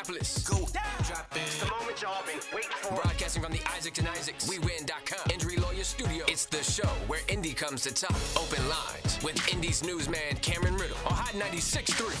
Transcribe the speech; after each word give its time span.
Indianapolis. 0.00 0.48
Go. 0.48 0.56
Down. 0.72 0.82
Drop 1.06 1.36
in. 1.36 1.42
The 1.60 1.66
moment 1.70 2.02
y'all 2.02 2.22
been 2.26 2.40
waiting 2.54 2.70
for. 2.80 2.94
Broadcasting 2.94 3.42
from 3.42 3.52
the 3.52 3.60
Isaacs 3.76 3.98
and 3.98 4.08
Isaacs, 4.08 4.48
WeWin.com, 4.48 5.30
Injury 5.32 5.56
Lawyer 5.56 5.84
Studio. 5.84 6.24
It's 6.28 6.46
the 6.46 6.62
show 6.62 6.88
where 7.06 7.20
Indy 7.28 7.52
comes 7.52 7.82
to 7.82 7.94
talk. 7.94 8.16
Open 8.36 8.66
lines 8.68 9.18
with 9.22 9.52
Indy's 9.52 9.84
newsman 9.84 10.36
Cameron 10.40 10.74
Riddle 10.74 10.96
on 11.06 11.12
Hot 11.14 11.34
96.3. 11.34 12.16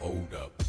Hold 0.00 0.34
up. 0.34 0.67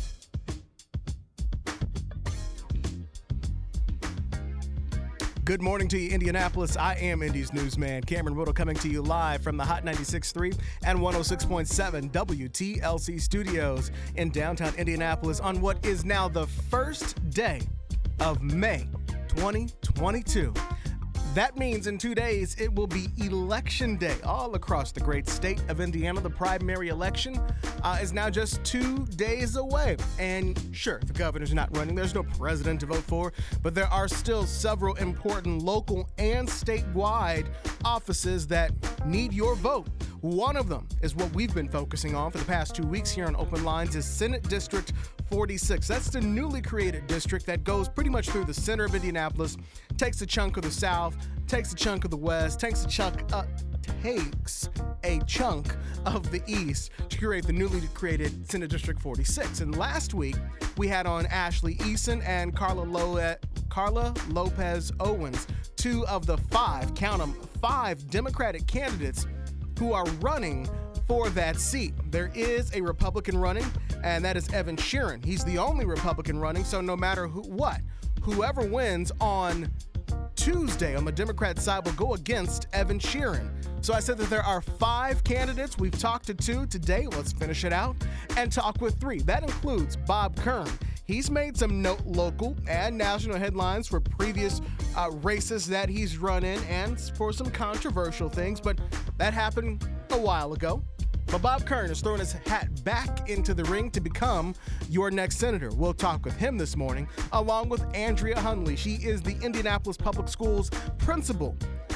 Good 5.49 5.63
morning 5.63 5.87
to 5.87 5.97
you, 5.97 6.11
Indianapolis. 6.11 6.77
I 6.77 6.93
am 6.93 7.23
Indy's 7.23 7.51
newsman, 7.51 8.03
Cameron 8.03 8.35
Riddle, 8.35 8.53
coming 8.53 8.75
to 8.75 8.87
you 8.87 9.01
live 9.01 9.41
from 9.41 9.57
the 9.57 9.65
Hot 9.65 9.83
96.3 9.83 10.55
and 10.83 10.99
106.7 10.99 12.11
WTLC 12.11 13.19
studios 13.19 13.89
in 14.15 14.29
downtown 14.29 14.75
Indianapolis 14.75 15.39
on 15.39 15.59
what 15.59 15.83
is 15.83 16.05
now 16.05 16.27
the 16.27 16.45
first 16.45 17.27
day 17.31 17.61
of 18.19 18.43
May 18.43 18.87
2022. 19.29 20.53
That 21.35 21.57
means 21.57 21.85
in 21.85 21.99
two 21.99 22.15
days 22.15 22.55
it 22.59 22.73
will 22.73 22.87
be 22.87 23.07
election 23.17 23.97
day 23.97 24.15
all 24.23 24.55
across 24.55 24.91
the 24.91 24.99
great 24.99 25.29
state 25.29 25.61
of 25.69 25.79
Indiana. 25.79 26.21
The 26.21 26.29
primary 26.29 26.89
election 26.89 27.39
uh, 27.83 27.99
is 28.01 28.11
now 28.11 28.31
just 28.31 28.63
two 28.63 29.05
days 29.15 29.55
away. 29.55 29.97
And 30.17 30.59
sure, 30.71 30.99
the 31.05 31.13
governor's 31.13 31.53
not 31.53 31.75
running, 31.77 31.93
there's 31.93 32.15
no 32.15 32.23
president 32.23 32.79
to 32.79 32.87
vote 32.87 33.03
for, 33.03 33.31
but 33.61 33.75
there 33.75 33.87
are 33.87 34.07
still 34.07 34.47
several 34.47 34.95
important 34.95 35.61
local 35.61 36.09
and 36.17 36.47
statewide 36.47 37.45
offices 37.85 38.47
that 38.47 38.71
need 39.05 39.31
your 39.31 39.53
vote. 39.53 39.87
One 40.21 40.57
of 40.57 40.67
them 40.67 40.87
is 41.01 41.15
what 41.15 41.33
we've 41.33 41.53
been 41.53 41.69
focusing 41.69 42.15
on 42.15 42.31
for 42.31 42.39
the 42.39 42.45
past 42.45 42.75
two 42.75 42.83
weeks 42.83 43.11
here 43.11 43.25
on 43.25 43.35
Open 43.35 43.63
Lines 43.63 43.95
is 43.95 44.03
Senate 44.03 44.43
District 44.49 44.91
46. 45.29 45.87
That's 45.87 46.09
the 46.09 46.19
newly 46.19 46.61
created 46.61 47.07
district 47.07 47.45
that 47.45 47.63
goes 47.63 47.87
pretty 47.87 48.09
much 48.09 48.29
through 48.29 48.45
the 48.45 48.53
center 48.53 48.83
of 48.83 48.95
Indianapolis, 48.95 49.55
takes 49.99 50.21
a 50.21 50.25
chunk 50.25 50.55
of 50.55 50.63
the 50.63 50.71
South, 50.71 51.13
takes 51.45 51.73
a 51.73 51.75
chunk 51.75 52.05
of 52.05 52.11
the 52.11 52.17
West, 52.17 52.57
takes 52.57 52.85
a 52.85 52.87
chunk 52.87 53.21
uh, 53.33 53.43
takes 54.01 54.69
a 55.03 55.19
chunk 55.27 55.75
of 56.05 56.31
the 56.31 56.41
East 56.47 56.91
to 57.09 57.17
create 57.17 57.45
the 57.45 57.51
newly 57.51 57.81
created 57.93 58.49
Senate 58.49 58.69
District 58.69 59.01
46. 59.01 59.59
And 59.59 59.77
last 59.77 60.13
week 60.13 60.37
we 60.77 60.87
had 60.87 61.05
on 61.05 61.25
Ashley 61.25 61.75
Eason 61.75 62.25
and 62.25 62.55
Carla 62.55 62.83
Lo- 62.83 63.35
Karla 63.67 64.13
Lopez 64.29 64.93
Owens, 65.01 65.47
two 65.75 66.07
of 66.07 66.25
the 66.25 66.37
five, 66.37 66.95
count 66.95 67.19
them, 67.19 67.33
five 67.61 68.09
Democratic 68.09 68.67
candidates 68.67 69.27
who 69.79 69.91
are 69.91 70.05
running 70.21 70.65
for 71.07 71.29
that 71.31 71.59
seat. 71.59 71.93
There 72.09 72.31
is 72.33 72.73
a 72.73 72.79
Republican 72.79 73.37
running, 73.37 73.65
and 74.01 74.23
that 74.23 74.37
is 74.37 74.47
Evan 74.53 74.77
Shearin. 74.77 75.25
He's 75.25 75.43
the 75.43 75.57
only 75.57 75.85
Republican 75.85 76.39
running, 76.39 76.63
so 76.63 76.79
no 76.79 76.95
matter 76.95 77.27
who, 77.27 77.41
what, 77.41 77.81
whoever 78.21 78.61
wins 78.61 79.11
on 79.19 79.71
Tuesday 80.35 80.95
on 80.95 81.05
the 81.05 81.11
Democrat 81.11 81.59
side 81.59 81.85
will 81.85 81.93
go 81.93 82.13
against 82.13 82.67
Evan 82.73 82.99
Shearin. 82.99 83.49
So 83.81 83.93
I 83.93 83.99
said 83.99 84.17
that 84.17 84.29
there 84.29 84.43
are 84.43 84.61
five 84.61 85.23
candidates. 85.23 85.77
We've 85.77 85.97
talked 85.97 86.27
to 86.27 86.33
two 86.33 86.65
today. 86.65 87.07
Let's 87.07 87.31
finish 87.31 87.63
it 87.63 87.73
out 87.73 87.95
and 88.37 88.51
talk 88.51 88.81
with 88.81 88.99
three. 88.99 89.19
That 89.19 89.43
includes 89.43 89.95
Bob 89.95 90.35
Kern. 90.37 90.69
He's 91.05 91.31
made 91.31 91.57
some 91.57 91.81
note 91.81 92.05
local 92.05 92.55
and 92.67 92.97
national 92.97 93.37
headlines 93.37 93.87
for 93.87 93.99
previous 93.99 94.61
uh, 94.95 95.09
races 95.23 95.65
that 95.67 95.89
he's 95.89 96.17
run 96.17 96.43
in 96.43 96.61
and 96.65 96.99
for 97.17 97.33
some 97.33 97.49
controversial 97.49 98.29
things, 98.29 98.61
but 98.61 98.79
that 99.17 99.33
happened 99.33 99.89
a 100.11 100.17
while 100.17 100.53
ago. 100.53 100.83
But 101.31 101.43
Bob 101.43 101.65
Kern 101.65 101.91
is 101.91 102.01
throwing 102.01 102.19
his 102.19 102.31
hat 102.33 102.83
back 102.83 103.29
into 103.29 103.53
the 103.53 103.63
ring 103.65 103.91
to 103.91 104.01
become 104.01 104.55
your 104.89 105.11
next 105.11 105.37
senator. 105.37 105.69
We'll 105.69 105.93
talk 105.93 106.25
with 106.25 106.35
him 106.35 106.57
this 106.57 106.75
morning, 106.75 107.07
along 107.33 107.69
with 107.69 107.85
Andrea 107.93 108.35
Hunley. 108.35 108.75
She 108.75 108.95
is 108.95 109.21
the 109.21 109.37
Indianapolis 109.43 109.95
Public 109.95 110.27
Schools 110.27 110.71
principal 110.97 111.55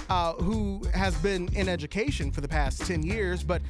uh, 0.10 0.34
who 0.34 0.84
has 0.94 1.16
been 1.18 1.50
in 1.56 1.68
education 1.68 2.32
for 2.32 2.42
the 2.42 2.48
past 2.48 2.86
10 2.86 3.02
years, 3.02 3.44
but 3.44 3.64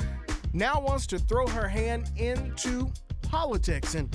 now 0.51 0.81
wants 0.81 1.07
to 1.07 1.17
throw 1.17 1.47
her 1.47 1.69
hand 1.69 2.11
into 2.17 2.91
politics. 3.21 3.95
And 3.95 4.13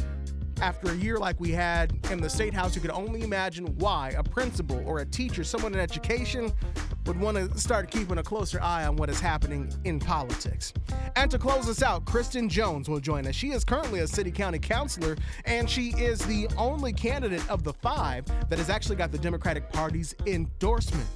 after 0.60 0.90
a 0.90 0.94
year 0.96 1.18
like 1.18 1.38
we 1.40 1.50
had 1.50 1.92
in 2.10 2.20
the 2.20 2.28
State 2.28 2.54
House, 2.54 2.74
you 2.74 2.80
could 2.80 2.90
only 2.90 3.22
imagine 3.22 3.66
why 3.78 4.10
a 4.16 4.22
principal 4.22 4.82
or 4.86 4.98
a 5.00 5.04
teacher, 5.04 5.44
someone 5.44 5.72
in 5.74 5.80
education, 5.80 6.52
would 7.06 7.18
want 7.18 7.36
to 7.36 7.58
start 7.58 7.90
keeping 7.90 8.18
a 8.18 8.22
closer 8.22 8.60
eye 8.60 8.84
on 8.86 8.96
what 8.96 9.08
is 9.08 9.20
happening 9.20 9.72
in 9.84 9.98
politics. 9.98 10.72
And 11.16 11.30
to 11.30 11.38
close 11.38 11.68
us 11.68 11.82
out, 11.82 12.04
Kristen 12.04 12.48
Jones 12.48 12.88
will 12.88 13.00
join 13.00 13.26
us. 13.26 13.34
She 13.34 13.52
is 13.52 13.64
currently 13.64 14.00
a 14.00 14.06
city 14.06 14.30
county 14.30 14.58
councilor, 14.58 15.16
and 15.44 15.68
she 15.68 15.90
is 15.90 16.18
the 16.26 16.48
only 16.56 16.92
candidate 16.92 17.48
of 17.50 17.64
the 17.64 17.72
five 17.72 18.24
that 18.48 18.58
has 18.58 18.68
actually 18.68 18.96
got 18.96 19.12
the 19.12 19.18
Democratic 19.18 19.70
Party's 19.72 20.14
endorsement. 20.26 21.08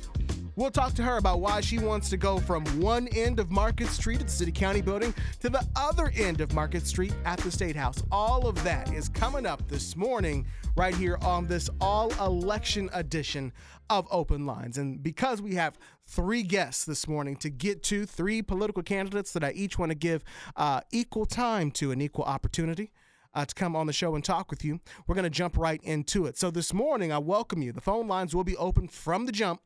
We'll 0.55 0.71
talk 0.71 0.93
to 0.95 1.03
her 1.03 1.17
about 1.17 1.41
why 1.41 1.63
she 1.63 1.79
wants 1.79 2.11
to 2.11 2.19
go 2.19 2.39
from 2.39 2.67
one 2.79 3.09
end 3.09 3.41
of 3.41 3.51
Market 3.51 3.89
Street 3.89 4.21
at 4.21 4.27
the 4.27 4.33
City 4.33 4.53
County 4.53 4.83
building 4.83 5.15
to 5.41 5.49
the 5.49 5.67
other 5.77 6.13
end 6.15 6.43
of 6.43 6.53
Market 6.53 6.87
Street 6.87 7.15
at 7.25 7.39
the 7.39 7.51
State 7.51 7.75
House. 7.75 8.03
All 8.13 8.47
of 8.47 8.63
that 8.63 8.93
is 8.93 9.09
coming 9.09 9.47
up 9.47 9.67
this 9.67 9.97
morning 9.97 10.47
right 10.77 10.95
here 10.95 11.17
on 11.23 11.47
this 11.47 11.71
all 11.81 12.13
election 12.23 12.91
edition 12.93 13.51
of 13.89 14.07
Open 14.11 14.45
Lines. 14.45 14.77
And 14.77 15.03
because 15.03 15.41
we 15.41 15.55
have 15.55 15.79
three 16.07 16.43
guests 16.43 16.85
this 16.85 17.09
morning 17.09 17.37
to 17.37 17.49
get 17.49 17.83
to, 17.85 18.05
three 18.05 18.43
political 18.43 18.83
candidates 18.83 19.33
that 19.33 19.43
I 19.43 19.53
each 19.53 19.79
want 19.79 19.89
to 19.89 19.97
give 19.97 20.23
uh, 20.57 20.83
equal 20.91 21.25
time 21.25 21.71
to 21.73 21.93
and 21.93 22.03
equal 22.03 22.25
opportunity. 22.25 22.93
Uh, 23.35 23.47
to 23.47 23.55
come 23.55 23.75
on 23.75 23.87
the 23.87 23.95
show 23.95 24.15
and 24.15 24.23
talk 24.23 24.51
with 24.51 24.63
you. 24.63 24.79
We're 25.07 25.15
going 25.15 25.23
to 25.23 25.31
jump 25.31 25.57
right 25.57 25.81
into 25.83 26.27
it. 26.27 26.37
So, 26.37 26.51
this 26.51 26.75
morning, 26.75 27.11
I 27.11 27.17
welcome 27.17 27.63
you. 27.63 27.73
The 27.73 27.81
phone 27.81 28.07
lines 28.07 28.35
will 28.35 28.45
be 28.45 28.59
open 28.59 28.89
from 28.89 29.25
the 29.25 29.33
jump 29.33 29.63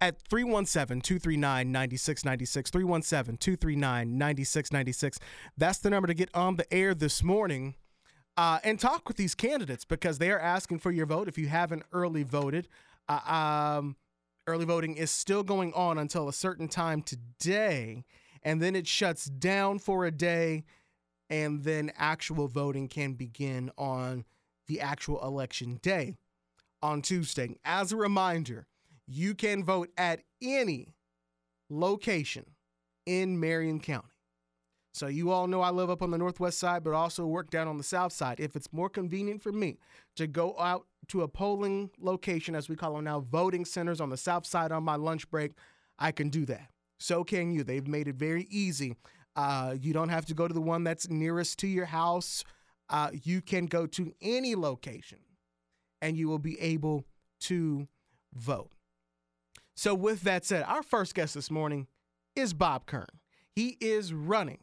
at 0.00 0.20
317 0.28 1.00
239 1.00 1.72
9696. 1.72 2.70
317 2.70 3.36
239 3.36 4.18
9696. 4.18 5.18
That's 5.56 5.78
the 5.78 5.90
number 5.90 6.06
to 6.06 6.14
get 6.14 6.30
on 6.34 6.56
the 6.56 6.72
air 6.72 6.94
this 6.94 7.22
morning 7.22 7.74
uh, 8.36 8.58
and 8.64 8.80
talk 8.80 9.06
with 9.06 9.16
these 9.16 9.34
candidates 9.34 9.84
because 9.84 10.18
they 10.18 10.30
are 10.30 10.40
asking 10.40 10.78
for 10.78 10.90
your 10.90 11.06
vote 11.06 11.28
if 11.28 11.36
you 11.36 11.48
haven't 11.48 11.82
early 11.92 12.22
voted. 12.22 12.68
Uh, 13.08 13.78
um, 13.78 13.96
early 14.46 14.64
voting 14.64 14.96
is 14.96 15.10
still 15.10 15.42
going 15.42 15.72
on 15.74 15.98
until 15.98 16.28
a 16.28 16.32
certain 16.32 16.68
time 16.68 17.02
today, 17.02 18.04
and 18.42 18.62
then 18.62 18.74
it 18.74 18.86
shuts 18.86 19.26
down 19.26 19.78
for 19.78 20.06
a 20.06 20.10
day, 20.10 20.64
and 21.28 21.64
then 21.64 21.92
actual 21.98 22.48
voting 22.48 22.88
can 22.88 23.12
begin 23.12 23.70
on 23.76 24.24
the 24.68 24.80
actual 24.80 25.22
election 25.22 25.78
day 25.82 26.14
on 26.82 27.02
Tuesday. 27.02 27.58
As 27.64 27.92
a 27.92 27.96
reminder, 27.96 28.66
you 29.12 29.34
can 29.34 29.64
vote 29.64 29.90
at 29.98 30.20
any 30.40 30.94
location 31.68 32.46
in 33.06 33.40
Marion 33.40 33.80
County. 33.80 34.06
So 34.94 35.08
you 35.08 35.32
all 35.32 35.48
know 35.48 35.62
I 35.62 35.70
live 35.70 35.90
up 35.90 36.00
on 36.00 36.12
the 36.12 36.18
northwest 36.18 36.60
side, 36.60 36.84
but 36.84 36.94
also 36.94 37.26
work 37.26 37.50
down 37.50 37.66
on 37.66 37.76
the 37.76 37.82
south 37.82 38.12
side. 38.12 38.38
If 38.38 38.54
it's 38.54 38.72
more 38.72 38.88
convenient 38.88 39.42
for 39.42 39.50
me 39.50 39.78
to 40.14 40.28
go 40.28 40.56
out 40.60 40.86
to 41.08 41.22
a 41.22 41.28
polling 41.28 41.90
location, 41.98 42.54
as 42.54 42.68
we 42.68 42.76
call 42.76 42.94
them 42.94 43.04
now, 43.04 43.18
voting 43.18 43.64
centers 43.64 44.00
on 44.00 44.10
the 44.10 44.16
south 44.16 44.46
side 44.46 44.70
on 44.70 44.84
my 44.84 44.94
lunch 44.94 45.28
break, 45.28 45.52
I 45.98 46.12
can 46.12 46.28
do 46.28 46.46
that. 46.46 46.68
So 47.00 47.24
can 47.24 47.50
you. 47.50 47.64
They've 47.64 47.86
made 47.86 48.06
it 48.06 48.14
very 48.14 48.46
easy. 48.48 48.94
Uh, 49.34 49.74
you 49.80 49.92
don't 49.92 50.08
have 50.08 50.26
to 50.26 50.34
go 50.34 50.46
to 50.46 50.54
the 50.54 50.60
one 50.60 50.84
that's 50.84 51.08
nearest 51.08 51.58
to 51.60 51.66
your 51.66 51.86
house. 51.86 52.44
Uh, 52.88 53.10
you 53.24 53.40
can 53.40 53.66
go 53.66 53.86
to 53.86 54.12
any 54.22 54.54
location 54.54 55.18
and 56.00 56.16
you 56.16 56.28
will 56.28 56.38
be 56.38 56.60
able 56.60 57.04
to 57.40 57.88
vote. 58.34 58.70
So, 59.80 59.94
with 59.94 60.20
that 60.24 60.44
said, 60.44 60.64
our 60.64 60.82
first 60.82 61.14
guest 61.14 61.32
this 61.32 61.50
morning 61.50 61.86
is 62.36 62.52
Bob 62.52 62.84
Kern. 62.84 63.06
He 63.56 63.78
is 63.80 64.12
running 64.12 64.58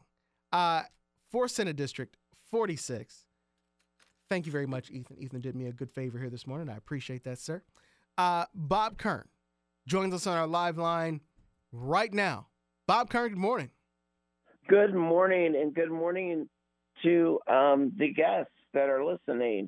uh, 0.53 0.83
for 1.31 1.47
Senate 1.47 1.75
District 1.75 2.15
46. 2.51 3.25
Thank 4.29 4.45
you 4.45 4.51
very 4.51 4.67
much, 4.67 4.91
Ethan. 4.91 5.17
Ethan 5.19 5.41
did 5.41 5.55
me 5.55 5.65
a 5.65 5.71
good 5.71 5.89
favor 5.89 6.19
here 6.19 6.29
this 6.29 6.45
morning. 6.45 6.69
I 6.69 6.77
appreciate 6.77 7.23
that, 7.23 7.39
sir. 7.39 7.63
Uh, 8.15 8.45
Bob 8.53 8.99
Kern 8.99 9.27
joins 9.87 10.13
us 10.13 10.27
on 10.27 10.37
our 10.37 10.45
live 10.45 10.77
line 10.77 11.21
right 11.71 12.13
now. 12.13 12.49
Bob 12.85 13.09
Kern, 13.09 13.29
good 13.29 13.39
morning. 13.39 13.71
Good 14.69 14.93
morning, 14.93 15.55
and 15.59 15.73
good 15.73 15.89
morning 15.89 16.47
to 17.01 17.39
um, 17.47 17.91
the 17.97 18.13
guests 18.13 18.51
that 18.75 18.87
are 18.87 19.03
listening. 19.03 19.67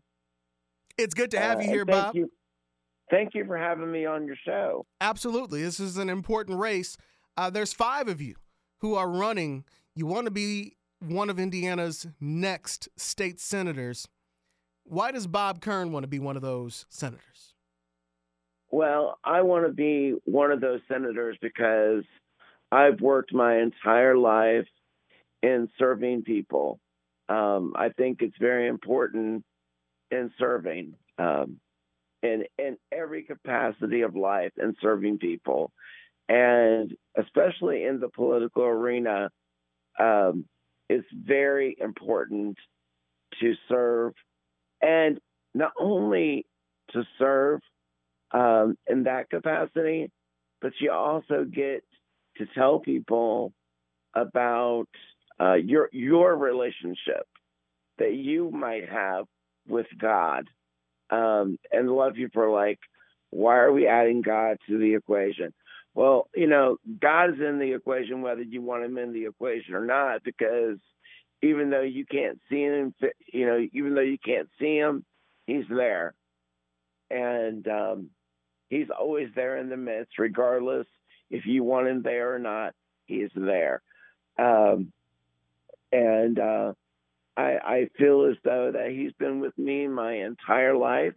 It's 0.95 1.15
good 1.15 1.31
to 1.31 1.39
have 1.39 1.57
Uh, 1.57 1.61
you 1.61 1.69
here, 1.69 1.85
thank 1.85 2.03
Bob. 2.03 2.15
You, 2.15 2.29
thank 3.09 3.33
you 3.33 3.45
for 3.45 3.57
having 3.57 3.91
me 3.91 4.05
on 4.05 4.25
your 4.25 4.35
show. 4.45 4.85
Absolutely. 5.01 5.61
This 5.63 5.79
is 5.79 5.97
an 5.97 6.09
important 6.09 6.59
race. 6.59 6.97
Uh, 7.37 7.49
there's 7.49 7.73
five 7.73 8.07
of 8.07 8.21
you 8.21 8.35
who 8.79 8.95
are 8.95 9.09
running. 9.09 9.63
You 9.95 10.05
want 10.05 10.25
to 10.25 10.31
be 10.31 10.75
one 10.99 11.29
of 11.29 11.39
Indiana's 11.39 12.07
next 12.19 12.89
state 12.97 13.39
senators. 13.39 14.07
Why 14.83 15.11
does 15.11 15.27
Bob 15.27 15.61
Kern 15.61 15.91
want 15.91 16.03
to 16.03 16.07
be 16.07 16.19
one 16.19 16.35
of 16.35 16.41
those 16.41 16.85
senators? 16.89 17.53
Well, 18.71 19.17
I 19.23 19.41
want 19.41 19.65
to 19.65 19.71
be 19.71 20.15
one 20.25 20.51
of 20.51 20.61
those 20.61 20.81
senators 20.87 21.37
because 21.41 22.03
I've 22.71 23.01
worked 23.01 23.33
my 23.33 23.59
entire 23.59 24.17
life 24.17 24.67
in 25.41 25.69
serving 25.79 26.23
people. 26.23 26.79
um, 27.29 27.73
I 27.75 27.89
think 27.89 28.21
it's 28.21 28.37
very 28.39 28.67
important 28.67 29.43
in 30.11 30.31
serving 30.37 30.95
um, 31.17 31.59
in 32.23 32.43
in 32.57 32.77
every 32.91 33.23
capacity 33.23 34.01
of 34.01 34.15
life 34.15 34.51
and 34.57 34.75
serving 34.81 35.19
people, 35.19 35.71
and 36.27 36.93
especially 37.17 37.85
in 37.85 37.99
the 37.99 38.09
political 38.09 38.63
arena, 38.63 39.29
um, 39.99 40.45
it's 40.89 41.07
very 41.13 41.75
important 41.79 42.57
to 43.39 43.53
serve, 43.67 44.13
and 44.81 45.19
not 45.53 45.71
only 45.79 46.45
to 46.91 47.03
serve 47.17 47.61
um, 48.31 48.77
in 48.87 49.03
that 49.03 49.29
capacity, 49.29 50.11
but 50.61 50.73
you 50.79 50.91
also 50.91 51.45
get 51.45 51.83
to 52.37 52.45
tell 52.55 52.79
people 52.79 53.53
about 54.13 54.87
uh, 55.39 55.53
your 55.53 55.89
your 55.91 56.35
relationship 56.35 57.25
that 57.97 58.13
you 58.13 58.49
might 58.51 58.89
have 58.89 59.25
with 59.67 59.87
God. 59.99 60.49
Um, 61.09 61.57
and 61.71 61.87
a 61.87 61.93
lot 61.93 62.09
of 62.09 62.15
people 62.15 62.41
are 62.41 62.51
like, 62.51 62.79
why 63.31 63.57
are 63.57 63.71
we 63.71 63.87
adding 63.87 64.21
God 64.21 64.57
to 64.67 64.77
the 64.77 64.95
equation? 64.95 65.53
Well, 65.93 66.29
you 66.35 66.47
know, 66.47 66.77
God 66.99 67.31
is 67.33 67.39
in 67.39 67.59
the 67.59 67.73
equation 67.73 68.21
whether 68.21 68.41
you 68.41 68.61
want 68.61 68.85
him 68.85 68.97
in 68.97 69.11
the 69.11 69.25
equation 69.25 69.73
or 69.73 69.85
not, 69.85 70.23
because 70.23 70.77
even 71.41 71.69
though 71.69 71.81
you 71.81 72.05
can't 72.05 72.39
see 72.49 72.61
him, 72.61 72.93
you 73.31 73.45
know, 73.45 73.65
even 73.73 73.95
though 73.95 74.01
you 74.01 74.17
can't 74.17 74.49
see 74.59 74.75
him, 74.77 75.05
he's 75.45 75.65
there. 75.69 76.13
And 77.09 77.67
um, 77.67 78.09
he's 78.69 78.87
always 78.97 79.29
there 79.35 79.57
in 79.57 79.69
the 79.69 79.77
midst, 79.77 80.19
regardless 80.19 80.85
if 81.29 81.45
you 81.45 81.63
want 81.63 81.87
him 81.87 82.01
there 82.01 82.33
or 82.33 82.39
not, 82.39 82.73
he's 83.05 83.29
there. 83.35 83.81
Um, 84.37 84.91
and 85.91 86.39
uh, 86.39 86.73
I, 87.39 87.57
I 87.63 87.89
feel 87.97 88.25
as 88.25 88.35
though 88.43 88.71
that 88.73 88.91
he's 88.91 89.13
been 89.13 89.39
with 89.39 89.57
me 89.57 89.87
my 89.87 90.13
entire 90.13 90.75
life, 90.75 91.13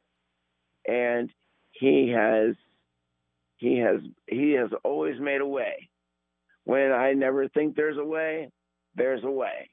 and 0.87 1.29
he 1.73 2.11
has 2.11 2.55
he 3.57 3.79
has 3.79 4.01
he 4.29 4.53
has 4.53 4.71
always 4.85 5.19
made 5.19 5.41
a 5.41 5.47
way. 5.47 5.89
When 6.63 6.93
I 6.93 7.15
never 7.15 7.49
think 7.49 7.75
there's 7.75 7.99
a 7.99 8.05
way, 8.05 8.53
there's 8.95 9.25
a 9.25 9.31
way, 9.31 9.71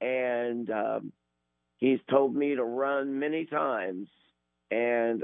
and 0.00 0.68
um, 0.68 1.12
he's 1.76 2.00
told 2.10 2.34
me 2.34 2.56
to 2.56 2.64
run 2.64 3.20
many 3.20 3.46
times, 3.46 4.08
and 4.72 5.22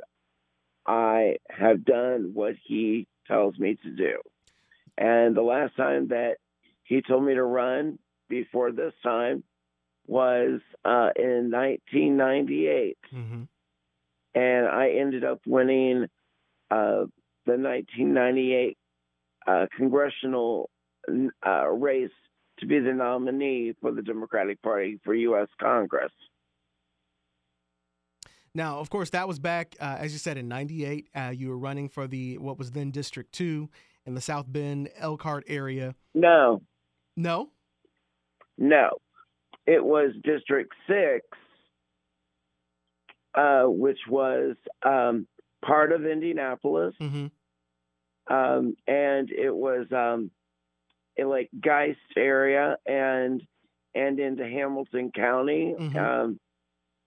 I 0.87 1.39
have 1.51 1.85
done 1.85 2.31
what 2.33 2.55
he 2.65 3.09
tells 3.27 3.59
me 3.59 3.77
to 3.83 3.91
do. 3.91 4.19
And 4.97 5.37
the 5.37 5.43
last 5.43 5.77
time 5.77 6.09
that 6.09 6.37
he 6.85 7.03
told 7.03 7.25
me 7.25 7.35
to 7.35 7.43
run 7.43 7.99
before 8.29 8.71
this 8.71 8.93
time 9.03 9.43
was 10.07 10.61
uh, 10.85 11.11
in 11.17 11.51
1998. 11.51 12.99
Mm-hmm. 13.15 13.43
And 14.35 14.67
I 14.67 14.91
ended 14.99 15.25
up 15.25 15.41
winning 15.47 16.07
uh, 16.71 17.07
the 17.47 17.57
1998 17.57 18.77
uh, 19.47 19.67
congressional 19.77 20.71
uh, 21.47 21.69
race 21.69 22.11
to 22.59 22.67
be 22.67 22.79
the 22.79 22.93
nominee 22.93 23.75
for 23.81 23.93
the 23.93 24.03
Democratic 24.03 24.61
Party 24.63 24.99
for 25.05 25.15
U.S. 25.15 25.49
Congress. 25.61 26.13
Now, 28.55 28.79
of 28.79 28.89
course, 28.89 29.11
that 29.11 29.27
was 29.27 29.39
back, 29.39 29.75
uh, 29.81 29.97
as 29.99 30.13
you 30.13 30.19
said, 30.19 30.39
in 30.39 30.47
'98. 30.47 31.09
Uh, 31.15 31.33
you 31.35 31.49
were 31.49 31.59
running 31.59 31.89
for 31.89 32.07
the 32.07 32.39
what 32.39 32.57
was 32.57 32.71
then 32.71 32.93
District 32.93 33.33
Two 33.33 33.69
in 34.07 34.15
the 34.15 34.21
South 34.21 34.47
Bend 34.49 34.91
Elkhart 34.97 35.45
area. 35.49 35.97
No. 36.15 36.63
No. 37.17 37.51
No, 38.57 38.91
it 39.67 39.85
was 39.85 40.13
District 40.23 40.73
Six, 40.87 41.27
uh, 43.35 43.65
which 43.65 43.99
was 44.09 44.57
um, 44.85 45.27
part 45.65 45.93
of 45.93 46.05
Indianapolis, 46.05 46.95
mm-hmm. 47.01 47.27
um, 48.35 48.77
and 48.87 49.31
it 49.31 49.55
was 49.55 49.87
um, 49.93 50.31
in 51.17 51.29
like 51.29 51.51
Geist 51.61 51.99
area 52.17 52.77
and 52.87 53.43
and 53.95 54.19
into 54.19 54.45
Hamilton 54.45 55.13
County. 55.15 55.75
Mm-hmm. 55.79 55.97
Um, 55.99 56.41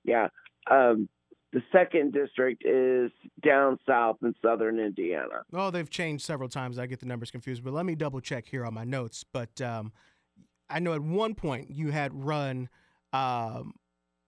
yeah. 0.03 0.27
Um, 0.69 1.09
the 1.53 1.61
second 1.71 2.13
district 2.13 2.63
is 2.65 3.11
down 3.43 3.79
south 3.87 4.17
in 4.21 4.35
southern 4.41 4.79
Indiana. 4.79 5.43
Oh, 5.53 5.71
they've 5.71 5.89
changed 5.89 6.25
several 6.25 6.49
times. 6.49 6.77
I 6.77 6.87
get 6.87 6.99
the 6.99 7.05
numbers 7.05 7.31
confused, 7.31 7.63
but 7.63 7.73
let 7.73 7.85
me 7.85 7.95
double 7.95 8.19
check 8.19 8.45
here 8.45 8.65
on 8.65 8.73
my 8.73 8.83
notes. 8.83 9.23
But 9.31 9.61
um, 9.61 9.91
I 10.69 10.79
know 10.79 10.93
at 10.93 11.01
one 11.01 11.35
point 11.35 11.69
you 11.71 11.91
had 11.91 12.13
run 12.13 12.69
um, 13.13 13.73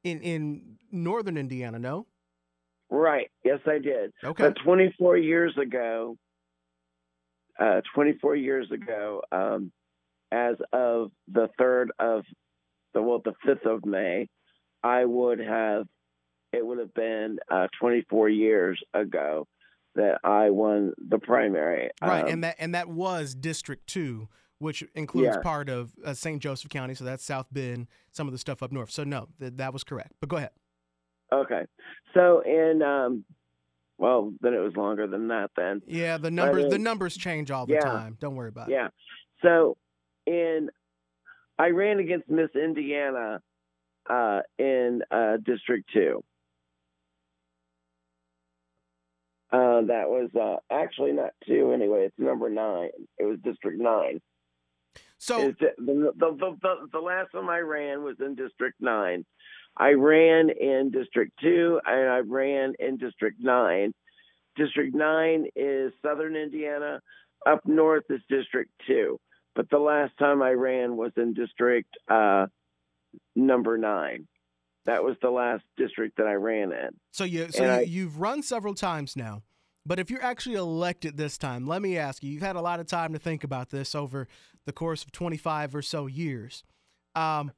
in 0.04 0.22
in 0.22 0.78
northern 0.92 1.38
Indiana. 1.38 1.80
No. 1.80 2.08
Right. 2.90 3.30
Yes, 3.44 3.60
I 3.68 3.78
did. 3.78 4.12
Okay. 4.24 4.44
But 4.44 4.58
24 4.64 5.18
years 5.18 5.56
ago, 5.62 6.18
uh, 7.60 7.82
24 7.94 8.36
years 8.36 8.72
ago, 8.72 9.22
um, 9.32 9.72
as 10.32 10.56
of 10.74 11.12
the 11.28 11.50
third 11.58 11.92
of 12.00 12.24
the 12.94 13.02
well, 13.02 13.22
the 13.24 13.34
fifth 13.46 13.66
of 13.66 13.86
May, 13.86 14.28
I 14.84 15.06
would 15.06 15.40
have 15.40 15.86
it 16.52 16.66
would 16.66 16.80
have 16.80 16.94
been 16.94 17.38
uh, 17.52 17.68
24 17.80 18.30
years 18.30 18.82
ago 18.94 19.48
that 19.96 20.20
I 20.24 20.50
won 20.50 20.94
the 20.98 21.20
primary. 21.20 21.92
Right, 22.02 22.24
um, 22.24 22.30
and 22.30 22.44
that 22.44 22.56
and 22.60 22.74
that 22.74 22.90
was 22.90 23.36
District 23.36 23.86
Two, 23.88 24.30
which 24.60 24.84
includes 24.94 25.36
yeah. 25.36 25.42
part 25.42 25.70
of 25.70 25.92
uh, 26.06 26.14
St. 26.14 26.42
Joseph 26.42 26.70
County, 26.70 26.94
so 26.94 27.04
that's 27.04 27.24
South 27.24 27.48
Bend, 27.52 27.88
some 28.12 28.28
of 28.28 28.32
the 28.32 28.38
stuff 28.38 28.62
up 28.62 28.72
north. 28.72 28.92
So 28.92 29.04
no, 29.04 29.28
th- 29.40 29.54
that 29.56 29.74
was 29.74 29.84
correct. 29.84 30.14
But 30.20 30.30
go 30.30 30.38
ahead. 30.38 30.52
Okay, 31.32 31.64
so 32.14 32.42
in 32.42 32.82
um, 32.82 33.24
well, 33.98 34.34
then 34.42 34.54
it 34.54 34.60
was 34.60 34.76
longer 34.76 35.08
than 35.08 35.28
that. 35.30 35.52
Then 35.56 35.82
yeah, 35.88 36.18
the 36.18 36.32
numbers 36.32 36.66
in, 36.66 36.70
the 36.70 36.80
numbers 36.80 37.16
change 37.16 37.52
all 37.52 37.66
the 37.66 37.74
yeah, 37.74 37.82
time. 37.82 38.18
Don't 38.20 38.36
worry 38.36 38.50
about 38.50 38.70
yeah. 38.70 38.88
it. 38.88 38.94
Yeah, 39.44 39.50
so 39.50 39.78
in 40.26 40.70
I 41.58 41.70
ran 41.70 42.00
against 42.00 42.30
Miss 42.30 42.50
Indiana 42.56 43.42
uh, 44.10 44.40
in 44.58 45.02
uh, 45.12 45.38
District 45.46 45.90
Two. 45.94 46.24
Uh, 49.52 49.82
that 49.82 50.08
was 50.08 50.30
uh, 50.40 50.58
actually 50.72 51.12
not 51.12 51.32
two 51.48 51.72
anyway. 51.74 52.06
It's 52.06 52.20
number 52.20 52.50
nine. 52.50 52.90
It 53.18 53.26
was 53.26 53.40
District 53.44 53.80
Nine. 53.80 54.22
So 55.20 55.54
the, 55.60 55.72
the, 55.78 56.12
the, 56.18 56.58
the, 56.62 56.76
the 56.94 57.00
last 57.00 57.32
time 57.34 57.50
I 57.50 57.60
ran 57.60 58.04
was 58.04 58.16
in 58.20 58.36
District 58.36 58.76
Nine. 58.80 59.26
I 59.78 59.92
ran 59.92 60.50
in 60.50 60.92
District 60.92 61.32
Two 61.42 61.80
and 61.86 62.10
I 62.10 62.20
ran 62.20 62.74
in 62.80 62.98
District 62.98 63.38
Nine. 63.40 63.94
District 64.56 64.96
Nine 64.96 65.46
is 65.56 65.94
Southern 66.04 66.36
Indiana. 66.36 67.02
Up 67.46 67.62
north 67.66 68.06
is 68.10 68.22
District 68.30 68.72
Two. 68.88 69.20
But 69.56 69.70
the 69.70 69.78
last 69.78 70.14
time 70.18 70.42
I 70.42 70.52
ran 70.52 70.96
was 70.96 71.12
in 71.18 71.34
District 71.34 71.90
uh, 72.10 72.48
Number 73.36 73.78
Nine. 73.78 74.28
That 74.86 75.04
was 75.04 75.18
the 75.22 75.30
last 75.30 75.64
district 75.78 76.18
that 76.18 76.26
I 76.26 76.34
ran 76.34 76.72
in. 76.72 76.90
So 77.12 77.24
you 77.24 77.52
so 77.52 77.64
you, 77.64 77.70
I, 77.70 77.82
you've 77.82 78.20
run 78.20 78.42
several 78.42 78.74
times 78.74 79.16
now. 79.16 79.44
But 79.86 80.00
if 80.00 80.10
you're 80.10 80.24
actually 80.24 80.56
elected 80.56 81.18
this 81.18 81.38
time, 81.38 81.68
let 81.68 81.82
me 81.82 81.98
ask 81.98 82.24
you, 82.24 82.32
you've 82.32 82.42
had 82.42 82.56
a 82.56 82.62
lot 82.62 82.80
of 82.80 82.88
time 82.88 83.14
to 83.14 83.20
think 83.20 83.44
about 83.44 83.70
this 83.70 83.96
over 83.96 84.28
the 84.70 84.74
course 84.74 85.04
of 85.04 85.12
25 85.12 85.74
or 85.74 85.82
so 85.82 86.06
years. 86.06 86.64
Um, 87.16 87.52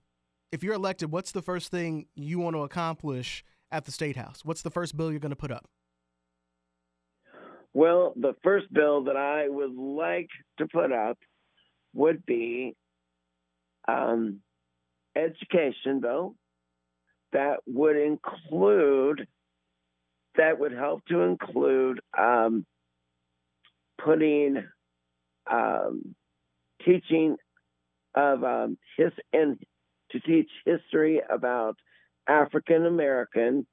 if 0.50 0.64
you're 0.64 0.76
elected, 0.76 1.12
what's 1.12 1.34
the 1.34 1.42
first 1.42 1.70
thing 1.70 2.06
you 2.16 2.40
want 2.40 2.56
to 2.56 2.64
accomplish 2.64 3.44
at 3.70 3.84
the 3.84 3.92
State 3.92 4.16
House? 4.16 4.46
What's 4.46 4.62
the 4.62 4.72
first 4.72 4.96
bill 4.96 5.12
you're 5.12 5.20
going 5.20 5.32
to 5.32 5.36
put 5.36 5.52
up? 5.52 5.68
Well, 7.74 8.14
the 8.16 8.34
first 8.44 8.72
bill 8.72 9.04
that 9.06 9.18
I 9.18 9.50
would 9.50 9.76
like 9.76 10.30
to 10.60 10.68
put 10.68 10.94
up 10.94 11.18
would 11.94 12.26
be 12.26 12.76
um, 13.90 14.40
education 15.14 16.00
bill 16.00 16.36
that 17.34 17.58
would 17.68 17.98
include 17.98 19.28
that 20.38 20.58
would 20.58 20.72
help 20.72 21.04
to 21.08 21.24
include 21.24 22.00
um, 22.18 22.66
putting 24.02 24.64
um, 25.52 26.16
teaching 26.86 27.38
of 28.16 28.44
um, 28.44 28.78
his 28.98 29.12
and 29.34 29.58
to 30.12 30.20
teach 30.20 30.50
history 30.66 31.22
about 31.30 31.78
African 32.28 32.86
American 32.86 33.66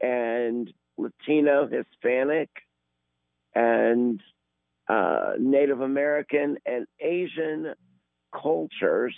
and 0.00 0.72
Latino, 0.96 1.68
Hispanic, 1.68 2.48
and 3.54 4.20
uh, 4.88 5.32
Native 5.38 5.80
American 5.80 6.56
and 6.66 6.86
Asian 6.98 7.74
cultures, 8.34 9.14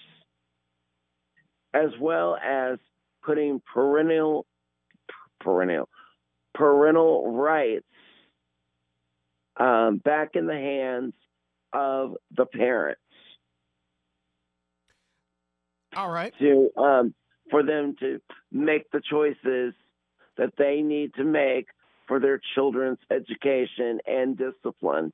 as 1.73 1.91
well 2.01 2.37
as 2.37 2.79
putting 3.25 3.63
perennial 3.73 4.47
perennial 5.41 5.89
parental 6.55 7.33
rights 7.33 7.87
um, 9.59 9.99
back 9.99 10.31
in 10.35 10.47
the 10.47 10.55
hands 10.55 11.15
of 11.73 12.17
the 12.37 12.47
parents. 12.47 13.01
All 15.97 16.11
right. 16.11 16.33
To 16.39 16.71
um, 16.77 17.15
for 17.51 17.63
them 17.63 17.97
to 18.01 18.21
make 18.51 18.91
the 18.91 19.03
choices 19.09 19.75
that 20.39 20.53
they 20.57 20.81
need 20.81 21.15
to 21.15 21.25
make 21.25 21.67
for 22.09 22.19
their 22.19 22.41
children's 22.55 22.99
education 23.11 24.01
and 24.07 24.37
discipline 24.37 25.13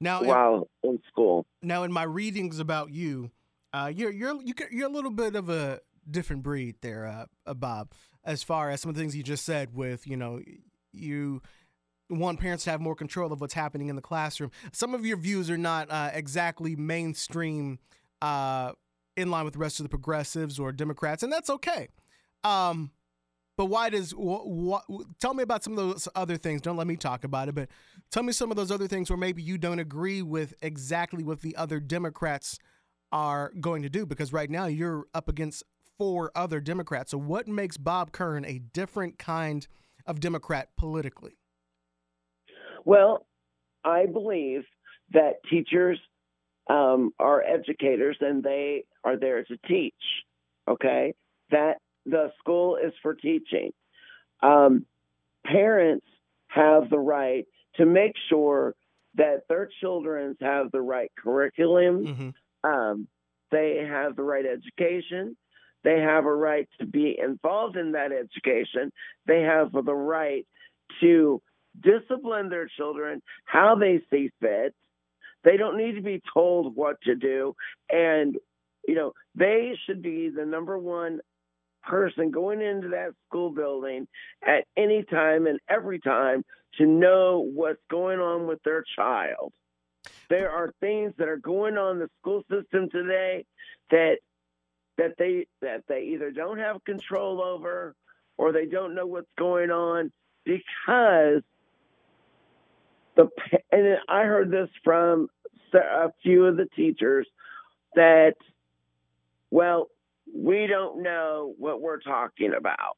now 0.00 0.22
while 0.22 0.68
in, 0.82 0.90
in 0.90 0.98
school. 1.08 1.46
Now, 1.62 1.82
in 1.82 1.92
my 1.92 2.04
readings 2.04 2.58
about 2.58 2.90
you, 2.92 3.30
uh, 3.72 3.90
you're 3.94 4.10
you're 4.10 4.40
you're 4.70 4.88
a 4.88 4.92
little 4.92 5.10
bit 5.10 5.34
of 5.34 5.48
a 5.48 5.80
different 6.08 6.42
breed 6.42 6.76
there, 6.80 7.06
uh, 7.06 7.26
uh, 7.46 7.54
Bob. 7.54 7.92
As 8.24 8.42
far 8.42 8.70
as 8.70 8.80
some 8.80 8.88
of 8.88 8.94
the 8.94 9.00
things 9.00 9.16
you 9.16 9.22
just 9.22 9.44
said, 9.44 9.74
with 9.74 10.06
you 10.06 10.16
know, 10.16 10.40
you 10.92 11.42
want 12.10 12.40
parents 12.40 12.64
to 12.64 12.70
have 12.70 12.80
more 12.80 12.94
control 12.94 13.32
of 13.32 13.40
what's 13.40 13.54
happening 13.54 13.88
in 13.88 13.96
the 13.96 14.02
classroom. 14.02 14.50
Some 14.72 14.94
of 14.94 15.06
your 15.06 15.16
views 15.16 15.50
are 15.50 15.58
not 15.58 15.90
uh, 15.90 16.10
exactly 16.12 16.76
mainstream, 16.76 17.78
uh, 18.20 18.72
in 19.16 19.30
line 19.30 19.44
with 19.44 19.54
the 19.54 19.60
rest 19.60 19.80
of 19.80 19.84
the 19.84 19.90
progressives 19.90 20.58
or 20.58 20.72
Democrats, 20.72 21.22
and 21.22 21.32
that's 21.32 21.50
okay. 21.50 21.88
Um, 22.42 22.90
but 23.56 23.66
why 23.66 23.88
does 23.88 24.10
what, 24.12 24.48
what? 24.48 24.84
Tell 25.20 25.34
me 25.34 25.42
about 25.42 25.62
some 25.62 25.74
of 25.74 25.78
those 25.78 26.08
other 26.14 26.36
things. 26.36 26.60
Don't 26.60 26.76
let 26.76 26.86
me 26.86 26.96
talk 26.96 27.24
about 27.24 27.48
it, 27.48 27.54
but 27.54 27.68
tell 28.10 28.22
me 28.22 28.32
some 28.32 28.50
of 28.50 28.56
those 28.56 28.70
other 28.70 28.88
things 28.88 29.10
where 29.10 29.16
maybe 29.16 29.42
you 29.42 29.58
don't 29.58 29.78
agree 29.78 30.22
with 30.22 30.54
exactly 30.60 31.22
what 31.22 31.40
the 31.40 31.54
other 31.56 31.78
Democrats 31.78 32.58
are 33.12 33.52
going 33.60 33.82
to 33.82 33.88
do. 33.88 34.04
Because 34.06 34.32
right 34.32 34.50
now 34.50 34.66
you're 34.66 35.06
up 35.14 35.28
against 35.28 35.62
four 35.96 36.32
other 36.34 36.60
Democrats. 36.60 37.12
So 37.12 37.18
what 37.18 37.46
makes 37.46 37.76
Bob 37.76 38.10
Kern 38.10 38.44
a 38.44 38.58
different 38.58 39.18
kind 39.18 39.66
of 40.04 40.18
Democrat 40.18 40.70
politically? 40.76 41.38
Well, 42.84 43.26
I 43.84 44.06
believe 44.06 44.64
that 45.12 45.34
teachers 45.48 45.98
um, 46.68 47.10
are 47.18 47.42
educators 47.42 48.16
and 48.20 48.42
they 48.42 48.84
are 49.04 49.16
there 49.18 49.44
to 49.44 49.56
teach. 49.68 49.94
Okay, 50.66 51.14
that 51.50 51.78
the 52.06 52.32
school 52.38 52.76
is 52.76 52.92
for 53.02 53.14
teaching. 53.14 53.72
Um, 54.42 54.86
parents 55.44 56.06
have 56.48 56.88
the 56.88 56.98
right 56.98 57.46
to 57.76 57.84
make 57.84 58.12
sure 58.28 58.74
that 59.16 59.42
their 59.48 59.68
children 59.80 60.36
have 60.40 60.70
the 60.72 60.80
right 60.80 61.10
curriculum. 61.18 62.06
Mm-hmm. 62.06 62.70
Um, 62.70 63.08
they 63.50 63.86
have 63.88 64.16
the 64.16 64.22
right 64.22 64.44
education. 64.44 65.36
They 65.84 66.00
have 66.00 66.24
a 66.24 66.34
right 66.34 66.68
to 66.80 66.86
be 66.86 67.18
involved 67.22 67.76
in 67.76 67.92
that 67.92 68.10
education. 68.10 68.90
They 69.26 69.42
have 69.42 69.72
the 69.72 69.94
right 69.94 70.46
to 71.00 71.42
discipline 71.80 72.48
their 72.48 72.68
children 72.68 73.22
how 73.44 73.74
they 73.74 74.00
see 74.10 74.30
fit. 74.40 74.74
They 75.42 75.56
don't 75.56 75.76
need 75.76 75.96
to 75.96 76.02
be 76.02 76.22
told 76.32 76.74
what 76.74 77.00
to 77.02 77.14
do. 77.14 77.54
And, 77.90 78.36
you 78.86 78.94
know, 78.94 79.12
they 79.34 79.76
should 79.84 80.02
be 80.02 80.30
the 80.30 80.46
number 80.46 80.78
one 80.78 81.20
person 81.82 82.30
going 82.30 82.62
into 82.62 82.88
that 82.88 83.10
school 83.28 83.50
building 83.50 84.08
at 84.46 84.64
any 84.76 85.02
time 85.02 85.46
and 85.46 85.60
every 85.68 86.00
time 86.00 86.44
to 86.78 86.86
know 86.86 87.46
what's 87.52 87.82
going 87.90 88.20
on 88.20 88.46
with 88.46 88.62
their 88.62 88.84
child. 88.96 89.52
There 90.28 90.50
are 90.50 90.72
things 90.80 91.12
that 91.18 91.28
are 91.28 91.36
going 91.36 91.76
on 91.76 91.96
in 91.96 91.98
the 92.00 92.10
school 92.20 92.42
system 92.50 92.88
today 92.90 93.44
that 93.90 94.16
that 94.96 95.14
they 95.18 95.46
that 95.60 95.82
they 95.88 96.10
either 96.14 96.30
don't 96.30 96.58
have 96.58 96.84
control 96.84 97.42
over 97.42 97.94
or 98.36 98.52
they 98.52 98.66
don't 98.66 98.94
know 98.94 99.06
what's 99.06 99.30
going 99.36 99.70
on 99.70 100.12
because 100.44 101.42
the 103.16 103.28
and 103.70 103.98
I 104.08 104.22
heard 104.22 104.50
this 104.50 104.68
from 104.82 105.28
a 105.74 106.10
few 106.22 106.46
of 106.46 106.56
the 106.56 106.66
teachers 106.76 107.26
that 107.94 108.34
well 109.50 109.88
we 110.34 110.66
don't 110.66 111.02
know 111.02 111.54
what 111.58 111.80
we're 111.80 112.00
talking 112.00 112.54
about. 112.56 112.96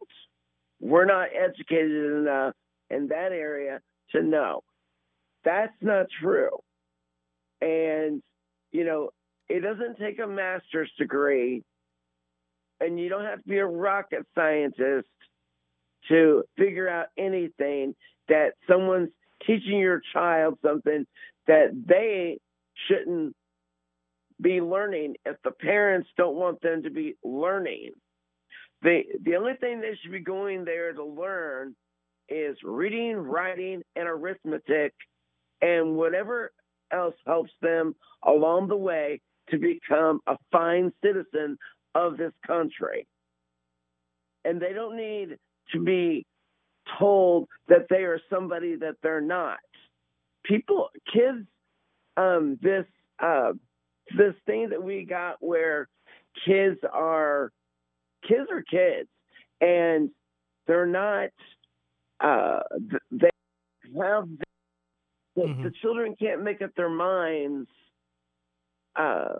We're 0.80 1.04
not 1.04 1.28
educated 1.34 2.12
enough 2.18 2.54
in 2.90 3.08
that 3.08 3.32
area 3.32 3.80
to 4.12 4.22
know. 4.22 4.62
That's 5.44 5.74
not 5.80 6.06
true. 6.20 6.50
And, 7.60 8.22
you 8.72 8.84
know, 8.84 9.10
it 9.48 9.60
doesn't 9.60 9.98
take 9.98 10.18
a 10.18 10.26
master's 10.26 10.90
degree, 10.98 11.62
and 12.80 12.98
you 12.98 13.08
don't 13.08 13.24
have 13.24 13.42
to 13.42 13.48
be 13.48 13.58
a 13.58 13.66
rocket 13.66 14.26
scientist 14.34 15.08
to 16.08 16.44
figure 16.56 16.88
out 16.88 17.06
anything 17.16 17.94
that 18.28 18.54
someone's 18.68 19.10
teaching 19.44 19.78
your 19.78 20.00
child 20.12 20.58
something 20.64 21.06
that 21.46 21.70
they 21.86 22.38
shouldn't 22.88 23.34
be 24.40 24.60
learning 24.60 25.14
if 25.24 25.36
the 25.44 25.50
parents 25.50 26.08
don't 26.16 26.36
want 26.36 26.60
them 26.60 26.82
to 26.82 26.90
be 26.90 27.14
learning. 27.24 27.92
The 28.82 29.02
the 29.22 29.36
only 29.36 29.54
thing 29.54 29.80
they 29.80 29.96
should 30.02 30.12
be 30.12 30.20
going 30.20 30.64
there 30.64 30.92
to 30.92 31.04
learn 31.04 31.74
is 32.28 32.56
reading, 32.62 33.16
writing, 33.16 33.82
and 33.94 34.08
arithmetic, 34.08 34.92
and 35.62 35.96
whatever 35.96 36.52
else 36.92 37.14
helps 37.26 37.52
them 37.62 37.94
along 38.24 38.68
the 38.68 38.76
way 38.76 39.20
to 39.50 39.58
become 39.58 40.20
a 40.26 40.36
fine 40.52 40.92
citizen 41.02 41.56
of 41.94 42.16
this 42.16 42.32
country. 42.46 43.06
And 44.44 44.60
they 44.60 44.72
don't 44.72 44.96
need 44.96 45.38
to 45.72 45.82
be 45.82 46.26
told 46.98 47.48
that 47.68 47.86
they 47.90 48.04
are 48.04 48.20
somebody 48.30 48.76
that 48.76 48.96
they're 49.02 49.20
not. 49.20 49.58
People, 50.44 50.88
kids, 51.12 51.46
um, 52.16 52.58
this 52.62 52.84
uh, 53.18 53.52
this 54.16 54.34
thing 54.46 54.68
that 54.70 54.82
we 54.82 55.04
got 55.04 55.36
where 55.40 55.88
kids 56.44 56.78
are 56.92 57.50
kids 58.28 58.48
are 58.50 58.62
kids 58.62 59.08
and 59.60 60.10
they're 60.66 60.86
not 60.86 61.30
uh 62.20 62.60
they 63.10 63.30
have 63.98 64.28
the, 65.36 65.42
mm-hmm. 65.42 65.62
the 65.62 65.72
children 65.82 66.14
can't 66.18 66.42
make 66.42 66.62
up 66.62 66.70
their 66.76 66.90
minds 66.90 67.68
uh 68.96 69.36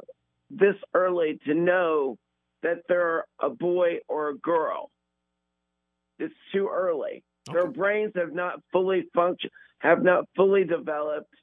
this 0.51 0.77
early 0.95 1.39
to 1.45 1.55
know 1.55 2.17
that 2.63 2.83
they're 2.89 3.25
a 3.41 3.51
boy 3.51 3.97
or 4.09 4.31
a 4.31 4.39
girl 4.39 4.91
it's 6.19 6.35
too 6.53 6.69
early 6.73 7.23
okay. 7.49 7.59
their 7.59 7.71
brains 7.71 8.13
have 8.15 8.33
not 8.33 8.61
fully 8.73 9.07
function 9.15 9.51
have 9.79 10.03
not 10.03 10.25
fully 10.37 10.65
developed 10.65 11.35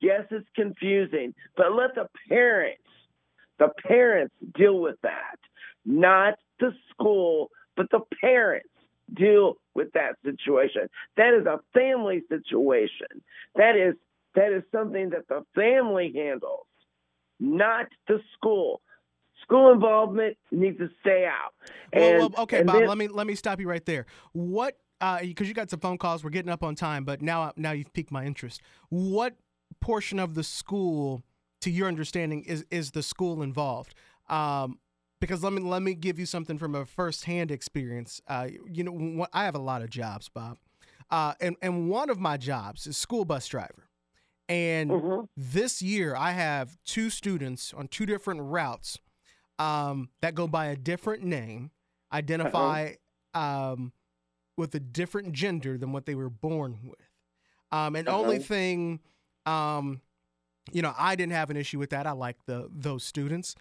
Yes, 0.00 0.24
it's 0.30 0.46
confusing, 0.54 1.34
but 1.56 1.72
let 1.74 1.94
the 1.94 2.08
parents, 2.28 2.82
the 3.58 3.68
parents 3.84 4.34
deal 4.56 4.78
with 4.78 4.96
that, 5.02 5.38
not 5.84 6.34
the 6.60 6.72
school, 6.90 7.50
but 7.76 7.90
the 7.90 8.00
parents 8.20 8.68
deal 9.12 9.56
with 9.74 9.92
that 9.94 10.16
situation. 10.24 10.82
That 11.16 11.34
is 11.34 11.46
a 11.46 11.60
family 11.74 12.22
situation. 12.28 13.22
That 13.56 13.76
is 13.76 13.94
that 14.34 14.52
is 14.52 14.62
something 14.70 15.10
that 15.10 15.26
the 15.28 15.44
family 15.54 16.12
handles, 16.14 16.66
not 17.40 17.86
the 18.06 18.20
school. 18.36 18.80
School 19.42 19.72
involvement 19.72 20.36
needs 20.50 20.78
to 20.78 20.90
stay 21.00 21.26
out. 21.26 21.54
And, 21.92 22.18
well, 22.18 22.28
well, 22.28 22.42
okay, 22.42 22.62
Bob. 22.62 22.76
Then, 22.76 22.88
let 22.88 22.98
me 22.98 23.08
let 23.08 23.26
me 23.26 23.34
stop 23.34 23.60
you 23.60 23.68
right 23.68 23.84
there. 23.84 24.06
What? 24.32 24.76
Because 25.00 25.22
uh, 25.22 25.44
you 25.44 25.54
got 25.54 25.70
some 25.70 25.80
phone 25.80 25.98
calls, 25.98 26.24
we're 26.24 26.30
getting 26.30 26.50
up 26.50 26.62
on 26.62 26.74
time, 26.74 27.04
but 27.04 27.22
now 27.22 27.52
now 27.56 27.72
you've 27.72 27.92
piqued 27.92 28.10
my 28.10 28.24
interest. 28.24 28.60
What 28.88 29.34
portion 29.80 30.18
of 30.18 30.34
the 30.34 30.42
school, 30.42 31.22
to 31.60 31.70
your 31.70 31.88
understanding, 31.88 32.42
is 32.44 32.64
is 32.70 32.90
the 32.90 33.02
school 33.02 33.42
involved? 33.42 33.94
Um, 34.28 34.78
because 35.20 35.42
let 35.42 35.52
me 35.52 35.60
let 35.62 35.82
me 35.82 35.94
give 35.94 36.18
you 36.18 36.26
something 36.26 36.58
from 36.58 36.74
a 36.74 36.84
firsthand 36.84 37.50
experience. 37.50 38.20
Uh, 38.26 38.48
you 38.68 38.84
know, 38.84 39.26
I 39.32 39.44
have 39.44 39.54
a 39.54 39.60
lot 39.60 39.82
of 39.82 39.90
jobs, 39.90 40.28
Bob, 40.28 40.58
uh, 41.10 41.34
and 41.40 41.56
and 41.62 41.88
one 41.88 42.10
of 42.10 42.18
my 42.18 42.36
jobs 42.36 42.86
is 42.86 42.96
school 42.96 43.24
bus 43.24 43.46
driver. 43.46 43.88
And 44.48 44.90
mm-hmm. 44.90 45.24
this 45.36 45.82
year, 45.82 46.16
I 46.16 46.32
have 46.32 46.78
two 46.84 47.10
students 47.10 47.74
on 47.74 47.86
two 47.86 48.06
different 48.06 48.40
routes 48.40 48.98
um, 49.58 50.08
that 50.22 50.34
go 50.34 50.48
by 50.48 50.66
a 50.66 50.76
different 50.76 51.22
name, 51.22 51.70
identify 52.12 52.94
uh-huh. 53.34 53.72
um, 53.72 53.92
with 54.58 54.74
a 54.74 54.80
different 54.80 55.32
gender 55.32 55.78
than 55.78 55.92
what 55.92 56.04
they 56.04 56.14
were 56.14 56.30
born 56.30 56.80
with. 56.82 57.08
Um, 57.70 57.96
and 57.96 58.08
uh-huh. 58.08 58.18
only 58.18 58.38
thing 58.38 59.00
um, 59.46 60.02
you 60.72 60.82
know, 60.82 60.94
I 60.96 61.16
didn't 61.16 61.32
have 61.32 61.50
an 61.50 61.56
issue 61.56 61.78
with 61.78 61.90
that. 61.90 62.06
I 62.06 62.12
like 62.12 62.36
the 62.46 62.68
those 62.70 63.04
students. 63.04 63.54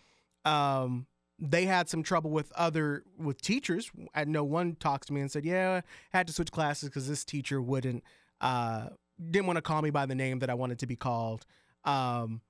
Um, 0.46 1.08
they 1.39 1.66
had 1.66 1.88
some 1.88 2.04
trouble 2.04 2.32
with 2.32 2.51
other 2.54 3.04
with 3.18 3.42
teachers. 3.42 3.92
I 4.13 4.25
know 4.25 4.44
one 4.44 4.75
talked 4.75 5.08
to 5.08 5.13
me 5.13 5.22
and 5.22 5.32
said, 5.32 5.46
"Yeah, 5.46 5.82
I 6.13 6.18
had 6.18 6.27
to 6.27 6.34
switch 6.34 6.51
classes 6.51 6.89
because 6.89 7.08
this 7.08 7.24
teacher 7.24 7.62
wouldn't 7.62 8.04
uh, 8.42 8.89
didn't 9.32 9.48
want 9.48 9.58
to 9.58 9.62
call 9.62 9.82
me 9.82 9.89
by 9.89 10.06
the 10.06 10.16
name 10.16 10.39
that 10.39 10.50
I 10.50 10.56
wanted 10.56 10.80
to 10.80 10.88
be 10.88 10.96
called." 10.96 11.46
Um, 11.86 12.42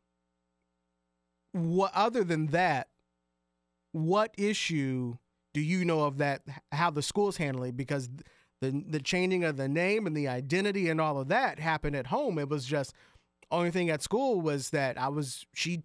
what 1.52 1.92
other 1.94 2.24
than 2.24 2.48
that, 2.48 2.88
what 3.92 4.34
issue 4.38 5.18
do 5.54 5.62
you 5.62 5.86
know 5.86 6.02
of 6.02 6.18
that? 6.18 6.42
How 6.72 6.90
the 6.90 7.04
schools 7.04 7.38
handle 7.38 7.64
it? 7.64 7.78
Because 7.78 8.10
the 8.62 8.84
the 8.88 9.00
changing 9.00 9.44
of 9.44 9.58
the 9.58 9.68
name 9.68 10.08
and 10.08 10.16
the 10.16 10.28
identity 10.28 10.90
and 10.90 11.00
all 11.00 11.20
of 11.20 11.28
that 11.28 11.60
happened 11.60 11.96
at 11.96 12.08
home. 12.08 12.40
It 12.40 12.50
was 12.50 12.66
just 12.66 12.94
only 13.52 13.72
thing 13.72 13.90
at 13.90 14.02
school 14.02 14.42
was 14.42 14.72
that 14.72 14.98
I 14.98 15.10
was 15.10 15.46
she 15.54 15.84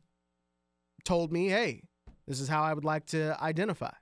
told 1.04 1.32
me, 1.32 1.48
"Hey, 1.48 1.82
this 2.26 2.40
is 2.40 2.48
how 2.48 2.62
I 2.62 2.72
would 2.72 2.84
like 2.84 3.06
to 3.06 3.36
identify." 3.42 3.92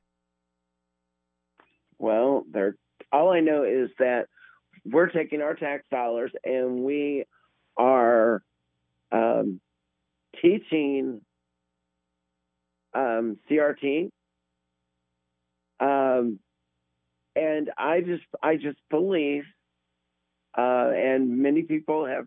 They're 2.53 2.77
all 3.13 3.31
I 3.31 3.41
know 3.41 3.65
is 3.65 3.91
that 3.99 4.27
we're 4.85 5.09
taking 5.09 5.43
our 5.43 5.55
tax 5.55 5.85
dollars 5.91 6.33
and 6.45 6.85
we 6.85 7.25
are 7.77 8.43
um, 9.13 9.61
teaching 10.41 11.21
um, 12.95 13.39
CRT. 13.51 14.11
Um, 15.81 16.39
and 17.37 17.71
I 17.79 18.01
just 18.01 18.25
I 18.43 18.57
just 18.57 18.79
believe, 18.91 19.45
uh, 20.57 20.91
and 20.95 21.39
many 21.39 21.63
people 21.63 22.07
have 22.07 22.27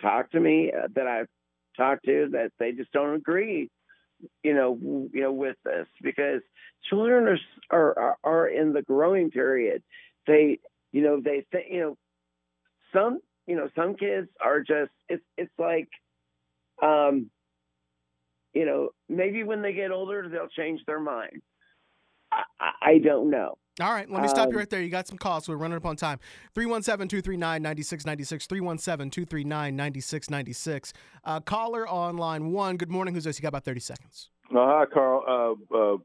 talked 0.00 0.32
to 0.32 0.40
me 0.40 0.72
uh, 0.72 0.88
that 0.94 1.06
I've 1.06 1.28
talked 1.76 2.04
to 2.06 2.28
that 2.32 2.52
they 2.58 2.72
just 2.72 2.92
don't 2.92 3.14
agree, 3.14 3.70
you 4.42 4.54
know, 4.54 4.78
you 5.12 5.22
know, 5.22 5.32
with 5.32 5.56
this 5.64 5.86
because 6.02 6.40
children 6.88 7.38
are 7.70 7.98
are 7.98 8.16
are 8.24 8.48
in 8.48 8.72
the 8.72 8.82
growing 8.82 9.30
period. 9.30 9.82
They, 10.26 10.58
you 10.92 11.02
know, 11.02 11.20
they 11.22 11.44
think, 11.52 11.66
you 11.70 11.80
know, 11.80 11.96
some, 12.92 13.20
you 13.46 13.56
know, 13.56 13.68
some 13.76 13.94
kids 13.94 14.28
are 14.42 14.60
just 14.60 14.90
it's 15.08 15.24
it's 15.36 15.52
like, 15.58 15.88
um, 16.82 17.30
you 18.52 18.64
know, 18.66 18.90
maybe 19.08 19.42
when 19.42 19.62
they 19.62 19.72
get 19.72 19.90
older 19.90 20.28
they'll 20.28 20.48
change 20.48 20.80
their 20.86 21.00
mind. 21.00 21.42
I, 22.32 22.70
I 22.82 22.98
don't 22.98 23.30
know. 23.30 23.56
All 23.80 23.92
right, 23.92 24.08
let 24.08 24.22
me 24.22 24.28
stop 24.28 24.46
you 24.46 24.52
um, 24.52 24.58
right 24.58 24.70
there. 24.70 24.80
You 24.80 24.88
got 24.88 25.08
some 25.08 25.18
calls, 25.18 25.46
so 25.46 25.52
we're 25.52 25.58
running 25.58 25.76
up 25.76 25.84
on 25.84 25.96
time. 25.96 26.20
317 26.54 27.08
239 27.08 27.60
9696. 27.60 28.46
317 28.46 29.10
239 29.10 29.74
9696. 29.76 30.92
Uh, 31.24 31.40
caller 31.40 31.88
on 31.88 32.16
line 32.16 32.52
one. 32.52 32.76
Good 32.76 32.90
morning. 32.90 33.14
Who's 33.14 33.24
this? 33.24 33.36
You 33.36 33.42
got 33.42 33.48
about 33.48 33.64
30 33.64 33.80
seconds. 33.80 34.30
Uh, 34.50 34.58
hi, 34.58 34.84
Carl. 34.92 35.58
Uh, 35.74 35.76
uh, 35.76 35.96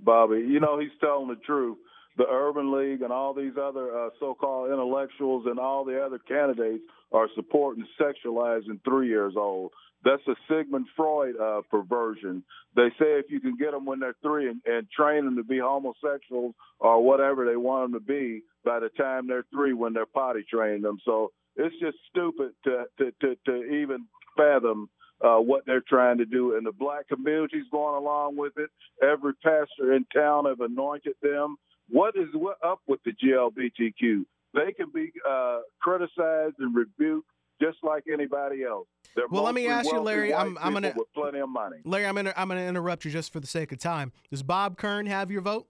Bobby. 0.00 0.46
You 0.46 0.60
know, 0.60 0.78
he's 0.78 0.92
telling 1.00 1.26
the 1.26 1.36
truth. 1.44 1.78
The 2.16 2.26
Urban 2.30 2.70
League 2.70 3.02
and 3.02 3.12
all 3.12 3.34
these 3.34 3.54
other 3.60 4.06
uh, 4.06 4.10
so 4.20 4.34
called 4.34 4.70
intellectuals 4.70 5.46
and 5.46 5.58
all 5.58 5.84
the 5.84 6.00
other 6.00 6.20
candidates 6.20 6.84
are 7.10 7.28
supporting 7.34 7.84
sexualizing 8.00 8.78
three 8.84 9.08
years 9.08 9.34
old. 9.36 9.72
That's 10.04 10.22
a 10.28 10.34
Sigmund 10.48 10.86
Freud 10.96 11.36
uh, 11.40 11.62
perversion. 11.70 12.44
They 12.76 12.88
say 12.98 13.18
if 13.18 13.26
you 13.30 13.40
can 13.40 13.56
get 13.56 13.72
them 13.72 13.86
when 13.86 14.00
they're 14.00 14.16
three 14.22 14.50
and, 14.50 14.60
and 14.66 14.86
train 14.90 15.24
them 15.24 15.36
to 15.36 15.44
be 15.44 15.58
homosexuals 15.58 16.54
or 16.78 17.02
whatever 17.02 17.46
they 17.46 17.56
want 17.56 17.92
them 17.92 18.00
to 18.00 18.04
be 18.04 18.42
by 18.64 18.80
the 18.80 18.90
time 18.90 19.26
they're 19.26 19.46
three 19.50 19.72
when 19.72 19.94
they're 19.94 20.06
potty 20.06 20.44
training 20.48 20.82
them. 20.82 20.98
So 21.04 21.32
it's 21.56 21.74
just 21.80 21.96
stupid 22.10 22.52
to 22.64 22.84
to 22.98 23.12
to, 23.22 23.36
to 23.46 23.64
even 23.64 24.06
fathom 24.36 24.90
uh, 25.24 25.36
what 25.36 25.64
they're 25.66 25.82
trying 25.88 26.18
to 26.18 26.26
do. 26.26 26.56
And 26.56 26.66
the 26.66 26.72
black 26.72 27.08
community's 27.08 27.66
going 27.70 27.94
along 27.94 28.36
with 28.36 28.52
it. 28.56 28.70
Every 29.02 29.32
pastor 29.42 29.94
in 29.94 30.04
town 30.14 30.44
have 30.46 30.60
anointed 30.60 31.14
them. 31.22 31.56
What 31.88 32.14
is 32.16 32.28
what 32.32 32.58
up 32.64 32.80
with 32.86 33.00
the 33.04 33.12
GLBTQ? 33.12 34.24
They 34.54 34.72
can 34.72 34.90
be 34.94 35.12
uh, 35.28 35.60
criticized 35.80 36.56
and 36.58 36.74
rebuked 36.74 37.28
just 37.60 37.78
like 37.82 38.04
anybody 38.12 38.64
else. 38.64 38.86
They're 39.16 39.26
well, 39.30 39.44
let 39.44 39.54
me 39.54 39.68
ask 39.68 39.90
you, 39.90 40.00
Larry. 40.00 40.34
I'm, 40.34 40.58
I'm 40.60 40.72
gonna 40.72 40.92
with 40.96 41.12
plenty 41.14 41.38
of 41.38 41.48
money. 41.48 41.76
Larry, 41.84 42.06
I'm 42.06 42.14
gonna 42.14 42.34
I'm 42.36 42.48
gonna 42.48 42.66
interrupt 42.66 43.04
you 43.04 43.10
just 43.10 43.32
for 43.32 43.40
the 43.40 43.46
sake 43.46 43.72
of 43.72 43.78
time. 43.78 44.12
Does 44.30 44.42
Bob 44.42 44.76
Kern 44.76 45.06
have 45.06 45.30
your 45.30 45.40
vote? 45.40 45.66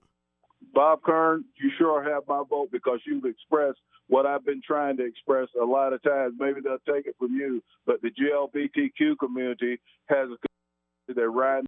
Bob 0.73 1.03
Kern, 1.03 1.45
you 1.61 1.71
sure 1.77 2.03
have 2.03 2.23
my 2.27 2.43
vote 2.49 2.69
because 2.71 2.99
you've 3.05 3.25
expressed 3.25 3.79
what 4.07 4.25
I've 4.25 4.45
been 4.45 4.61
trying 4.65 4.97
to 4.97 5.05
express 5.05 5.47
a 5.61 5.65
lot 5.65 5.93
of 5.93 6.01
times. 6.03 6.35
Maybe 6.39 6.59
they'll 6.61 6.77
take 6.91 7.07
it 7.07 7.15
from 7.19 7.35
you, 7.35 7.61
but 7.85 8.01
the 8.01 8.09
GLBTQ 8.09 9.17
community 9.19 9.79
has 10.07 10.29
a 10.29 10.35
they're 11.13 11.29
riding 11.29 11.67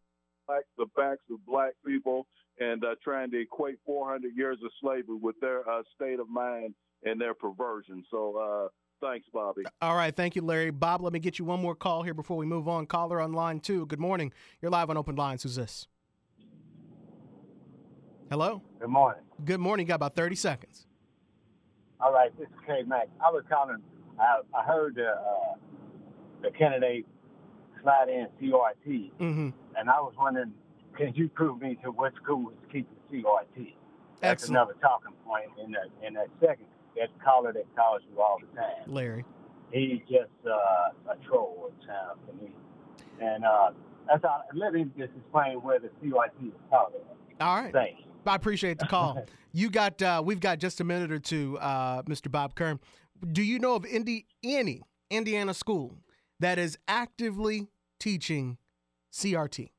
the 0.78 0.86
backs 0.96 1.22
of 1.32 1.46
black 1.46 1.74
people 1.86 2.26
and 2.60 2.84
uh, 2.84 2.96
trying 3.04 3.30
to 3.32 3.40
equate 3.40 3.78
400 3.86 4.36
years 4.36 4.58
of 4.64 4.72
slavery 4.82 5.18
with 5.22 5.36
their 5.42 5.70
uh, 5.70 5.84
state 5.96 6.20
of 6.20 6.30
mind 6.30 6.74
and 7.04 7.20
their 7.20 7.34
perversion. 7.34 8.04
So 8.10 8.38
uh, 8.38 8.68
Thanks, 9.02 9.28
Bobby. 9.32 9.64
All 9.82 9.96
right. 9.96 10.16
Thank 10.16 10.36
you, 10.36 10.42
Larry. 10.42 10.72
Bob, 10.72 11.02
let 11.02 11.14
me 11.14 11.20
get 11.20 11.38
you 11.38 11.46
one 11.46 11.62
more 11.62 11.76
call 11.76 12.04
here 12.04 12.14
before 12.14 12.38
we 12.38 12.46
move 12.46 12.68
on. 12.68 12.86
Caller 12.88 13.22
on 13.22 13.34
line 13.34 13.60
two. 13.60 13.86
Good 13.86 14.00
morning. 14.00 14.32
You're 14.62 14.72
live 14.72 14.90
on 14.90 14.98
Open 14.98 15.16
Lines. 15.16 15.44
Who's 15.44 15.56
this? 15.56 15.88
Hello? 18.30 18.62
Good 18.80 18.90
morning. 18.90 19.22
Good 19.46 19.60
morning. 19.60 19.86
You 19.86 19.90
got 19.90 19.96
about 19.96 20.16
30 20.16 20.36
seconds. 20.36 20.86
All 22.02 22.12
right. 22.12 22.36
This 22.38 22.48
is 22.48 22.54
K 22.66 22.84
Mac. 22.86 23.08
I 23.26 23.30
was 23.32 23.44
calling. 23.50 23.78
I, 24.20 24.42
I 24.58 24.64
heard 24.64 24.96
the, 24.96 25.10
uh, 25.10 25.56
the 26.42 26.50
candidate 26.52 27.06
slide 27.84 28.10
in 28.10 28.28
CRT, 28.42 29.12
mm-hmm. 29.20 29.50
and 29.78 29.90
I 29.90 30.00
was 30.00 30.14
wondering, 30.18 30.52
can 30.98 31.14
you 31.14 31.30
prove 31.30 31.62
me 31.62 31.78
to 31.84 31.92
what 31.92 32.14
school 32.16 32.50
is 32.50 32.58
keeping 32.72 32.96
CRT? 33.12 33.76
That's 34.22 34.44
Excellent. 34.44 34.50
another 34.58 34.74
talking 34.82 35.14
point 35.24 35.46
in 35.64 35.72
that 35.74 35.90
in 36.06 36.16
that 36.16 36.30
second 36.40 36.66
that 37.00 37.10
caller 37.24 37.54
that 37.54 37.66
calls 37.76 38.02
you 38.12 38.22
all 38.22 38.38
the 38.40 38.56
time. 38.56 38.84
Larry. 38.88 39.26
He's 39.72 40.00
just 40.10 40.32
uh, 40.46 41.12
a 41.12 41.16
troll 41.28 41.72
at 41.72 41.88
times 41.88 42.20
for 42.26 42.44
me. 42.44 42.52
And 43.22 43.44
uh, 43.44 43.72
that's 44.08 44.24
all. 44.24 44.44
Let 44.54 44.74
me 44.74 44.86
just 44.98 45.12
explain 45.18 45.58
where 45.62 45.80
the 45.80 45.90
CYT 46.02 46.48
is 46.48 46.54
talking. 46.70 47.02
All 47.40 47.62
right. 47.62 47.74
Thanks. 47.74 48.02
I 48.26 48.36
appreciate 48.36 48.80
the 48.80 48.86
call. 48.86 49.26
you 49.54 49.70
got. 49.70 50.02
Uh, 50.02 50.22
we've 50.24 50.40
got 50.40 50.60
just 50.60 50.80
a 50.82 50.84
minute 50.84 51.12
or 51.12 51.20
two, 51.20 51.58
uh, 51.60 52.04
Mr. 52.04 52.32
Bob 52.32 52.56
Kern. 52.56 52.80
Do 53.32 53.42
you 53.42 53.60
know 53.60 53.76
of 53.76 53.86
Indi- 53.86 54.28
any 54.44 54.84
Indiana 55.10 55.54
school 55.54 55.98
that 56.40 56.60
is 56.60 56.78
actively 56.88 57.68
teaching 58.00 58.58
CRT? 59.12 59.70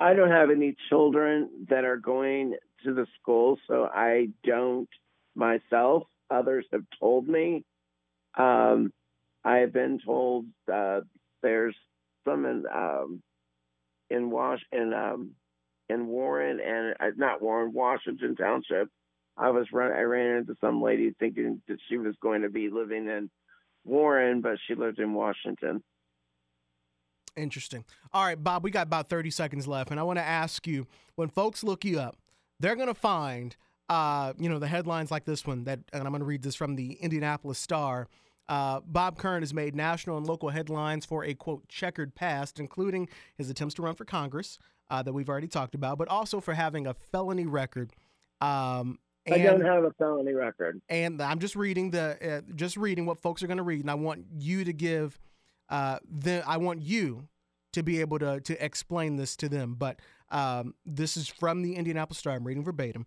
I 0.00 0.14
don't 0.14 0.30
have 0.30 0.50
any 0.50 0.76
children 0.88 1.50
that 1.68 1.84
are 1.84 1.96
going 1.96 2.54
to 2.84 2.94
the 2.94 3.06
school, 3.20 3.58
so 3.66 3.88
I 3.92 4.28
don't 4.44 4.88
myself. 5.34 6.04
Others 6.30 6.66
have 6.72 6.84
told 7.00 7.26
me. 7.28 7.64
Um, 8.36 8.92
I 9.44 9.58
have 9.58 9.72
been 9.72 9.98
told 10.04 10.46
uh, 10.72 11.00
there's 11.42 11.76
some 12.24 12.44
in 12.44 12.64
um, 12.72 13.22
in 14.10 14.30
Wash 14.30 14.60
in 14.72 14.92
um, 14.92 15.32
in 15.88 16.06
Warren 16.06 16.60
and 16.60 16.94
uh, 17.00 17.14
not 17.16 17.40
Warren, 17.42 17.72
Washington 17.72 18.36
Township. 18.36 18.88
I 19.36 19.50
was 19.50 19.66
run. 19.72 19.92
I 19.92 20.00
ran 20.00 20.38
into 20.38 20.54
some 20.60 20.82
lady 20.82 21.14
thinking 21.18 21.62
that 21.68 21.78
she 21.88 21.96
was 21.96 22.14
going 22.20 22.42
to 22.42 22.50
be 22.50 22.70
living 22.70 23.06
in 23.06 23.30
Warren, 23.84 24.40
but 24.40 24.58
she 24.66 24.74
lived 24.74 24.98
in 24.98 25.14
Washington. 25.14 25.82
Interesting. 27.36 27.84
All 28.12 28.24
right, 28.24 28.42
Bob, 28.42 28.64
we 28.64 28.72
got 28.72 28.88
about 28.88 29.08
30 29.08 29.30
seconds 29.30 29.68
left, 29.68 29.92
and 29.92 30.00
I 30.00 30.02
want 30.02 30.18
to 30.18 30.24
ask 30.24 30.66
you 30.66 30.86
when 31.14 31.28
folks 31.28 31.62
look 31.62 31.84
you 31.84 32.00
up, 32.00 32.16
they're 32.60 32.76
going 32.76 32.88
to 32.88 32.94
find, 32.94 33.56
uh, 33.88 34.32
you 34.38 34.48
know, 34.48 34.58
the 34.58 34.66
headlines 34.66 35.10
like 35.10 35.24
this 35.24 35.46
one 35.46 35.64
that, 35.64 35.80
and 35.92 36.02
I'm 36.02 36.10
going 36.10 36.20
to 36.20 36.26
read 36.26 36.42
this 36.42 36.54
from 36.54 36.76
the 36.76 36.92
Indianapolis 36.94 37.58
Star. 37.58 38.08
Uh, 38.48 38.80
Bob 38.86 39.18
Kern 39.18 39.42
has 39.42 39.52
made 39.52 39.74
national 39.74 40.16
and 40.16 40.26
local 40.26 40.48
headlines 40.48 41.04
for 41.04 41.24
a 41.24 41.34
quote 41.34 41.68
checkered 41.68 42.14
past, 42.14 42.58
including 42.58 43.08
his 43.36 43.50
attempts 43.50 43.74
to 43.74 43.82
run 43.82 43.94
for 43.94 44.04
Congress 44.04 44.58
uh, 44.90 45.02
that 45.02 45.12
we've 45.12 45.28
already 45.28 45.48
talked 45.48 45.74
about, 45.74 45.98
but 45.98 46.08
also 46.08 46.40
for 46.40 46.54
having 46.54 46.86
a 46.86 46.94
felony 46.94 47.46
record. 47.46 47.92
Um, 48.40 48.98
and, 49.26 49.42
I 49.42 49.44
don't 49.44 49.64
have 49.64 49.84
a 49.84 49.92
felony 49.92 50.32
record. 50.32 50.80
And 50.88 51.20
I'm 51.20 51.38
just 51.38 51.56
reading 51.56 51.90
the 51.90 52.38
uh, 52.38 52.52
just 52.54 52.78
reading 52.78 53.04
what 53.04 53.18
folks 53.18 53.42
are 53.42 53.46
going 53.46 53.58
to 53.58 53.62
read, 53.62 53.80
and 53.80 53.90
I 53.90 53.94
want 53.94 54.24
you 54.38 54.64
to 54.64 54.72
give 54.72 55.18
uh, 55.68 55.98
then 56.08 56.42
I 56.46 56.56
want 56.56 56.82
you 56.82 57.28
to 57.72 57.82
be 57.82 58.00
able 58.00 58.18
to 58.20 58.40
to 58.40 58.64
explain 58.64 59.16
this 59.16 59.36
to 59.36 59.48
them. 59.48 59.74
But 59.78 60.00
um, 60.30 60.74
this 60.84 61.16
is 61.16 61.28
from 61.28 61.62
the 61.62 61.74
Indianapolis 61.76 62.18
Star. 62.18 62.34
I'm 62.34 62.46
reading 62.46 62.64
verbatim, 62.64 63.06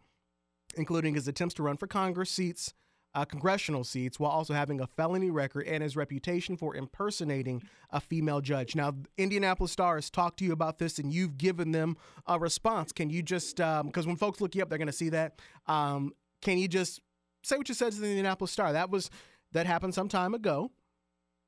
including 0.75 1.15
his 1.15 1.27
attempts 1.27 1.53
to 1.55 1.63
run 1.63 1.77
for 1.77 1.87
Congress 1.87 2.29
seats, 2.29 2.73
uh, 3.13 3.25
congressional 3.25 3.83
seats, 3.83 4.19
while 4.19 4.31
also 4.31 4.53
having 4.53 4.79
a 4.79 4.87
felony 4.87 5.29
record 5.29 5.67
and 5.67 5.83
his 5.83 5.95
reputation 5.95 6.55
for 6.55 6.75
impersonating 6.75 7.61
a 7.89 7.99
female 7.99 8.41
judge. 8.41 8.75
Now, 8.75 8.95
Indianapolis 9.17 9.71
Star 9.71 9.95
has 9.95 10.09
talked 10.09 10.39
to 10.39 10.45
you 10.45 10.53
about 10.53 10.79
this, 10.79 10.97
and 10.97 11.13
you've 11.13 11.37
given 11.37 11.71
them 11.71 11.97
a 12.25 12.39
response. 12.39 12.91
Can 12.91 13.09
you 13.09 13.21
just 13.21 13.57
because 13.57 14.05
um, 14.05 14.05
when 14.05 14.15
folks 14.15 14.41
look 14.41 14.55
you 14.55 14.61
up, 14.61 14.69
they're 14.69 14.77
going 14.77 14.87
to 14.87 14.93
see 14.93 15.09
that. 15.09 15.39
Um, 15.67 16.13
can 16.41 16.57
you 16.57 16.67
just 16.67 17.01
say 17.43 17.57
what 17.57 17.67
you 17.69 17.75
said 17.75 17.91
to 17.93 17.99
the 17.99 18.07
Indianapolis 18.07 18.51
Star? 18.51 18.73
That 18.73 18.89
was 18.89 19.09
that 19.51 19.65
happened 19.65 19.93
some 19.93 20.07
time 20.07 20.33
ago. 20.33 20.71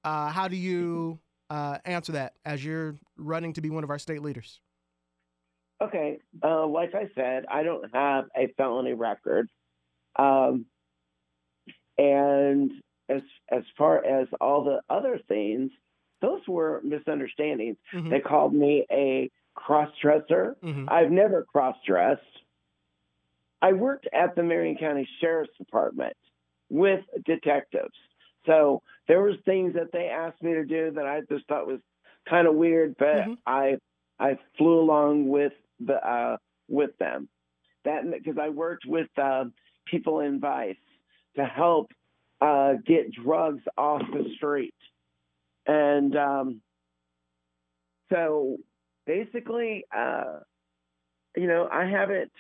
Uh, 0.04 0.30
how 0.30 0.48
do 0.48 0.58
you 0.58 1.20
uh, 1.50 1.78
answer 1.86 2.12
that 2.12 2.34
as 2.46 2.64
you're 2.64 2.96
running 3.18 3.54
to 3.54 3.62
be 3.62 3.70
one 3.70 3.84
of 3.84 3.90
our 3.90 4.00
state 4.00 4.22
leaders? 4.22 4.60
Okay, 5.84 6.20
uh, 6.44 6.66
like 6.68 6.96
I 6.96 7.10
said, 7.16 7.46
I 7.52 7.64
don't 7.64 7.94
have 7.94 8.26
a 8.38 8.48
felony 8.58 8.94
record, 8.94 9.50
um, 10.16 10.66
and 11.98 12.72
as 13.10 13.22
as 13.50 13.64
far 13.78 14.04
as 14.04 14.28
all 14.40 14.64
the 14.64 14.82
other 14.90 15.20
things, 15.28 15.72
those 16.22 16.42
were 16.48 16.82
misunderstandings. 16.84 17.78
Mm-hmm. 17.94 18.10
They 18.10 18.20
called 18.20 18.54
me 18.54 18.86
a 18.92 19.30
cross 19.56 19.90
dresser. 20.02 20.56
Mm-hmm. 20.64 20.88
I've 20.90 21.12
never 21.12 21.44
cross 21.44 21.76
dressed. 21.86 22.22
I 23.62 23.74
worked 23.74 24.08
at 24.14 24.36
the 24.36 24.44
Marion 24.44 24.78
County 24.78 25.08
Sheriff's 25.20 25.58
Department 25.58 26.16
with 26.70 27.02
detectives. 27.26 27.96
So 28.46 28.82
there 29.08 29.22
was 29.22 29.36
things 29.46 29.74
that 29.76 29.92
they 29.94 30.08
asked 30.08 30.42
me 30.42 30.54
to 30.54 30.66
do 30.66 30.92
that 30.96 31.06
I 31.06 31.22
just 31.30 31.48
thought 31.48 31.68
was 31.68 31.80
kind 32.30 32.48
of 32.48 32.56
weird, 32.56 32.96
but 32.98 33.16
mm-hmm. 33.16 33.34
I 33.46 33.78
I 34.20 34.38
flew 34.58 34.80
along 34.80 35.28
with 35.28 35.54
the 35.80 35.96
uh, 35.96 36.38
with 36.68 36.98
them. 36.98 37.30
that 37.86 38.04
because 38.12 38.38
I 38.42 38.50
worked 38.50 38.86
with 38.86 39.10
uh, 39.22 39.46
people 39.86 40.22
in 40.22 40.40
Vice 40.40 40.76
to 41.36 41.46
help 41.46 41.92
uh, 42.42 42.74
get 42.86 43.12
drugs 43.12 43.64
off 43.78 44.02
the 44.12 44.26
street, 44.36 44.76
and 45.66 46.16
um, 46.16 46.62
so 48.12 48.58
basically, 49.06 49.86
uh, 49.96 50.40
you 51.36 51.48
know, 51.48 51.68
I 51.72 51.86
haven't 51.86 52.32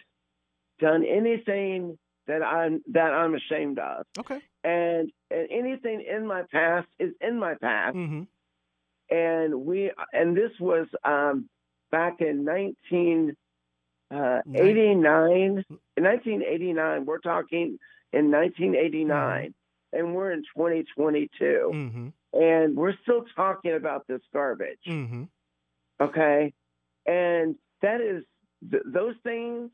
done 0.80 1.06
anything 1.06 1.98
that 2.28 2.43
I'm 2.43 2.82
that 2.91 3.13
I'm 3.13 3.36
ashamed 3.36 3.80
of. 3.80 4.06
Okay. 4.19 4.39
And 4.63 5.12
and 5.30 5.48
anything 5.52 6.06
in 6.10 6.26
my 6.26 6.43
past 6.52 6.88
is 7.00 7.13
in 7.22 7.39
my 7.39 7.56
past. 7.56 7.96
Mm-hmm. 7.96 8.24
And 9.15 9.65
we 9.65 9.91
and 10.13 10.36
this 10.36 10.52
was 10.60 10.88
um, 11.04 11.50
back 11.93 12.19
in 12.21 12.43
1989. 12.43 13.36
Uh, 14.12 14.41
in 15.95 16.03
1989, 16.03 17.06
we're 17.06 17.19
talking 17.19 17.77
in 18.12 18.32
1989, 18.32 19.53
mm-hmm. 19.53 19.99
and 19.99 20.15
we're 20.15 20.32
in 20.32 20.41
2022, 20.56 21.71
mm-hmm. 21.71 22.08
and 22.34 22.75
we're 22.75 22.95
still 23.03 23.25
talking 23.36 23.75
about 23.75 24.08
this 24.08 24.21
garbage. 24.34 24.79
Mm-hmm. 24.88 25.25
Okay, 26.01 26.51
and 27.06 27.56
that 27.84 28.01
is 28.01 28.23
th- 28.71 28.84
those 28.86 29.15
things 29.23 29.69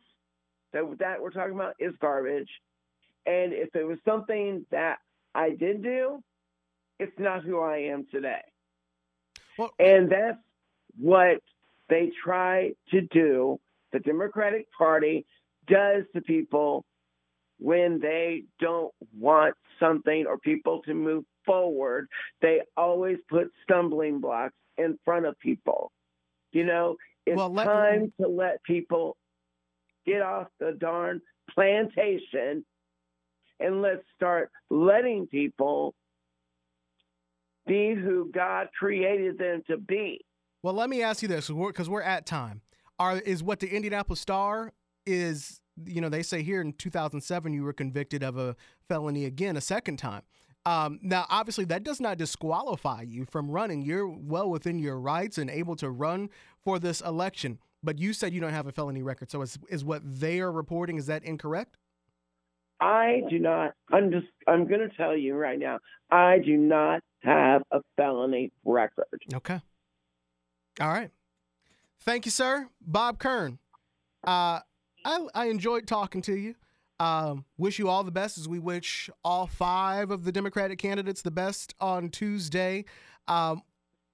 that 0.73 0.83
that 0.99 1.21
we're 1.21 1.31
talking 1.31 1.55
about 1.55 1.75
is 1.79 1.93
garbage. 2.01 2.49
And 3.25 3.53
if 3.53 3.73
it 3.75 3.85
was 3.85 3.97
something 4.03 4.65
that 4.71 4.97
I 5.33 5.51
did 5.51 5.81
do, 5.83 6.21
it's 6.99 7.17
not 7.17 7.43
who 7.43 7.61
I 7.61 7.77
am 7.77 8.07
today. 8.11 8.41
Well, 9.57 9.73
and 9.79 10.09
that's 10.11 10.37
what 10.97 11.41
they 11.89 12.11
try 12.23 12.71
to 12.91 13.01
do. 13.01 13.59
The 13.91 13.99
Democratic 13.99 14.67
Party 14.77 15.25
does 15.67 16.03
to 16.13 16.21
people 16.21 16.85
when 17.59 17.99
they 17.99 18.43
don't 18.59 18.93
want 19.17 19.55
something 19.79 20.25
or 20.27 20.37
people 20.37 20.81
to 20.83 20.93
move 20.93 21.25
forward. 21.45 22.07
They 22.41 22.61
always 22.77 23.17
put 23.29 23.51
stumbling 23.63 24.19
blocks 24.21 24.55
in 24.77 24.97
front 25.03 25.25
of 25.25 25.37
people. 25.39 25.91
You 26.51 26.65
know, 26.65 26.95
it's 27.25 27.37
well, 27.37 27.51
let, 27.51 27.65
time 27.65 28.13
to 28.21 28.27
let 28.27 28.63
people 28.63 29.17
get 30.05 30.21
off 30.21 30.47
the 30.59 30.71
darn 30.79 31.21
plantation 31.53 32.65
and 33.59 33.81
let's 33.81 34.03
start 34.15 34.49
letting 34.69 35.27
people 35.27 35.93
be 37.67 37.93
who 37.93 38.31
God 38.33 38.69
created 38.77 39.37
them 39.37 39.61
to 39.67 39.77
be. 39.77 40.21
Well, 40.61 40.73
let 40.73 40.89
me 40.89 41.01
ask 41.01 41.21
you 41.21 41.27
this 41.27 41.47
because 41.47 41.89
we're, 41.89 41.95
we're, 41.95 42.01
at 42.01 42.25
time. 42.25 42.61
Are 42.97 43.17
is 43.17 43.41
what 43.41 43.59
the 43.59 43.73
Indianapolis 43.73 44.19
Star 44.19 44.73
is? 45.05 45.61
You 45.85 46.01
know, 46.01 46.09
they 46.09 46.23
say 46.23 46.43
here 46.43 46.59
in 46.59 46.73
2007 46.73 47.53
you 47.53 47.63
were 47.63 47.71
convicted 47.71 48.23
of 48.23 48.37
a 48.37 48.55
felony 48.87 49.25
again 49.25 49.55
a 49.55 49.61
second 49.61 49.97
time. 49.97 50.23
Um, 50.65 50.99
now, 51.01 51.25
obviously, 51.29 51.63
that 51.65 51.83
does 51.83 52.01
not 52.01 52.17
disqualify 52.17 53.03
you 53.03 53.25
from 53.25 53.49
running. 53.49 53.81
You're 53.81 54.07
well 54.07 54.49
within 54.49 54.77
your 54.77 54.99
rights 54.99 55.37
and 55.37 55.49
able 55.49 55.75
to 55.77 55.89
run 55.89 56.29
for 56.63 56.79
this 56.79 56.99
election. 57.01 57.59
But 57.81 57.97
you 57.97 58.11
said 58.11 58.33
you 58.33 58.41
don't 58.41 58.51
have 58.51 58.67
a 58.67 58.73
felony 58.73 59.01
record. 59.01 59.31
So 59.31 59.41
is, 59.41 59.57
is 59.69 59.85
what 59.85 60.01
they 60.03 60.41
are 60.41 60.51
reporting, 60.51 60.97
is 60.97 61.05
that 61.05 61.23
incorrect? 61.23 61.77
I 62.81 63.21
do 63.29 63.39
not. 63.39 63.73
I'm 63.91 64.11
just. 64.11 64.27
I'm 64.47 64.67
going 64.67 64.81
to 64.81 64.95
tell 64.95 65.15
you 65.15 65.35
right 65.35 65.59
now. 65.59 65.79
I 66.11 66.39
do 66.39 66.57
not 66.57 67.01
have 67.23 67.63
a 67.71 67.79
felony 67.97 68.51
record. 68.65 69.05
Okay. 69.33 69.61
All 70.79 70.89
right. 70.89 71.11
Thank 72.01 72.25
you, 72.25 72.31
sir. 72.31 72.69
Bob 72.81 73.19
Kern. 73.19 73.59
Uh, 74.25 74.59
I 75.05 75.27
I 75.33 75.45
enjoyed 75.45 75.87
talking 75.87 76.21
to 76.23 76.35
you. 76.35 76.55
Um, 76.99 77.45
wish 77.57 77.79
you 77.79 77.87
all 77.87 78.03
the 78.03 78.11
best 78.11 78.37
as 78.37 78.47
we 78.47 78.59
wish 78.59 79.09
all 79.23 79.47
five 79.47 80.11
of 80.11 80.25
the 80.25 80.31
Democratic 80.31 80.79
candidates 80.79 81.21
the 81.21 81.31
best 81.31 81.73
on 81.79 82.09
Tuesday. 82.09 82.83
Um, 83.27 83.61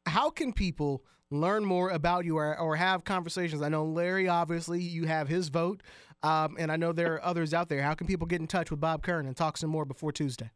how 0.05 0.29
can 0.29 0.53
people 0.53 1.03
learn 1.31 1.65
more 1.65 1.89
about 1.89 2.25
you 2.25 2.37
or, 2.37 2.57
or 2.59 2.75
have 2.75 3.03
conversations? 3.03 3.63
I 3.63 3.69
know 3.69 3.85
Larry, 3.85 4.27
obviously, 4.27 4.81
you 4.81 5.05
have 5.05 5.27
his 5.27 5.49
vote, 5.49 5.81
um, 6.21 6.57
and 6.59 6.71
I 6.71 6.75
know 6.75 6.91
there 6.91 7.15
are 7.15 7.25
others 7.25 7.55
out 7.55 7.69
there. 7.69 7.81
How 7.81 7.95
can 7.95 8.05
people 8.05 8.27
get 8.27 8.39
in 8.39 8.45
touch 8.45 8.69
with 8.69 8.79
Bob 8.79 9.01
Kern 9.01 9.25
and 9.25 9.35
talk 9.35 9.57
some 9.57 9.71
more 9.71 9.85
before 9.85 10.11
Tuesday? 10.11 10.51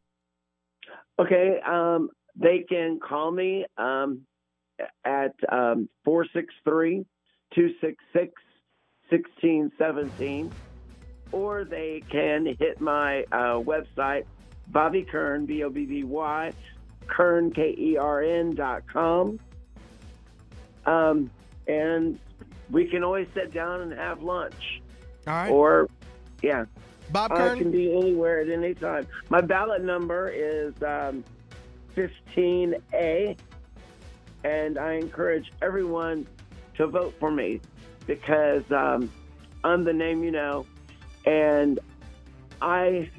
Okay, 1.18 1.56
um, 1.68 2.10
they 2.36 2.64
can 2.68 3.00
call 3.00 3.32
me 3.32 3.66
um, 3.76 4.22
at 5.04 5.34
um, 5.50 5.88
463 6.04 7.04
266 7.54 8.32
1617, 9.08 10.52
or 11.32 11.64
they 11.64 12.02
can 12.08 12.46
hit 12.58 12.80
my 12.80 13.24
uh, 13.32 13.58
website, 13.58 14.24
Bobby 14.68 15.02
Kern, 15.02 15.46
B 15.46 15.64
O 15.64 15.70
B 15.70 15.84
B 15.84 16.04
Y, 16.04 16.52
Kern, 17.08 17.50
K 17.50 17.74
E 17.76 17.96
R 17.96 18.22
N 18.22 18.54
dot 18.54 18.82
com 18.86 19.40
um, 20.86 21.30
and 21.66 22.18
we 22.70 22.86
can 22.86 23.04
always 23.04 23.28
sit 23.34 23.52
down 23.52 23.80
and 23.82 23.92
have 23.92 24.22
lunch. 24.22 24.82
All 25.26 25.34
right. 25.34 25.50
Or, 25.50 25.88
yeah. 26.42 26.64
Bob 27.10 27.30
Kern? 27.30 27.56
I 27.56 27.58
can 27.58 27.70
be 27.70 27.96
anywhere 27.96 28.40
at 28.40 28.48
any 28.48 28.74
time. 28.74 29.06
My 29.28 29.40
ballot 29.40 29.82
number 29.82 30.28
is 30.28 30.74
um, 30.82 31.24
15A, 31.96 33.36
and 34.44 34.78
I 34.78 34.94
encourage 34.94 35.52
everyone 35.62 36.26
to 36.76 36.86
vote 36.86 37.14
for 37.20 37.30
me 37.30 37.60
because 38.06 38.70
um, 38.72 39.10
I'm 39.64 39.84
the 39.84 39.92
name 39.92 40.24
you 40.24 40.30
know, 40.30 40.66
and 41.26 41.78
I 42.60 43.10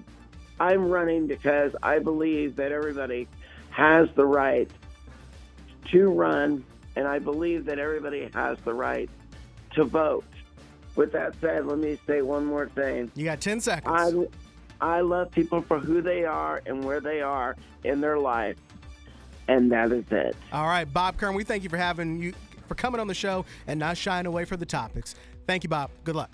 I'm 0.59 0.89
running 0.89 1.27
because 1.27 1.75
I 1.81 1.99
believe 1.99 2.55
that 2.57 2.71
everybody 2.71 3.27
has 3.71 4.09
the 4.15 4.25
right 4.25 4.69
to 5.91 6.09
run 6.09 6.63
and 6.95 7.07
I 7.07 7.19
believe 7.19 7.65
that 7.65 7.79
everybody 7.79 8.29
has 8.33 8.57
the 8.59 8.73
right 8.73 9.09
to 9.73 9.83
vote. 9.85 10.25
With 10.95 11.13
that 11.13 11.35
said, 11.39 11.65
let 11.65 11.77
me 11.77 11.97
say 12.05 12.21
one 12.21 12.45
more 12.45 12.67
thing. 12.67 13.11
You 13.15 13.23
got 13.23 13.39
10 13.39 13.61
seconds. 13.61 14.29
I, 14.81 14.97
I 14.97 15.01
love 15.01 15.31
people 15.31 15.61
for 15.61 15.79
who 15.79 16.01
they 16.01 16.25
are 16.25 16.61
and 16.65 16.83
where 16.83 16.99
they 16.99 17.21
are 17.21 17.55
in 17.83 18.01
their 18.01 18.19
life. 18.19 18.57
And 19.51 19.69
that 19.73 19.91
is 19.91 20.05
it. 20.11 20.35
All 20.53 20.67
right, 20.67 20.85
Bob 20.85 21.17
Kern, 21.17 21.35
we 21.35 21.43
thank 21.43 21.63
you 21.63 21.69
for 21.69 21.75
having 21.75 22.21
you 22.21 22.33
for 22.69 22.75
coming 22.75 23.01
on 23.01 23.07
the 23.07 23.13
show 23.13 23.43
and 23.67 23.77
not 23.77 23.97
shying 23.97 24.25
away 24.25 24.45
for 24.45 24.55
the 24.55 24.65
topics. 24.65 25.15
Thank 25.45 25.63
you, 25.63 25.69
Bob. 25.69 25.89
Good 26.05 26.15
luck. 26.15 26.31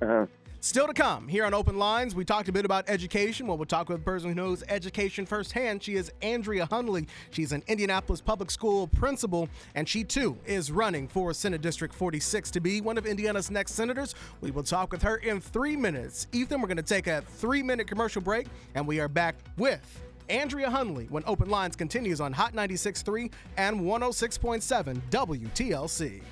Uh-huh. 0.00 0.24
Still 0.60 0.86
to 0.86 0.94
come 0.94 1.28
here 1.28 1.44
on 1.44 1.52
Open 1.52 1.76
Lines, 1.76 2.14
we 2.14 2.24
talked 2.24 2.48
a 2.48 2.52
bit 2.52 2.64
about 2.64 2.88
education. 2.88 3.46
Well, 3.46 3.58
we'll 3.58 3.66
talk 3.66 3.90
with 3.90 4.00
a 4.00 4.02
person 4.02 4.30
who 4.30 4.34
knows 4.34 4.64
education 4.70 5.26
firsthand. 5.26 5.82
She 5.82 5.96
is 5.96 6.10
Andrea 6.22 6.66
Hunley. 6.66 7.06
She's 7.32 7.52
an 7.52 7.62
Indianapolis 7.66 8.22
public 8.22 8.50
school 8.50 8.86
principal, 8.86 9.46
and 9.74 9.86
she 9.86 10.02
too 10.02 10.38
is 10.46 10.72
running 10.72 11.06
for 11.06 11.34
Senate 11.34 11.60
District 11.60 11.94
46 11.94 12.50
to 12.52 12.60
be 12.60 12.80
one 12.80 12.96
of 12.96 13.04
Indiana's 13.04 13.50
next 13.50 13.72
senators. 13.72 14.14
We 14.40 14.52
will 14.52 14.62
talk 14.62 14.90
with 14.90 15.02
her 15.02 15.16
in 15.16 15.38
three 15.38 15.76
minutes. 15.76 16.28
Ethan, 16.32 16.62
we're 16.62 16.68
going 16.68 16.78
to 16.78 16.82
take 16.82 17.08
a 17.08 17.20
three 17.20 17.62
minute 17.62 17.86
commercial 17.86 18.22
break, 18.22 18.46
and 18.74 18.86
we 18.86 19.00
are 19.00 19.08
back 19.08 19.34
with 19.58 20.02
Andrea 20.28 20.68
Hunley 20.68 21.10
when 21.10 21.22
Open 21.26 21.48
Lines 21.48 21.76
continues 21.76 22.20
on 22.20 22.32
Hot 22.32 22.54
96.3 22.54 23.30
and 23.56 23.80
106.7 23.80 25.00
WTLC. 25.10 26.22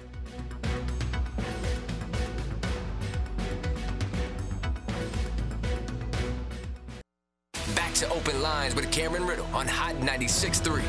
Back 7.74 7.94
to 7.94 8.08
Open 8.10 8.40
Lines 8.42 8.74
with 8.74 8.90
Cameron 8.90 9.26
Riddle 9.26 9.46
on 9.46 9.66
Hot 9.68 9.94
96.3. 9.96 10.82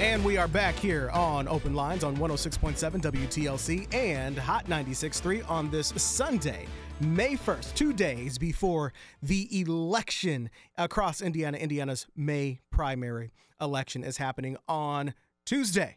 And 0.00 0.24
we 0.24 0.36
are 0.36 0.46
back 0.46 0.76
here 0.76 1.10
on 1.10 1.48
Open 1.48 1.74
Lines 1.74 2.04
on 2.04 2.16
106.7 2.18 3.02
WTLC 3.02 3.92
and 3.92 4.38
Hot 4.38 4.64
96.3 4.66 5.50
on 5.50 5.72
this 5.72 5.92
Sunday, 5.96 6.68
May 7.00 7.34
1st, 7.34 7.74
two 7.74 7.92
days 7.92 8.38
before 8.38 8.92
the 9.24 9.60
election 9.60 10.50
across 10.76 11.20
Indiana. 11.20 11.58
Indiana's 11.58 12.06
May 12.14 12.60
primary 12.70 13.32
election 13.60 14.04
is 14.04 14.18
happening 14.18 14.56
on 14.68 15.14
Tuesday. 15.44 15.96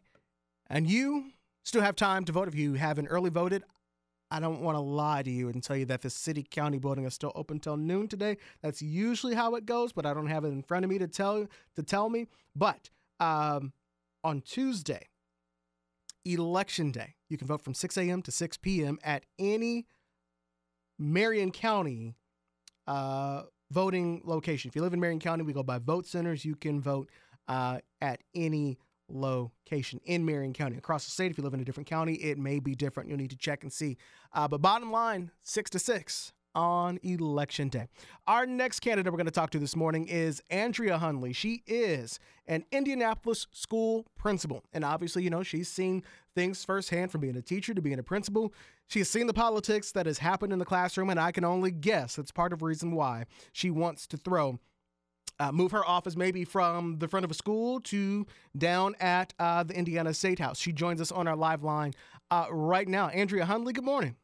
And 0.68 0.90
you 0.90 1.26
still 1.64 1.84
have 1.84 1.96
time 1.96 2.26
to 2.26 2.32
vote 2.32 2.48
if 2.48 2.56
you 2.56 2.74
haven't 2.74 3.06
early 3.06 3.30
voted. 3.30 3.64
I 4.32 4.40
don't 4.40 4.62
want 4.62 4.78
to 4.78 4.82
lie 4.82 5.22
to 5.22 5.30
you 5.30 5.48
and 5.50 5.62
tell 5.62 5.78
you 5.78 5.86
that 5.86 6.02
the 6.02 6.10
city 6.10 6.42
county 6.42 6.80
voting 6.80 7.06
is 7.06 7.14
still 7.14 7.34
open 7.36 7.60
till 7.60 7.78
noon 7.78 8.08
today. 8.08 8.38
That's 8.64 8.82
usually 8.82 9.36
how 9.36 9.54
it 9.54 9.68
goes, 9.68 9.94
but 9.94 10.08
I 10.08 10.16
don't 10.16 10.26
have 10.26 10.44
it 10.44 10.48
in 10.48 10.64
front 10.64 10.86
of 10.86 10.90
me 10.90 10.98
to 10.98 11.08
tell 11.08 11.46
to 11.76 11.84
tell 11.84 12.10
me. 12.10 12.26
But 12.56 12.90
um, 13.20 13.74
on 14.24 14.42
Tuesday, 14.42 15.08
Election 16.26 16.92
Day. 16.92 17.16
You 17.30 17.38
can 17.38 17.48
vote 17.48 17.62
from 17.62 17.74
6 17.74 17.98
a.m. 17.98 18.22
to 18.24 18.32
6 18.32 18.58
p.m. 18.58 19.00
at 19.04 19.26
any 19.40 19.88
Marion 21.00 21.52
County 21.52 22.16
uh, 22.88 23.44
voting 23.72 24.22
location. 24.24 24.70
If 24.70 24.76
you 24.76 24.82
live 24.82 24.94
in 24.94 25.00
Marion 25.00 25.20
County, 25.20 25.44
we 25.44 25.54
go 25.54 25.64
by 25.64 25.80
vote 25.80 26.06
centers. 26.06 26.46
You 26.46 26.56
can 26.56 26.82
vote 26.82 27.10
uh, 27.48 27.80
at 28.02 28.22
any 28.36 28.78
location 29.10 30.00
in 30.06 30.26
Marion 30.26 30.54
County. 30.54 30.78
Across 30.78 31.06
the 31.06 31.12
state, 31.12 31.32
if 31.32 31.38
you 31.38 31.44
live 31.44 31.54
in 31.54 31.60
a 31.60 31.66
different 31.66 31.88
county, 31.88 32.16
it 32.16 32.38
may 32.38 32.60
be 32.60 32.76
different. 32.76 33.10
You'll 33.10 33.18
need 33.18 33.32
to 33.32 33.38
check 33.38 33.64
and 33.64 33.72
see. 33.72 33.98
Uh, 34.34 34.48
but 34.48 34.62
bottom 34.62 34.92
line, 34.92 35.32
six 35.44 35.70
to 35.72 35.80
six 35.80 36.34
on 36.56 37.00
election 37.04 37.70
day. 37.70 37.88
Our 38.28 38.46
next 38.46 38.80
candidate 38.82 39.12
we're 39.12 39.18
going 39.18 39.26
to 39.26 39.32
talk 39.32 39.52
to 39.52 39.60
this 39.60 39.76
morning 39.76 40.08
is 40.08 40.42
Andrea 40.50 40.98
Hunley. 40.98 41.36
She 41.36 41.64
is 41.68 42.20
an 42.48 42.66
Indianapolis 42.72 43.48
school 43.52 44.06
principal. 44.18 44.64
And 44.74 44.84
obviously, 44.84 45.24
you 45.24 45.30
know, 45.30 45.44
she's 45.44 45.70
seen 45.70 46.04
things 46.36 46.64
firsthand 46.64 47.12
from 47.12 47.22
being 47.22 47.38
a 47.38 47.42
teacher 47.42 47.74
to 47.74 47.82
being 47.82 48.00
a 48.00 48.04
principal. 48.04 48.54
She 48.88 49.00
has 49.00 49.10
seen 49.10 49.28
the 49.28 49.34
politics 49.34 49.92
that 49.94 50.06
has 50.06 50.18
happened 50.18 50.52
in 50.52 50.60
the 50.60 50.66
classroom, 50.66 51.10
and 51.10 51.20
I 51.20 51.32
can 51.32 51.46
only 51.46 51.72
guess 51.72 52.16
that's 52.16 52.32
part 52.32 52.54
of 52.54 52.60
the 52.60 52.66
reason 52.66 52.92
why 52.92 53.26
she 53.54 53.70
wants 53.70 54.06
to 54.08 54.18
throw 54.18 54.60
uh, 55.42 55.52
move 55.52 55.72
her 55.72 55.84
office 55.88 56.16
maybe 56.16 56.46
from 56.46 57.00
the 57.00 57.08
front 57.08 57.24
of 57.24 57.32
a 57.32 57.34
school 57.34 57.80
to 57.80 58.28
down 58.56 58.96
at 59.00 59.34
uh, 59.40 59.64
the 59.64 59.76
Indiana 59.76 60.14
State 60.14 60.38
House. 60.38 60.60
She 60.60 60.72
joins 60.72 61.02
us 61.02 61.12
on 61.12 61.28
our 61.28 61.36
live 61.36 61.64
line 61.64 61.94
uh, 62.30 62.46
right 62.52 62.88
now. 62.88 63.08
Andrea 63.08 63.46
Hunley, 63.46 63.74
good 63.74 63.84
morning. 63.84 64.16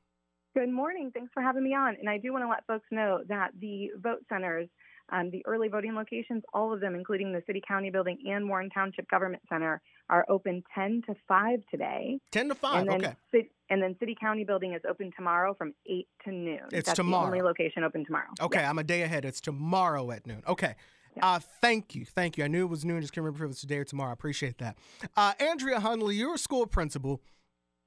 Good 0.57 0.71
morning. 0.71 1.11
Thanks 1.13 1.29
for 1.35 1.43
having 1.43 1.63
me 1.63 1.75
on. 1.75 1.95
And 1.99 2.09
I 2.09 2.17
do 2.17 2.33
want 2.33 2.43
to 2.43 2.49
let 2.49 2.65
folks 2.65 2.87
know 2.89 3.19
that 3.27 3.51
the 3.61 3.91
vote 4.01 4.25
centers, 4.27 4.67
um, 5.09 5.29
the 5.29 5.45
early 5.45 5.67
voting 5.67 5.93
locations, 5.93 6.41
all 6.51 6.73
of 6.73 6.79
them, 6.79 6.95
including 6.95 7.31
the 7.31 7.43
City 7.45 7.61
County 7.67 7.91
Building 7.91 8.17
and 8.25 8.49
Warren 8.49 8.71
Township 8.71 9.07
Government 9.07 9.43
Center, 9.49 9.79
are 10.09 10.25
open 10.27 10.63
10 10.73 11.03
to 11.05 11.15
5 11.27 11.59
today. 11.69 12.17
10 12.31 12.49
to 12.49 12.55
5, 12.55 12.87
and 12.87 13.05
okay. 13.05 13.49
and 13.69 13.83
then 13.83 13.95
City 13.99 14.17
County 14.19 14.43
Building 14.43 14.73
is 14.73 14.81
open 14.89 15.11
tomorrow 15.15 15.53
from 15.53 15.75
8 15.87 16.07
to 16.25 16.31
noon. 16.31 16.59
It's 16.71 16.87
That's 16.87 16.95
tomorrow. 16.95 17.25
the 17.25 17.37
only 17.37 17.41
location 17.43 17.83
open 17.83 18.03
tomorrow. 18.03 18.29
Okay, 18.41 18.63
I'm 18.63 18.79
a 18.79 18.83
day 18.83 19.03
ahead. 19.03 19.25
It's 19.25 19.41
tomorrow 19.41 20.09
at 20.09 20.25
noon. 20.25 20.41
Okay. 20.47 20.73
Uh, 21.21 21.39
thank 21.61 21.93
you. 21.93 22.03
Thank 22.03 22.35
you. 22.35 22.43
I 22.43 22.47
knew 22.47 22.63
it 22.63 22.69
was 22.69 22.83
noon. 22.83 23.01
Just 23.01 23.13
can't 23.13 23.23
remember 23.23 23.43
if 23.43 23.45
it 23.45 23.49
was 23.49 23.61
today 23.61 23.77
or 23.77 23.83
tomorrow. 23.83 24.09
I 24.09 24.13
appreciate 24.13 24.57
that. 24.57 24.75
Uh, 25.15 25.33
Andrea 25.39 25.79
Hunley, 25.79 26.15
you're 26.15 26.33
a 26.33 26.39
school 26.39 26.65
principal. 26.65 27.21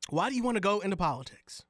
Why 0.09 0.28
do 0.30 0.37
you 0.37 0.44
want 0.44 0.54
to 0.54 0.61
go 0.61 0.78
into 0.78 0.96
politics? 0.96 1.64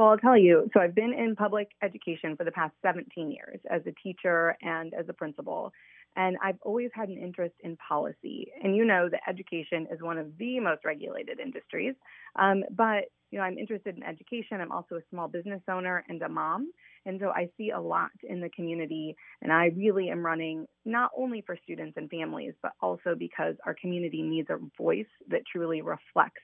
Well, 0.00 0.08
I'll 0.08 0.16
tell 0.16 0.38
you. 0.38 0.66
So 0.72 0.80
I've 0.80 0.94
been 0.94 1.12
in 1.12 1.36
public 1.36 1.72
education 1.82 2.34
for 2.34 2.44
the 2.44 2.50
past 2.50 2.72
17 2.80 3.30
years 3.30 3.60
as 3.70 3.82
a 3.86 3.92
teacher 4.02 4.56
and 4.62 4.94
as 4.94 5.04
a 5.10 5.12
principal. 5.12 5.74
And 6.16 6.38
I've 6.42 6.56
always 6.62 6.88
had 6.94 7.10
an 7.10 7.18
interest 7.18 7.54
in 7.60 7.76
policy. 7.86 8.50
And 8.64 8.74
you 8.74 8.86
know 8.86 9.10
that 9.10 9.20
education 9.28 9.86
is 9.92 10.00
one 10.00 10.16
of 10.16 10.38
the 10.38 10.58
most 10.58 10.86
regulated 10.86 11.38
industries. 11.38 11.96
Um, 12.36 12.64
but, 12.74 13.10
you 13.30 13.38
know, 13.38 13.44
I'm 13.44 13.58
interested 13.58 13.94
in 13.94 14.02
education. 14.02 14.62
I'm 14.62 14.72
also 14.72 14.94
a 14.94 15.02
small 15.10 15.28
business 15.28 15.60
owner 15.70 16.02
and 16.08 16.22
a 16.22 16.30
mom. 16.30 16.72
And 17.04 17.20
so 17.20 17.28
I 17.28 17.50
see 17.58 17.68
a 17.68 17.78
lot 17.78 18.08
in 18.22 18.40
the 18.40 18.48
community. 18.48 19.14
And 19.42 19.52
I 19.52 19.66
really 19.76 20.08
am 20.08 20.24
running 20.24 20.64
not 20.86 21.10
only 21.14 21.42
for 21.42 21.58
students 21.62 21.98
and 21.98 22.08
families, 22.08 22.54
but 22.62 22.72
also 22.80 23.14
because 23.18 23.54
our 23.66 23.76
community 23.78 24.22
needs 24.22 24.48
a 24.48 24.56
voice 24.82 25.12
that 25.28 25.42
truly 25.52 25.82
reflects 25.82 26.40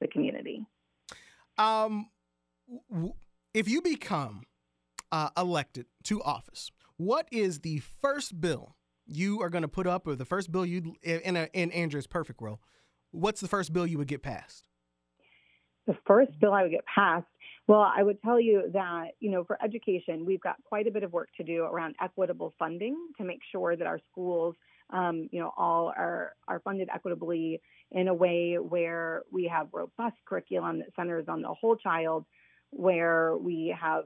the 0.00 0.08
community. 0.08 0.66
Um, 1.56 2.08
if 3.54 3.68
you 3.68 3.82
become 3.82 4.42
uh, 5.12 5.30
elected 5.36 5.86
to 6.04 6.22
office, 6.22 6.70
what 6.96 7.28
is 7.30 7.60
the 7.60 7.78
first 7.78 8.40
bill 8.40 8.76
you 9.06 9.40
are 9.40 9.50
going 9.50 9.62
to 9.62 9.68
put 9.68 9.86
up, 9.86 10.06
or 10.06 10.16
the 10.16 10.24
first 10.24 10.50
bill 10.50 10.66
you 10.66 10.94
in 11.02 11.36
a, 11.36 11.48
in 11.52 11.70
Andrea's 11.72 12.06
perfect 12.06 12.40
world? 12.40 12.58
What's 13.12 13.40
the 13.40 13.48
first 13.48 13.72
bill 13.72 13.86
you 13.86 13.98
would 13.98 14.08
get 14.08 14.22
passed? 14.22 14.68
The 15.86 15.96
first 16.06 16.32
bill 16.40 16.52
I 16.52 16.62
would 16.62 16.72
get 16.72 16.84
passed. 16.92 17.26
Well, 17.68 17.80
I 17.80 18.02
would 18.02 18.20
tell 18.22 18.40
you 18.40 18.70
that 18.72 19.12
you 19.20 19.30
know 19.30 19.44
for 19.44 19.62
education, 19.62 20.24
we've 20.26 20.40
got 20.40 20.56
quite 20.64 20.86
a 20.86 20.90
bit 20.90 21.02
of 21.02 21.12
work 21.12 21.28
to 21.36 21.44
do 21.44 21.64
around 21.64 21.94
equitable 22.00 22.54
funding 22.58 22.96
to 23.18 23.24
make 23.24 23.40
sure 23.52 23.76
that 23.76 23.86
our 23.86 24.00
schools, 24.10 24.56
um, 24.90 25.28
you 25.30 25.40
know, 25.40 25.52
all 25.56 25.92
are 25.96 26.32
are 26.48 26.60
funded 26.60 26.88
equitably 26.92 27.60
in 27.92 28.08
a 28.08 28.14
way 28.14 28.56
where 28.56 29.22
we 29.30 29.44
have 29.44 29.68
robust 29.72 30.16
curriculum 30.26 30.78
that 30.78 30.88
centers 30.96 31.26
on 31.28 31.42
the 31.42 31.54
whole 31.54 31.76
child 31.76 32.24
where 32.70 33.36
we 33.36 33.74
have 33.78 34.04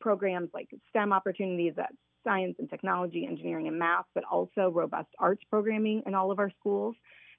programs 0.00 0.50
like 0.54 0.68
STEM 0.90 1.12
opportunities 1.12 1.74
at 1.78 1.92
science 2.24 2.56
and 2.58 2.68
technology, 2.68 3.26
engineering 3.26 3.68
and 3.68 3.78
math, 3.78 4.04
but 4.14 4.24
also 4.24 4.70
robust 4.70 5.08
arts 5.18 5.42
programming 5.50 6.02
in 6.06 6.14
all 6.14 6.30
of 6.30 6.38
our 6.38 6.50
schools, 6.58 6.94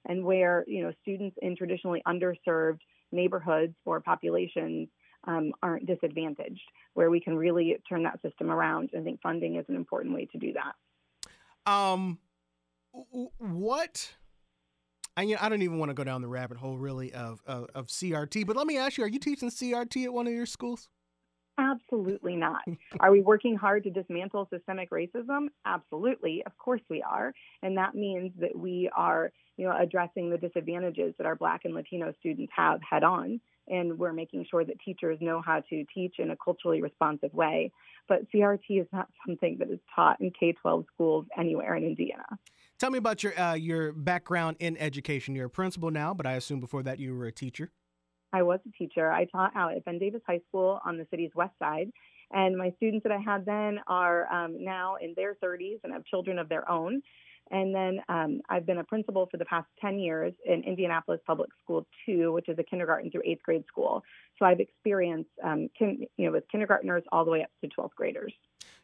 and 0.06 0.24
where 0.24 0.64
you 0.66 0.82
know 0.82 0.92
students 1.02 1.36
in 1.42 1.56
traditionally 1.56 2.02
underserved 2.06 2.80
neighborhoods 3.12 3.74
or 3.84 4.00
populations 4.00 4.88
um, 5.24 5.52
aren't 5.62 5.86
disadvantaged, 5.86 6.62
where 6.94 7.10
we 7.10 7.20
can 7.20 7.36
really 7.36 7.76
turn 7.88 8.02
that 8.02 8.20
system 8.22 8.50
around. 8.50 8.90
I 8.96 9.02
think 9.02 9.20
funding 9.22 9.56
is 9.56 9.64
an 9.68 9.76
important 9.76 10.14
way 10.14 10.26
to 10.32 10.38
do 10.38 10.54
that. 10.54 11.70
Um, 11.70 12.18
what? 13.38 14.14
I, 15.16 15.36
I 15.40 15.48
don't 15.48 15.62
even 15.62 15.78
want 15.78 15.90
to 15.90 15.94
go 15.94 16.04
down 16.04 16.22
the 16.22 16.28
rabbit 16.28 16.56
hole 16.56 16.78
really 16.78 17.12
of, 17.12 17.40
of, 17.46 17.66
of 17.74 17.86
CRT, 17.88 18.46
but 18.46 18.56
let 18.56 18.66
me 18.66 18.78
ask 18.78 18.96
you: 18.96 19.04
Are 19.04 19.08
you 19.08 19.18
teaching 19.18 19.50
CRT 19.50 20.04
at 20.04 20.12
one 20.12 20.26
of 20.26 20.32
your 20.32 20.46
schools? 20.46 20.88
Absolutely 21.58 22.36
not. 22.36 22.62
are 23.00 23.10
we 23.10 23.20
working 23.20 23.56
hard 23.56 23.84
to 23.84 23.90
dismantle 23.90 24.48
systemic 24.50 24.90
racism? 24.90 25.48
Absolutely. 25.66 26.42
Of 26.46 26.56
course 26.56 26.80
we 26.88 27.02
are. 27.02 27.32
And 27.62 27.76
that 27.76 27.94
means 27.94 28.32
that 28.40 28.56
we 28.56 28.90
are, 28.96 29.30
you 29.56 29.66
know, 29.66 29.76
addressing 29.78 30.30
the 30.30 30.38
disadvantages 30.38 31.14
that 31.18 31.26
our 31.26 31.36
black 31.36 31.62
and 31.64 31.74
Latino 31.74 32.12
students 32.20 32.52
have 32.56 32.80
head 32.88 33.04
on. 33.04 33.40
And 33.68 33.98
we're 33.98 34.12
making 34.12 34.46
sure 34.50 34.64
that 34.64 34.80
teachers 34.80 35.18
know 35.20 35.40
how 35.44 35.62
to 35.70 35.84
teach 35.94 36.16
in 36.18 36.30
a 36.30 36.36
culturally 36.36 36.82
responsive 36.82 37.32
way. 37.32 37.70
But 38.08 38.22
CRT 38.32 38.80
is 38.80 38.86
not 38.92 39.08
something 39.26 39.58
that 39.58 39.70
is 39.70 39.78
taught 39.94 40.20
in 40.20 40.32
K 40.38 40.52
12 40.52 40.86
schools 40.94 41.26
anywhere 41.38 41.76
in 41.76 41.84
Indiana. 41.84 42.24
Tell 42.82 42.90
me 42.90 42.98
about 42.98 43.22
your 43.22 43.40
uh, 43.40 43.54
your 43.54 43.92
background 43.92 44.56
in 44.58 44.76
education. 44.76 45.36
You're 45.36 45.46
a 45.46 45.50
principal 45.50 45.92
now, 45.92 46.14
but 46.14 46.26
I 46.26 46.32
assume 46.32 46.58
before 46.58 46.82
that 46.82 46.98
you 46.98 47.14
were 47.14 47.26
a 47.26 47.32
teacher. 47.32 47.70
I 48.32 48.42
was 48.42 48.58
a 48.66 48.76
teacher. 48.76 49.12
I 49.12 49.24
taught 49.26 49.54
out 49.54 49.76
at 49.76 49.84
Ben 49.84 50.00
Davis 50.00 50.20
High 50.26 50.40
School 50.48 50.80
on 50.84 50.98
the 50.98 51.06
city's 51.08 51.30
west 51.36 51.52
side. 51.60 51.92
And 52.32 52.56
my 52.56 52.72
students 52.78 53.04
that 53.04 53.12
I 53.12 53.20
had 53.20 53.46
then 53.46 53.78
are 53.86 54.26
um, 54.32 54.56
now 54.64 54.96
in 55.00 55.14
their 55.14 55.36
30s 55.36 55.78
and 55.84 55.92
have 55.92 56.04
children 56.06 56.40
of 56.40 56.48
their 56.48 56.68
own. 56.68 57.02
And 57.52 57.72
then 57.72 58.00
um, 58.08 58.40
I've 58.50 58.66
been 58.66 58.78
a 58.78 58.84
principal 58.84 59.28
for 59.30 59.36
the 59.36 59.44
past 59.44 59.68
10 59.80 60.00
years 60.00 60.32
in 60.44 60.64
Indianapolis 60.64 61.20
Public 61.24 61.50
School 61.62 61.86
2, 62.06 62.32
which 62.32 62.48
is 62.48 62.58
a 62.58 62.64
kindergarten 62.64 63.12
through 63.12 63.22
eighth 63.24 63.44
grade 63.44 63.64
school. 63.68 64.02
So 64.40 64.44
I've 64.44 64.58
experienced, 64.58 65.30
um, 65.44 65.68
kin- 65.78 66.06
you 66.16 66.26
know, 66.26 66.32
with 66.32 66.48
kindergartners 66.50 67.04
all 67.12 67.24
the 67.24 67.30
way 67.30 67.42
up 67.42 67.50
to 67.62 67.68
12th 67.68 67.94
graders. 67.94 68.32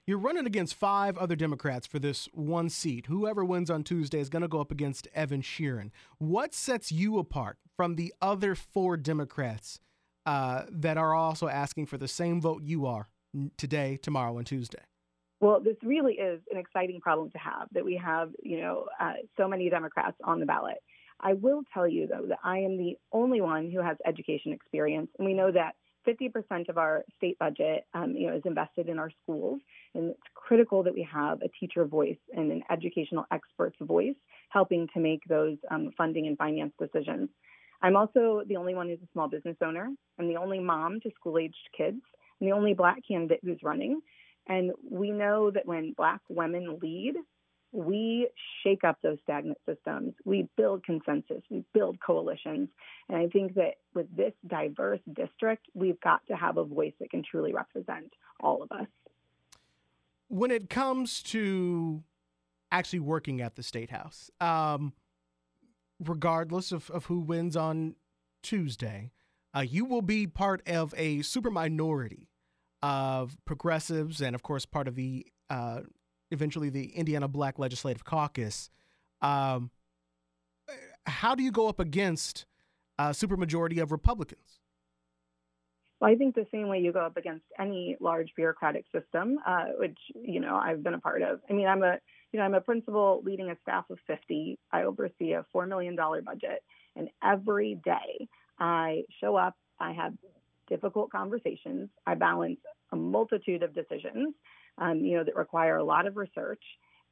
You're 0.09 0.17
running 0.17 0.47
against 0.47 0.75
five 0.75 1.19
other 1.19 1.37
Democrats 1.37 1.87
for 1.87 1.99
this 1.99 2.31
one 2.33 2.71
seat. 2.71 3.05
Whoever 3.09 3.45
wins 3.45 3.69
on 3.69 3.85
Tuesday 3.85 4.21
is 4.21 4.31
going 4.31 4.41
to 4.41 4.49
go 4.49 4.59
up 4.59 4.73
against 4.73 5.07
Evan 5.15 5.43
Shearin. 5.43 5.91
What 6.17 6.55
sets 6.55 6.91
you 6.91 7.19
apart 7.19 7.59
from 7.77 7.97
the 7.97 8.15
other 8.23 8.55
four 8.55 8.97
Democrats 8.97 9.81
uh, 10.25 10.63
that 10.71 10.97
are 10.97 11.13
also 11.13 11.49
asking 11.49 11.85
for 11.85 11.99
the 11.99 12.09
same 12.09 12.41
vote 12.41 12.63
you 12.63 12.87
are 12.87 13.11
today, 13.59 13.99
tomorrow, 14.01 14.39
and 14.39 14.47
Tuesday? 14.47 14.81
Well, 15.41 15.61
this 15.61 15.77
really 15.83 16.15
is 16.15 16.41
an 16.51 16.57
exciting 16.57 17.03
problem 17.03 17.31
to 17.33 17.39
have 17.39 17.69
that 17.73 17.85
we 17.85 18.01
have, 18.03 18.31
you 18.43 18.63
know, 18.63 18.87
uh, 18.99 19.13
so 19.37 19.47
many 19.47 19.69
Democrats 19.69 20.17
on 20.25 20.41
the 20.41 20.47
ballot. 20.47 20.79
I 21.21 21.35
will 21.35 21.65
tell 21.75 21.87
you, 21.87 22.07
though, 22.07 22.29
that 22.29 22.39
I 22.43 22.61
am 22.61 22.79
the 22.79 22.97
only 23.13 23.43
one 23.43 23.71
who 23.71 23.83
has 23.83 23.99
education 24.07 24.55
experience. 24.55 25.11
And 25.19 25.27
we 25.27 25.35
know 25.35 25.53
that 25.53 25.75
50% 26.09 26.69
of 26.69 26.79
our 26.79 27.05
state 27.17 27.39
budget, 27.39 27.85
um, 27.95 28.15
you 28.17 28.29
know, 28.29 28.37
is 28.37 28.43
invested 28.47 28.89
in 28.89 28.99
our 28.99 29.11
schools. 29.23 29.61
And 29.95 30.11
it's 30.11 30.21
critical 30.35 30.83
that 30.83 30.95
we 30.95 31.07
have 31.13 31.43
a 31.43 31.49
teacher 31.61 31.85
voice 31.85 32.17
and 32.35 32.51
an 32.51 32.63
educational 32.71 33.27
expert's 33.31 33.77
voice 33.81 34.15
helping 34.51 34.89
to 34.95 35.01
make 35.01 35.21
those 35.29 35.57
um, 35.71 35.91
funding 35.97 36.27
and 36.27 36.39
finance 36.39 36.73
decisions. 36.81 37.29
I'm 37.83 37.97
also 37.97 38.43
the 38.47 38.57
only 38.57 38.75
one 38.75 38.89
who's 38.89 38.99
a 39.03 39.13
small 39.13 39.29
business 39.29 39.57
owner. 39.63 39.89
I'm 40.19 40.29
the 40.29 40.37
only 40.37 40.59
mom 40.59 41.01
to 41.03 41.11
school 41.15 41.39
aged 41.39 41.57
kids. 41.77 42.01
I'm 42.41 42.47
the 42.47 42.55
only 42.55 42.75
black 42.75 42.99
candidate 43.07 43.41
who's 43.43 43.63
running. 43.63 44.01
And 44.49 44.73
we 44.91 45.11
know 45.11 45.51
that 45.51 45.67
when 45.67 45.93
Black 45.93 46.21
women 46.29 46.79
lead, 46.83 47.15
we 47.73 48.29
shake 48.63 48.85
up 48.85 48.99
those 49.03 49.19
stagnant 49.25 49.59
systems. 49.67 50.15
We 50.25 50.49
build 50.57 50.85
consensus, 50.85 51.43
we 51.51 51.65
build 51.75 51.99
coalitions. 52.05 52.69
And 53.09 53.19
I 53.19 53.29
think 53.29 53.55
that 53.55 53.75
with 53.95 54.07
this 54.15 54.33
diverse 54.47 55.01
district, 55.13 55.67
we've 55.75 56.01
got 56.01 56.21
to 56.29 56.35
have 56.35 56.57
a 56.57 56.65
voice 56.65 56.95
that 57.01 57.11
can 57.11 57.23
truly 57.29 57.53
represent 57.53 58.13
all 58.41 58.63
of 58.63 58.73
us. 58.73 58.87
When 60.29 60.51
it 60.51 60.71
comes 60.71 61.23
to 61.25 62.03
actually 62.71 63.01
working 63.01 63.41
at 63.41 63.57
the 63.57 63.63
State 63.63 63.91
House, 63.91 64.31
um, 64.41 64.93
regardless 66.03 66.73
of, 66.73 66.91
of 66.91 67.07
who 67.07 67.21
wins 67.21 67.57
on 67.57 67.97
Tuesday, 68.43 69.13
uh, 69.55 69.61
you 69.61 69.85
will 69.85 70.03
be 70.03 70.27
part 70.27 70.67
of 70.69 70.95
a 70.97 71.23
super 71.23 71.51
minority 71.51 72.29
of 72.83 73.37
progressives 73.45 74.21
and, 74.21 74.35
of 74.35 74.43
course, 74.43 74.67
part 74.67 74.87
of 74.87 74.95
the 74.95 75.27
uh, 75.51 75.81
eventually 76.31 76.71
the 76.71 76.87
Indiana 76.97 77.29
Black 77.29 77.59
Legislative 77.59 78.05
Caucus. 78.05 78.71
Um, 79.23 79.71
how 81.07 81.35
do 81.35 81.43
you 81.43 81.51
go 81.51 81.69
up 81.69 81.81
against 81.81 82.47
a 82.99 83.11
supermajority 83.11 83.81
of 83.83 83.93
Republicans? 83.93 84.61
Well, 86.01 86.11
I 86.11 86.15
think 86.15 86.35
the 86.35 86.47
same 86.53 86.69
way 86.69 86.79
you 86.79 86.93
go 86.93 87.01
up 87.01 87.17
against 87.17 87.45
any 87.59 87.97
large 88.01 88.29
bureaucratic 88.37 88.85
system, 88.93 89.39
uh, 89.47 89.65
which 89.79 89.99
you 90.15 90.41
know 90.41 90.57
I've 90.57 90.83
been 90.83 90.95
a 90.95 91.01
part 91.01 91.23
of. 91.23 91.41
I 91.51 91.53
mean, 91.53 91.67
I'm 91.67 91.83
a 91.83 91.99
you 92.33 92.39
know 92.39 92.45
I'm 92.45 92.55
a 92.55 92.61
principal 92.61 93.21
leading 93.25 93.51
a 93.51 93.57
staff 93.63 93.85
of 93.91 93.99
50. 94.07 94.59
I 94.71 94.85
oversee 94.85 95.33
a 95.33 95.45
four 95.53 95.67
million 95.67 95.97
dollar 95.97 96.23
budget, 96.23 96.63
and 96.95 97.09
every 97.23 97.81
day 97.85 98.29
I 98.59 99.03
show 99.21 99.35
up. 99.35 99.57
I 99.81 99.93
have 99.93 100.13
difficult 100.69 101.11
conversations. 101.11 101.89
I 102.07 102.15
balance 102.15 102.61
a 102.93 102.97
multitude 102.97 103.63
of 103.63 103.75
decisions, 103.75 104.35
um, 104.81 104.99
you 105.01 105.17
know, 105.17 105.25
that 105.25 105.37
require 105.37 105.77
a 105.77 105.85
lot 105.85 106.07
of 106.07 106.17
research 106.17 106.63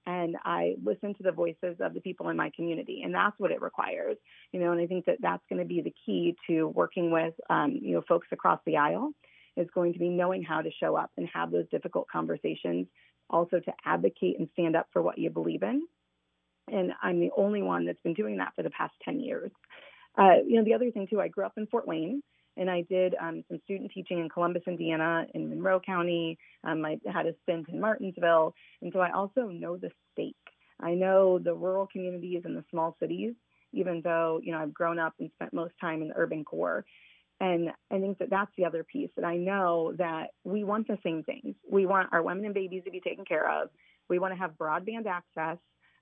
and 0.06 0.36
I 0.44 0.76
listen 0.82 1.14
to 1.14 1.22
the 1.22 1.32
voices 1.32 1.76
of 1.80 1.92
the 1.92 2.00
people 2.00 2.28
in 2.28 2.36
my 2.36 2.50
community, 2.54 3.02
and 3.04 3.12
that's 3.12 3.38
what 3.38 3.50
it 3.50 3.60
requires, 3.60 4.16
you 4.52 4.60
know. 4.60 4.70
And 4.70 4.80
I 4.80 4.86
think 4.86 5.04
that 5.06 5.18
that's 5.20 5.42
going 5.50 5.58
to 5.58 5.66
be 5.66 5.82
the 5.82 5.92
key 6.04 6.36
to 6.48 6.68
working 6.68 7.10
with, 7.10 7.34
um, 7.50 7.78
you 7.82 7.94
know, 7.94 8.04
folks 8.08 8.28
across 8.30 8.60
the 8.66 8.76
aisle, 8.76 9.10
is 9.56 9.66
going 9.74 9.92
to 9.94 9.98
be 9.98 10.08
knowing 10.08 10.44
how 10.44 10.62
to 10.62 10.70
show 10.80 10.96
up 10.96 11.10
and 11.16 11.28
have 11.34 11.50
those 11.50 11.68
difficult 11.70 12.06
conversations, 12.10 12.86
also 13.28 13.58
to 13.58 13.72
advocate 13.84 14.38
and 14.38 14.48
stand 14.52 14.76
up 14.76 14.86
for 14.92 15.02
what 15.02 15.18
you 15.18 15.28
believe 15.28 15.62
in. 15.64 15.82
And 16.68 16.92
I'm 17.02 17.20
the 17.20 17.30
only 17.36 17.62
one 17.62 17.86
that's 17.86 18.00
been 18.02 18.14
doing 18.14 18.38
that 18.38 18.52
for 18.54 18.62
the 18.62 18.70
past 18.70 18.94
10 19.04 19.20
years. 19.20 19.50
Uh, 20.16 20.36
you 20.46 20.56
know, 20.56 20.64
the 20.64 20.74
other 20.74 20.90
thing 20.90 21.06
too, 21.08 21.20
I 21.20 21.28
grew 21.28 21.44
up 21.44 21.54
in 21.56 21.66
Fort 21.66 21.86
Wayne, 21.86 22.22
and 22.56 22.70
I 22.70 22.82
did 22.82 23.14
um, 23.20 23.44
some 23.48 23.60
student 23.64 23.90
teaching 23.92 24.18
in 24.18 24.28
Columbus, 24.28 24.62
Indiana, 24.66 25.26
in 25.34 25.48
Monroe 25.48 25.80
County. 25.80 26.38
Um, 26.64 26.84
I 26.84 26.98
had 27.12 27.26
a 27.26 27.34
stint 27.42 27.68
in 27.68 27.80
Martinsville, 27.80 28.54
and 28.82 28.92
so 28.92 29.00
I 29.00 29.12
also 29.12 29.48
know 29.48 29.76
the 29.76 29.90
state. 30.12 30.36
I 30.80 30.94
know 30.94 31.38
the 31.38 31.54
rural 31.54 31.86
communities 31.86 32.42
and 32.44 32.56
the 32.56 32.64
small 32.70 32.96
cities, 33.00 33.34
even 33.72 34.00
though 34.02 34.40
you 34.42 34.52
know 34.52 34.58
I've 34.58 34.74
grown 34.74 34.98
up 34.98 35.14
and 35.20 35.30
spent 35.34 35.54
most 35.54 35.74
time 35.80 36.02
in 36.02 36.08
the 36.08 36.16
urban 36.16 36.44
core. 36.44 36.84
And 37.40 37.68
I 37.90 37.98
think 37.98 38.18
that 38.18 38.30
that's 38.30 38.50
the 38.56 38.64
other 38.64 38.82
piece 38.82 39.10
that 39.16 39.24
I 39.24 39.36
know 39.36 39.92
that 39.98 40.28
we 40.44 40.64
want 40.64 40.88
the 40.88 40.98
same 41.02 41.22
things. 41.22 41.54
We 41.70 41.84
want 41.84 42.08
our 42.12 42.22
women 42.22 42.46
and 42.46 42.54
babies 42.54 42.82
to 42.86 42.90
be 42.90 43.00
taken 43.00 43.26
care 43.26 43.50
of. 43.50 43.68
We 44.08 44.18
want 44.18 44.32
to 44.32 44.38
have 44.38 44.52
broadband 44.52 45.06
access. 45.06 45.58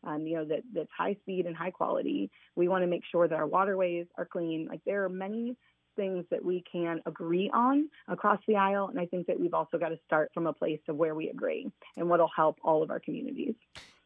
Um, 0.07 0.27
you 0.27 0.37
know 0.37 0.45
that 0.45 0.61
that's 0.73 0.91
high 0.97 1.17
speed 1.23 1.47
and 1.47 1.57
high 1.57 1.71
quality. 1.71 2.31
We 2.57 2.69
want 2.69 2.83
to 2.83 2.87
make 2.87 3.03
sure 3.11 3.27
that 3.27 3.35
our 3.35 3.47
waterways 3.47 4.07
are 4.19 4.27
clean. 4.27 4.69
Like 4.69 4.81
there 4.85 5.05
are 5.05 5.09
many 5.09 5.57
things 5.97 6.25
that 6.31 6.45
we 6.45 6.63
can 6.71 7.01
agree 7.07 7.51
on 7.53 7.89
across 8.09 8.41
the 8.47 8.57
aisle. 8.57 8.89
And 8.89 8.99
I 8.99 9.07
think 9.07 9.27
that 9.27 9.39
we've 9.39 9.55
also 9.55 9.79
got 9.79 9.89
to 9.89 9.99
start 10.07 10.31
from 10.35 10.47
a 10.47 10.53
place 10.53 10.81
of 10.89 10.97
where 10.97 11.15
we 11.15 11.29
agree 11.29 11.71
and 11.97 12.09
what'll 12.09 12.31
help 12.35 12.59
all 12.63 12.83
of 12.83 12.91
our 12.91 13.01
communities. 13.01 13.55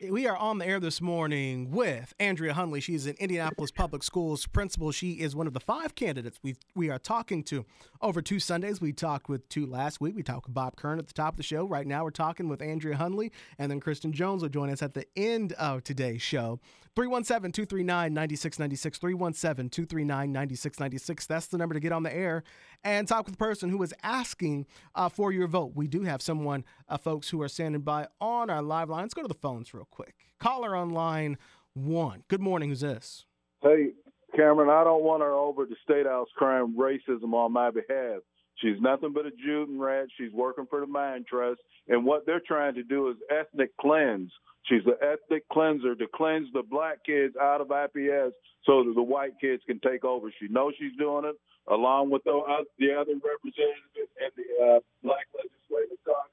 We 0.09 0.29
are 0.29 0.37
on 0.37 0.59
the 0.59 0.67
air 0.67 0.79
this 0.79 1.01
morning 1.01 1.73
with 1.73 2.15
Andrea 2.21 2.55
Hunley. 2.55 2.81
She's 2.81 3.07
an 3.07 3.17
Indianapolis 3.19 3.73
Public 3.73 4.05
Schools 4.05 4.47
principal. 4.47 4.93
She 4.93 5.15
is 5.15 5.35
one 5.35 5.49
of 5.49 5.55
the 5.55 5.61
five 5.61 5.97
candidates 5.97 6.39
we 6.41 6.55
we 6.77 6.89
are 6.89 7.01
talking 7.01 7.43
to 7.45 7.67
over 8.01 8.23
two 8.23 8.39
Sundays. 8.39 8.81
We 8.81 8.93
talked 8.93 9.29
with 9.29 9.49
two 9.49 9.67
last 9.67 10.01
week. 10.01 10.15
We 10.15 10.23
talked 10.23 10.47
with 10.47 10.55
Bob 10.55 10.77
Kern 10.77 11.01
at 11.01 11.09
the 11.09 11.15
top 11.15 11.33
of 11.33 11.37
the 11.39 11.43
show. 11.43 11.65
Right 11.65 11.85
now, 11.85 12.05
we're 12.05 12.11
talking 12.11 12.49
with 12.49 12.63
Andrea 12.63 12.97
Hunley, 12.97 13.33
and 13.59 13.73
then 13.73 13.81
Kristen 13.81 14.13
Jones 14.13 14.43
will 14.43 14.49
join 14.49 14.71
us 14.71 14.83
at 14.83 14.95
the 14.95 15.05
end 15.17 15.53
of 15.55 15.83
today's 15.83 16.23
show. 16.23 16.61
317 16.99 17.53
239 17.53 18.13
9696. 18.13 18.99
317 18.99 19.71
239 19.71 20.33
9696. 20.33 21.27
That's 21.27 21.47
the 21.47 21.57
number 21.57 21.75
to 21.75 21.79
get 21.79 21.93
on 21.93 22.03
the 22.03 22.13
air 22.13 22.43
and 22.83 23.07
talk 23.07 23.27
with 23.27 23.35
the 23.35 23.39
person 23.39 23.71
who 23.71 23.81
is 23.85 23.95
asking 24.03 24.67
uh, 24.97 25.09
for 25.09 25.31
your 25.31 25.47
vote. 25.47 25.75
We 25.77 25.87
do 25.87 26.03
have 26.03 26.21
someone, 26.21 26.65
uh, 26.89 26.97
folks, 26.97 27.31
who 27.31 27.41
are 27.41 27.47
standing 27.47 27.83
by 27.83 28.09
on 28.21 28.51
our 28.51 28.63
live 28.63 28.89
line. 28.89 29.03
Let's 29.03 29.15
go 29.15 29.23
to 29.23 29.29
the 29.29 29.35
phones 29.35 29.73
real 29.73 29.87
quick. 29.89 30.17
Caller 30.41 30.75
on 30.75 30.91
line 30.91 31.39
one. 31.73 32.25
Good 32.27 32.41
morning. 32.41 32.71
Who's 32.71 32.81
this? 32.81 33.27
Hey, 33.63 33.91
Cameron, 34.35 34.69
I 34.69 34.83
don't 34.83 35.05
want 35.05 35.23
her 35.23 35.35
over 35.35 35.67
the 35.67 35.77
State 35.85 36.07
House 36.07 36.29
crying 36.35 36.75
racism 36.77 37.33
on 37.33 37.53
my 37.53 37.71
behalf. 37.71 38.23
She's 38.61 38.81
nothing 38.81 39.13
but 39.13 39.27
a 39.27 39.31
Juden 39.31 39.79
rat. 39.79 40.09
She's 40.17 40.33
working 40.33 40.67
for 40.69 40.81
the 40.81 40.87
Mind 40.87 41.27
Trust. 41.27 41.61
And 41.89 42.05
what 42.05 42.27
they're 42.27 42.43
trying 42.45 42.75
to 42.75 42.83
do 42.83 43.09
is 43.09 43.17
ethnic 43.31 43.77
cleanse. 43.81 44.31
She's 44.65 44.85
an 44.87 44.97
ethnic 45.01 45.49
cleanser 45.49 45.95
to 45.95 46.07
cleanse 46.15 46.49
the 46.53 46.63
black 46.63 47.05
kids 47.05 47.35
out 47.41 47.61
of 47.61 47.71
IPS 47.71 48.35
so 48.67 48.85
that 48.85 48.93
the 48.95 49.03
white 49.03 49.41
kids 49.41 49.63
can 49.67 49.81
take 49.81 50.05
over. 50.05 50.33
She 50.41 50.49
knows 50.49 50.75
she's 50.79 50.97
doing 50.99 51.25
it 51.25 51.37
along 51.69 52.11
with 52.11 52.25
the, 52.25 52.33
uh, 52.33 52.65
the 52.79 52.93
other 52.93 53.15
representatives 53.15 54.13
and 54.21 54.33
the 54.37 54.65
uh, 54.65 54.81
black 55.03 55.27
legislative 55.33 55.99
caucus. 56.05 56.33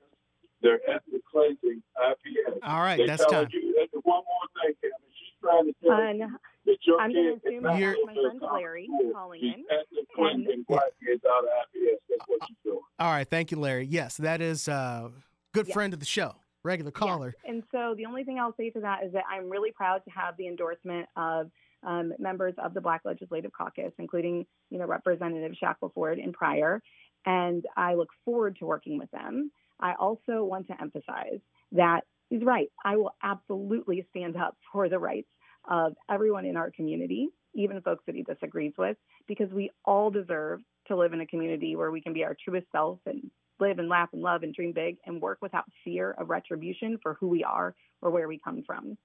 They're 0.62 0.82
ethnic 0.90 1.22
cleansing 1.32 1.84
IPS. 1.96 2.60
All 2.64 2.82
right, 2.82 2.98
they 2.98 3.06
that's 3.06 3.26
time. 3.26 3.48
You, 3.52 3.88
and 3.94 4.04
one 4.04 4.24
more 4.26 4.64
thing, 4.64 4.74
Kevin. 4.82 4.98
She's 5.14 5.36
trying 5.42 5.66
to 5.68 5.74
tell 5.84 6.16
you 6.16 6.40
that 6.66 6.78
your 6.86 7.00
I'm 7.02 7.12
kids 7.12 7.42
gonna 7.44 7.56
assume 7.58 7.64
cannot 7.64 7.80
that 7.80 8.06
my 8.06 8.14
to 8.14 8.20
a 8.20 8.24
friend 8.30 8.42
Larry 8.54 8.90
calling 9.14 9.42
in. 9.44 9.66
ethnic 9.70 10.06
cleansing 10.16 10.66
black 10.68 10.82
out 10.84 11.44
of 11.44 11.50
IPS. 11.74 12.02
That's 12.10 12.22
what 12.28 12.40
she's 12.48 12.58
doing. 12.64 12.80
All 13.00 13.12
right. 13.12 13.30
Thank 13.30 13.52
you, 13.52 13.60
Larry. 13.60 13.86
Yes, 13.86 14.18
that 14.18 14.42
is 14.42 14.68
a 14.68 15.12
good 15.54 15.68
Yeah. 15.68 15.74
friend 15.74 15.94
of 15.94 16.00
the 16.00 16.06
show, 16.06 16.36
regular 16.64 16.92
caller. 16.92 17.36
And 17.46 17.64
so 17.72 17.94
the 17.96 18.06
only 18.06 18.24
thing 18.24 18.40
I'll 18.40 18.56
say 18.56 18.70
to 18.72 18.80
that 18.82 19.04
is 19.04 19.14
that 19.14 19.24
I'm 19.30 19.50
really 19.50 19.72
proud 19.72 20.04
to 20.06 20.12
have 20.12 20.36
the 20.38 20.48
endorsement 20.48 21.08
of 21.16 21.52
um, 21.84 22.14
members 22.18 22.56
of 22.58 22.74
the 22.74 22.82
Black 22.82 23.02
Legislative 23.06 23.52
Caucus, 23.52 23.92
including 24.00 24.46
you 24.70 24.80
know 24.80 24.86
Representative 24.86 25.56
Shackleford 25.62 26.24
and 26.24 26.34
Pryor, 26.34 26.82
and 27.26 27.64
I 27.78 27.94
look 27.96 28.10
forward 28.24 28.58
to 28.60 28.66
working 28.66 28.98
with 28.98 29.12
them. 29.12 29.52
I 29.80 29.94
also 30.00 30.44
want 30.46 30.68
to 30.68 30.82
emphasize 30.82 31.40
that 31.74 32.02
he's 32.30 32.42
right. 32.44 32.72
I 32.84 32.96
will 32.96 33.14
absolutely 33.22 34.08
stand 34.10 34.36
up 34.38 34.58
for 34.72 34.90
the 34.90 34.98
rights 34.98 35.28
of 35.70 35.94
everyone 36.10 36.46
in 36.46 36.58
our 36.58 36.72
community, 36.72 37.30
even 37.54 37.82
folks 37.82 38.04
that 38.06 38.16
he 38.16 38.24
disagrees 38.24 38.74
with, 38.78 38.98
because 39.28 39.50
we 39.52 39.72
all 39.86 40.12
deserve 40.12 40.62
to 40.88 40.96
live 40.96 41.14
in 41.14 41.22
a 41.22 41.28
community 41.28 41.76
where 41.76 41.92
we 41.92 42.02
can 42.02 42.14
be 42.14 42.24
our 42.24 42.36
truest 42.44 42.68
self 42.72 43.00
and 43.06 43.30
live 43.60 43.80
and 43.80 43.90
laugh 43.90 44.10
and 44.14 44.22
love 44.22 44.44
and 44.44 44.54
dream 44.54 44.74
big 44.74 44.98
and 45.06 45.22
work 45.22 45.38
without 45.42 45.66
fear 45.84 46.12
of 46.20 46.30
retribution 46.30 46.98
for 47.02 47.16
who 47.20 47.28
we 47.28 47.44
are 47.44 47.74
or 48.02 48.12
where 48.12 48.28
we 48.28 48.38
come 48.38 48.64
from. 48.66 48.98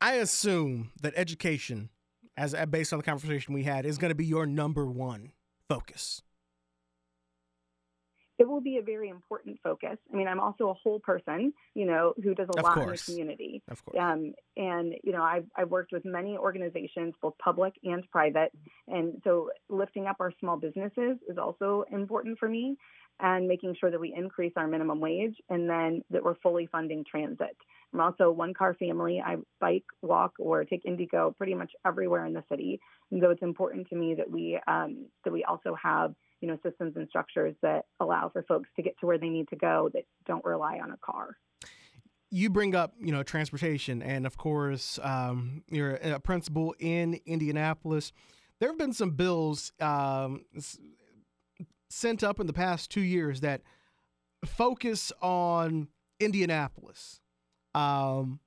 I 0.00 0.14
assume 0.14 0.90
that 1.02 1.14
education, 1.16 1.90
as 2.36 2.54
based 2.70 2.92
on 2.92 2.98
the 2.98 3.04
conversation 3.04 3.54
we 3.54 3.64
had, 3.64 3.86
is 3.86 3.98
going 3.98 4.10
to 4.10 4.14
be 4.14 4.26
your 4.26 4.46
number 4.46 4.86
one 4.86 5.32
focus. 5.68 6.22
It 8.38 8.48
will 8.48 8.60
be 8.60 8.78
a 8.78 8.82
very 8.82 9.08
important 9.08 9.58
focus. 9.64 9.98
I 10.12 10.16
mean, 10.16 10.28
I'm 10.28 10.38
also 10.38 10.70
a 10.70 10.74
whole 10.74 11.00
person, 11.00 11.52
you 11.74 11.86
know, 11.86 12.14
who 12.22 12.34
does 12.34 12.48
a 12.48 12.58
Of 12.58 12.62
lot 12.64 12.74
course. 12.74 13.08
in 13.08 13.14
the 13.14 13.20
community. 13.20 13.62
Of 13.68 13.84
course. 13.84 13.98
Um, 14.00 14.32
and 14.56 14.94
you 15.02 15.12
know, 15.12 15.22
I've 15.22 15.46
I've 15.56 15.70
worked 15.70 15.92
with 15.92 16.04
many 16.04 16.36
organizations, 16.38 17.14
both 17.20 17.34
public 17.38 17.74
and 17.82 18.08
private, 18.10 18.52
and 18.86 19.20
so 19.24 19.50
lifting 19.68 20.06
up 20.06 20.16
our 20.20 20.32
small 20.38 20.56
businesses 20.56 21.18
is 21.28 21.36
also 21.36 21.84
important 21.90 22.38
for 22.38 22.48
me, 22.48 22.76
and 23.18 23.48
making 23.48 23.74
sure 23.80 23.90
that 23.90 24.00
we 24.00 24.14
increase 24.16 24.52
our 24.56 24.68
minimum 24.68 25.00
wage, 25.00 25.34
and 25.50 25.68
then 25.68 26.02
that 26.10 26.22
we're 26.22 26.36
fully 26.36 26.66
funding 26.70 27.04
transit. 27.10 27.56
I'm 27.92 28.00
also 28.00 28.24
a 28.24 28.32
one 28.32 28.54
car 28.54 28.74
family. 28.74 29.20
I 29.24 29.36
bike, 29.60 29.84
walk, 30.02 30.34
or 30.38 30.64
take 30.64 30.84
IndyGo 30.84 31.36
pretty 31.36 31.54
much 31.54 31.72
everywhere 31.84 32.24
in 32.26 32.34
the 32.34 32.44
city, 32.48 32.78
and 33.10 33.20
so 33.20 33.30
it's 33.30 33.42
important 33.42 33.88
to 33.88 33.96
me 33.96 34.14
that 34.14 34.30
we 34.30 34.60
um, 34.68 35.06
that 35.24 35.32
we 35.32 35.42
also 35.42 35.74
have 35.82 36.14
you 36.40 36.48
know 36.48 36.58
systems 36.62 36.94
and 36.96 37.08
structures 37.08 37.54
that 37.62 37.86
allow 38.00 38.28
for 38.28 38.42
folks 38.44 38.68
to 38.76 38.82
get 38.82 38.98
to 39.00 39.06
where 39.06 39.18
they 39.18 39.28
need 39.28 39.48
to 39.48 39.56
go 39.56 39.90
that 39.94 40.04
don't 40.26 40.44
rely 40.44 40.78
on 40.82 40.90
a 40.90 40.96
car. 40.98 41.36
you 42.30 42.50
bring 42.50 42.74
up, 42.74 42.94
you 43.00 43.12
know, 43.12 43.22
transportation, 43.22 44.02
and 44.02 44.26
of 44.26 44.36
course, 44.36 44.98
um, 45.02 45.62
you're 45.70 45.94
a 45.94 46.20
principal 46.20 46.74
in 46.78 47.18
Indianapolis. 47.26 48.12
There 48.60 48.68
have 48.68 48.78
been 48.78 48.92
some 48.92 49.12
bills 49.12 49.72
um, 49.80 50.44
sent 51.88 52.22
up 52.22 52.40
in 52.40 52.46
the 52.46 52.52
past 52.52 52.90
two 52.90 53.00
years 53.00 53.40
that 53.40 53.62
focus 54.44 55.12
on 55.22 55.88
Indianapolis, 56.20 57.20
um, 57.74 58.40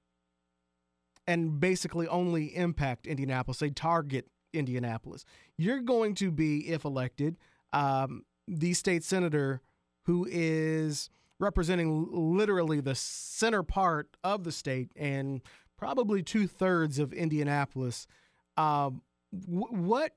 and 1.25 1.59
basically 1.59 2.07
only 2.07 2.55
impact 2.55 3.07
Indianapolis. 3.07 3.59
They 3.59 3.69
target 3.69 4.27
Indianapolis. 4.53 5.25
You're 5.57 5.79
going 5.81 6.13
to 6.15 6.29
be, 6.29 6.69
if 6.69 6.85
elected, 6.85 7.37
um, 7.73 8.23
the 8.47 8.73
state 8.73 9.03
senator 9.03 9.61
who 10.05 10.27
is 10.29 11.09
representing 11.39 12.07
literally 12.11 12.79
the 12.81 12.95
center 12.95 13.63
part 13.63 14.15
of 14.23 14.43
the 14.43 14.51
state 14.51 14.91
and 14.95 15.41
probably 15.77 16.21
two 16.21 16.47
thirds 16.47 16.99
of 16.99 17.11
Indianapolis. 17.11 18.05
Um, 18.57 19.01
wh- 19.31 19.73
what 19.73 20.15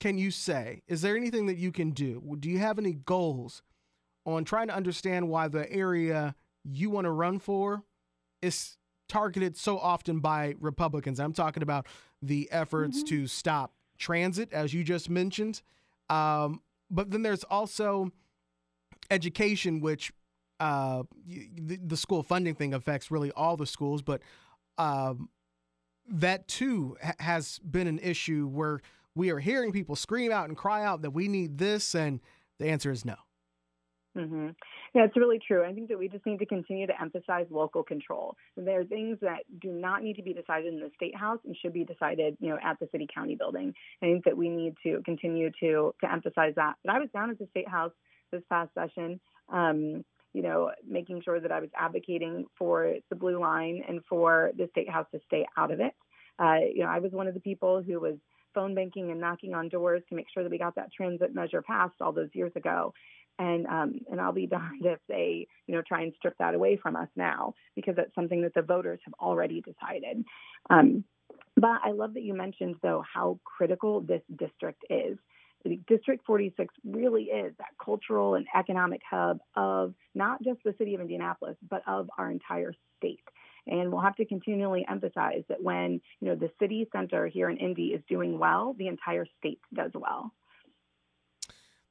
can 0.00 0.18
you 0.18 0.30
say? 0.30 0.82
Is 0.88 1.00
there 1.00 1.16
anything 1.16 1.46
that 1.46 1.56
you 1.56 1.72
can 1.72 1.90
do? 1.90 2.36
Do 2.38 2.50
you 2.50 2.58
have 2.58 2.78
any 2.78 2.92
goals 2.92 3.62
on 4.26 4.44
trying 4.44 4.68
to 4.68 4.74
understand 4.74 5.28
why 5.28 5.48
the 5.48 5.70
area 5.72 6.34
you 6.64 6.90
want 6.90 7.06
to 7.06 7.10
run 7.10 7.38
for 7.38 7.82
is 8.42 8.76
targeted 9.08 9.56
so 9.56 9.78
often 9.78 10.20
by 10.20 10.54
Republicans? 10.60 11.18
I'm 11.18 11.32
talking 11.32 11.62
about 11.62 11.86
the 12.20 12.48
efforts 12.50 13.02
to 13.04 13.26
stop 13.26 13.72
transit, 13.96 14.52
as 14.52 14.74
you 14.74 14.84
just 14.84 15.08
mentioned. 15.08 15.62
Um, 16.08 16.62
but 16.90 17.10
then 17.10 17.22
there's 17.22 17.44
also 17.44 18.12
education, 19.10 19.80
which 19.80 20.12
uh, 20.60 21.02
the, 21.26 21.76
the 21.76 21.96
school 21.96 22.22
funding 22.22 22.54
thing 22.54 22.74
affects 22.74 23.10
really 23.10 23.30
all 23.32 23.56
the 23.56 23.66
schools. 23.66 24.02
But 24.02 24.22
um, 24.78 25.28
that 26.08 26.48
too 26.48 26.96
ha- 27.02 27.14
has 27.18 27.58
been 27.58 27.86
an 27.86 27.98
issue 27.98 28.46
where 28.46 28.80
we 29.14 29.30
are 29.30 29.38
hearing 29.38 29.72
people 29.72 29.96
scream 29.96 30.30
out 30.30 30.48
and 30.48 30.56
cry 30.56 30.84
out 30.84 31.02
that 31.02 31.10
we 31.10 31.28
need 31.28 31.58
this, 31.58 31.94
and 31.94 32.20
the 32.58 32.68
answer 32.68 32.90
is 32.90 33.04
no. 33.04 33.16
Mm-hmm. 34.16 34.48
Yeah, 34.94 35.04
it's 35.04 35.16
really 35.16 35.38
true. 35.46 35.64
I 35.64 35.72
think 35.74 35.88
that 35.88 35.98
we 35.98 36.08
just 36.08 36.24
need 36.24 36.38
to 36.38 36.46
continue 36.46 36.86
to 36.86 37.00
emphasize 37.00 37.46
local 37.50 37.82
control. 37.82 38.34
There 38.56 38.80
are 38.80 38.84
things 38.84 39.18
that 39.20 39.40
do 39.60 39.70
not 39.72 40.02
need 40.02 40.16
to 40.16 40.22
be 40.22 40.32
decided 40.32 40.72
in 40.72 40.80
the 40.80 40.90
state 40.96 41.14
house 41.14 41.38
and 41.44 41.54
should 41.60 41.74
be 41.74 41.84
decided, 41.84 42.36
you 42.40 42.48
know, 42.48 42.58
at 42.64 42.78
the 42.80 42.88
city 42.92 43.06
county 43.12 43.36
building. 43.36 43.74
I 44.02 44.06
think 44.06 44.24
that 44.24 44.36
we 44.36 44.48
need 44.48 44.74
to 44.84 45.02
continue 45.04 45.50
to 45.60 45.94
to 46.02 46.12
emphasize 46.12 46.54
that. 46.56 46.74
But 46.84 46.94
I 46.94 46.98
was 46.98 47.10
down 47.12 47.30
at 47.30 47.38
the 47.38 47.46
state 47.50 47.68
house 47.68 47.92
this 48.32 48.42
past 48.48 48.72
session. 48.74 49.20
Um, 49.52 50.04
you 50.32 50.42
know, 50.42 50.70
making 50.86 51.22
sure 51.22 51.40
that 51.40 51.52
I 51.52 51.60
was 51.60 51.70
advocating 51.78 52.44
for 52.58 52.94
the 53.08 53.16
blue 53.16 53.40
line 53.40 53.82
and 53.88 54.00
for 54.06 54.50
the 54.56 54.68
state 54.70 54.90
house 54.90 55.06
to 55.12 55.20
stay 55.26 55.46
out 55.56 55.70
of 55.70 55.80
it. 55.80 55.94
Uh, 56.38 56.58
you 56.74 56.82
know, 56.82 56.90
I 56.90 56.98
was 56.98 57.12
one 57.12 57.26
of 57.26 57.32
the 57.32 57.40
people 57.40 57.82
who 57.82 57.98
was 57.98 58.16
phone 58.54 58.74
banking 58.74 59.10
and 59.10 59.20
knocking 59.20 59.54
on 59.54 59.68
doors 59.68 60.02
to 60.08 60.14
make 60.14 60.26
sure 60.32 60.42
that 60.42 60.50
we 60.50 60.58
got 60.58 60.74
that 60.74 60.92
transit 60.92 61.34
measure 61.34 61.62
passed 61.62 61.94
all 62.00 62.12
those 62.12 62.28
years 62.34 62.52
ago 62.54 62.92
and 63.38 63.66
um, 63.66 64.00
and 64.10 64.20
I'll 64.20 64.32
be 64.32 64.46
darned 64.46 64.84
if 64.84 64.98
they 65.08 65.46
you 65.66 65.74
know 65.74 65.82
try 65.82 66.02
and 66.02 66.12
strip 66.16 66.36
that 66.38 66.54
away 66.54 66.76
from 66.76 66.96
us 66.96 67.08
now 67.16 67.54
because 67.74 67.96
that's 67.96 68.14
something 68.14 68.42
that 68.42 68.54
the 68.54 68.62
voters 68.62 69.00
have 69.04 69.14
already 69.20 69.62
decided. 69.62 70.24
Um, 70.70 71.04
but 71.56 71.80
I 71.84 71.92
love 71.92 72.14
that 72.14 72.22
you 72.22 72.34
mentioned 72.34 72.76
though 72.82 73.02
how 73.12 73.38
critical 73.44 74.00
this 74.00 74.22
district 74.36 74.84
is. 74.90 75.18
District 75.88 76.24
46 76.24 76.72
really 76.84 77.24
is 77.24 77.52
that 77.58 77.70
cultural 77.84 78.36
and 78.36 78.46
economic 78.56 79.00
hub 79.08 79.40
of 79.56 79.94
not 80.14 80.40
just 80.42 80.60
the 80.64 80.74
city 80.78 80.94
of 80.94 81.00
Indianapolis, 81.00 81.56
but 81.68 81.82
of 81.88 82.08
our 82.18 82.30
entire 82.30 82.72
state. 82.98 83.18
And 83.66 83.90
we'll 83.90 84.02
have 84.02 84.14
to 84.16 84.24
continually 84.24 84.86
emphasize 84.88 85.42
that 85.48 85.60
when 85.60 86.00
you 86.20 86.28
know 86.28 86.36
the 86.36 86.50
city 86.60 86.88
center 86.92 87.26
here 87.26 87.50
in 87.50 87.56
Indy 87.56 87.86
is 87.86 88.02
doing 88.08 88.38
well, 88.38 88.76
the 88.78 88.86
entire 88.86 89.26
state 89.38 89.60
does 89.74 89.90
well. 89.94 90.32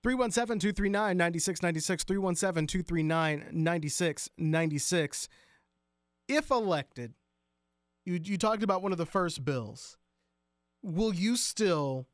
317 0.05 0.59
239 0.59 1.17
9696. 1.17 2.03
317 2.03 2.67
239 2.67 3.49
9696. 3.51 5.29
If 6.27 6.51
elected, 6.51 7.15
you, 8.05 8.19
you 8.23 8.37
talked 8.37 8.61
about 8.61 8.83
one 8.83 8.91
of 8.91 8.99
the 8.99 9.07
first 9.07 9.43
bills. 9.43 9.97
Will 10.83 11.11
you 11.11 11.35
still, 11.35 12.05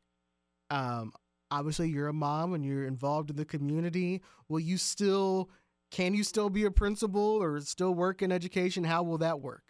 um, 0.70 1.12
obviously, 1.52 1.90
you're 1.90 2.08
a 2.08 2.14
mom 2.14 2.54
and 2.54 2.66
you're 2.66 2.88
involved 2.88 3.30
in 3.30 3.36
the 3.36 3.44
community. 3.44 4.22
Will 4.48 4.62
you 4.62 4.78
still, 4.78 5.50
can 5.92 6.14
you 6.14 6.24
still 6.24 6.50
be 6.50 6.64
a 6.64 6.72
principal 6.72 7.44
or 7.44 7.60
still 7.60 7.94
work 7.94 8.22
in 8.22 8.32
education? 8.32 8.86
How 8.86 9.04
will 9.04 9.18
that 9.18 9.42
work? 9.42 9.64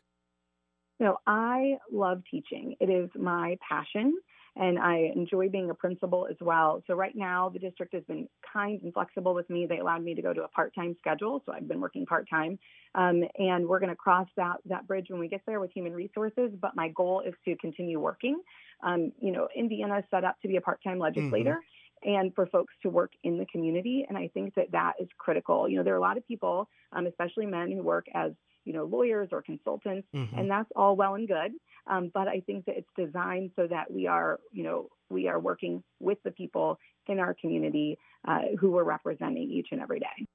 Know, 1.00 1.18
I 1.26 1.78
love 1.92 2.22
teaching, 2.30 2.76
it 2.80 2.92
is 2.92 3.10
my 3.16 3.58
passion 3.68 4.14
and 4.56 4.78
I 4.78 5.12
enjoy 5.16 5.50
being 5.50 5.70
a 5.70 5.74
principal 5.74 6.28
as 6.30 6.36
well. 6.42 6.84
So 6.88 6.94
right 6.94 7.16
now, 7.16 7.50
the 7.50 7.60
district 7.60 7.94
has 7.94 8.04
been 8.04 8.28
kind 8.54 8.82
and 8.82 8.94
flexible 8.94 9.34
with 9.34 9.50
me. 9.50 9.66
They 9.66 9.80
allowed 9.80 10.04
me 10.04 10.14
to 10.14 10.22
go 10.22 10.34
to 10.34 10.44
a 10.44 10.48
part-time 10.50 10.96
schedule, 11.00 11.42
so 11.46 11.54
I've 11.54 11.68
been 11.68 11.80
working 11.80 12.06
part-time, 12.06 12.60
um, 12.96 13.24
and 13.38 13.68
we're 13.68 13.80
going 13.80 13.90
to 13.90 13.96
cross 13.96 14.28
that 14.38 14.58
that 14.66 14.88
bridge 14.88 15.08
when 15.10 15.20
we 15.20 15.28
get 15.28 15.42
there 15.46 15.60
with 15.60 15.72
human 15.72 15.94
resources. 15.94 16.52
But 16.60 16.76
my 16.76 16.90
goal 16.90 17.24
is 17.26 17.34
to 17.46 17.56
continue 17.58 18.00
working. 18.00 18.42
Um, 18.84 19.12
you 19.20 19.32
know, 19.32 19.48
Indiana 19.56 20.00
is 20.00 20.06
set 20.12 20.24
up 20.24 20.42
to 20.42 20.48
be 20.48 20.58
a 20.58 20.62
part-time 20.62 21.00
legislator. 21.00 21.52
Mm-hmm 21.52 21.78
and 22.04 22.34
for 22.34 22.48
folks 22.48 22.74
to 22.82 22.90
work 22.90 23.12
in 23.24 23.38
the 23.38 23.46
community. 23.46 24.06
And 24.08 24.18
I 24.18 24.30
think 24.34 24.56
that 24.56 24.72
that 24.72 24.94
is 25.00 25.08
critical. 25.18 25.70
You 25.70 25.78
know, 25.78 25.84
there 25.84 25.94
are 25.94 25.98
a 25.98 26.02
lot 26.02 26.18
of 26.18 26.28
people, 26.28 26.68
um, 26.94 27.06
especially 27.06 27.46
men, 27.46 27.72
who 27.72 27.84
work 27.84 28.06
as 28.14 28.32
you 28.66 28.74
know 28.74 28.86
lawyers 28.86 29.30
or 29.32 29.42
consultants, 29.42 30.08
mm-hmm. 30.14 30.38
and 30.38 30.50
that's 30.50 30.70
all 30.76 30.96
well 30.96 31.16
and 31.16 31.28
good. 31.28 31.52
Um, 31.88 32.12
but 32.14 32.28
I 32.28 32.42
think 32.42 32.66
that 32.66 32.78
it's 32.78 32.90
designed 32.98 33.52
so 33.56 33.68
that 33.68 33.92
we 33.92 34.08
are, 34.08 34.40
you 34.52 34.64
know, 34.64 34.90
we 35.10 35.28
are 35.28 35.40
working 35.40 35.84
with 36.00 36.18
the 36.24 36.32
people 36.32 36.78
in 37.08 37.20
our 37.20 37.34
community 37.34 37.98
uh, 38.28 38.42
who 38.60 38.72
we're 38.72 38.84
representing 38.84 39.50
each 39.50 39.70
and 39.72 39.82
every 39.82 40.00
day. 40.00 40.28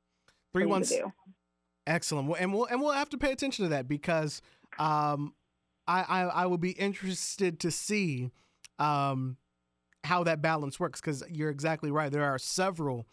Three 0.52 0.66
one. 0.66 0.84
Excellent. 1.86 2.34
And 2.38 2.52
we'll 2.52 2.64
and 2.64 2.80
we'll 2.80 2.92
have 2.92 3.10
to 3.10 3.18
pay 3.18 3.32
attention 3.32 3.64
to 3.64 3.68
that 3.70 3.86
because 3.86 4.42
um, 4.78 5.34
I, 5.86 6.02
I 6.02 6.20
I 6.22 6.46
will 6.46 6.58
be 6.58 6.72
interested 6.72 7.60
to 7.60 7.70
see 7.70 8.30
um, 8.78 9.36
how 10.04 10.24
that 10.24 10.42
balance 10.42 10.80
works 10.80 11.00
because 11.00 11.22
you're 11.30 11.50
exactly 11.50 11.90
right. 11.90 12.10
There 12.10 12.24
are 12.24 12.38
several 12.38 13.06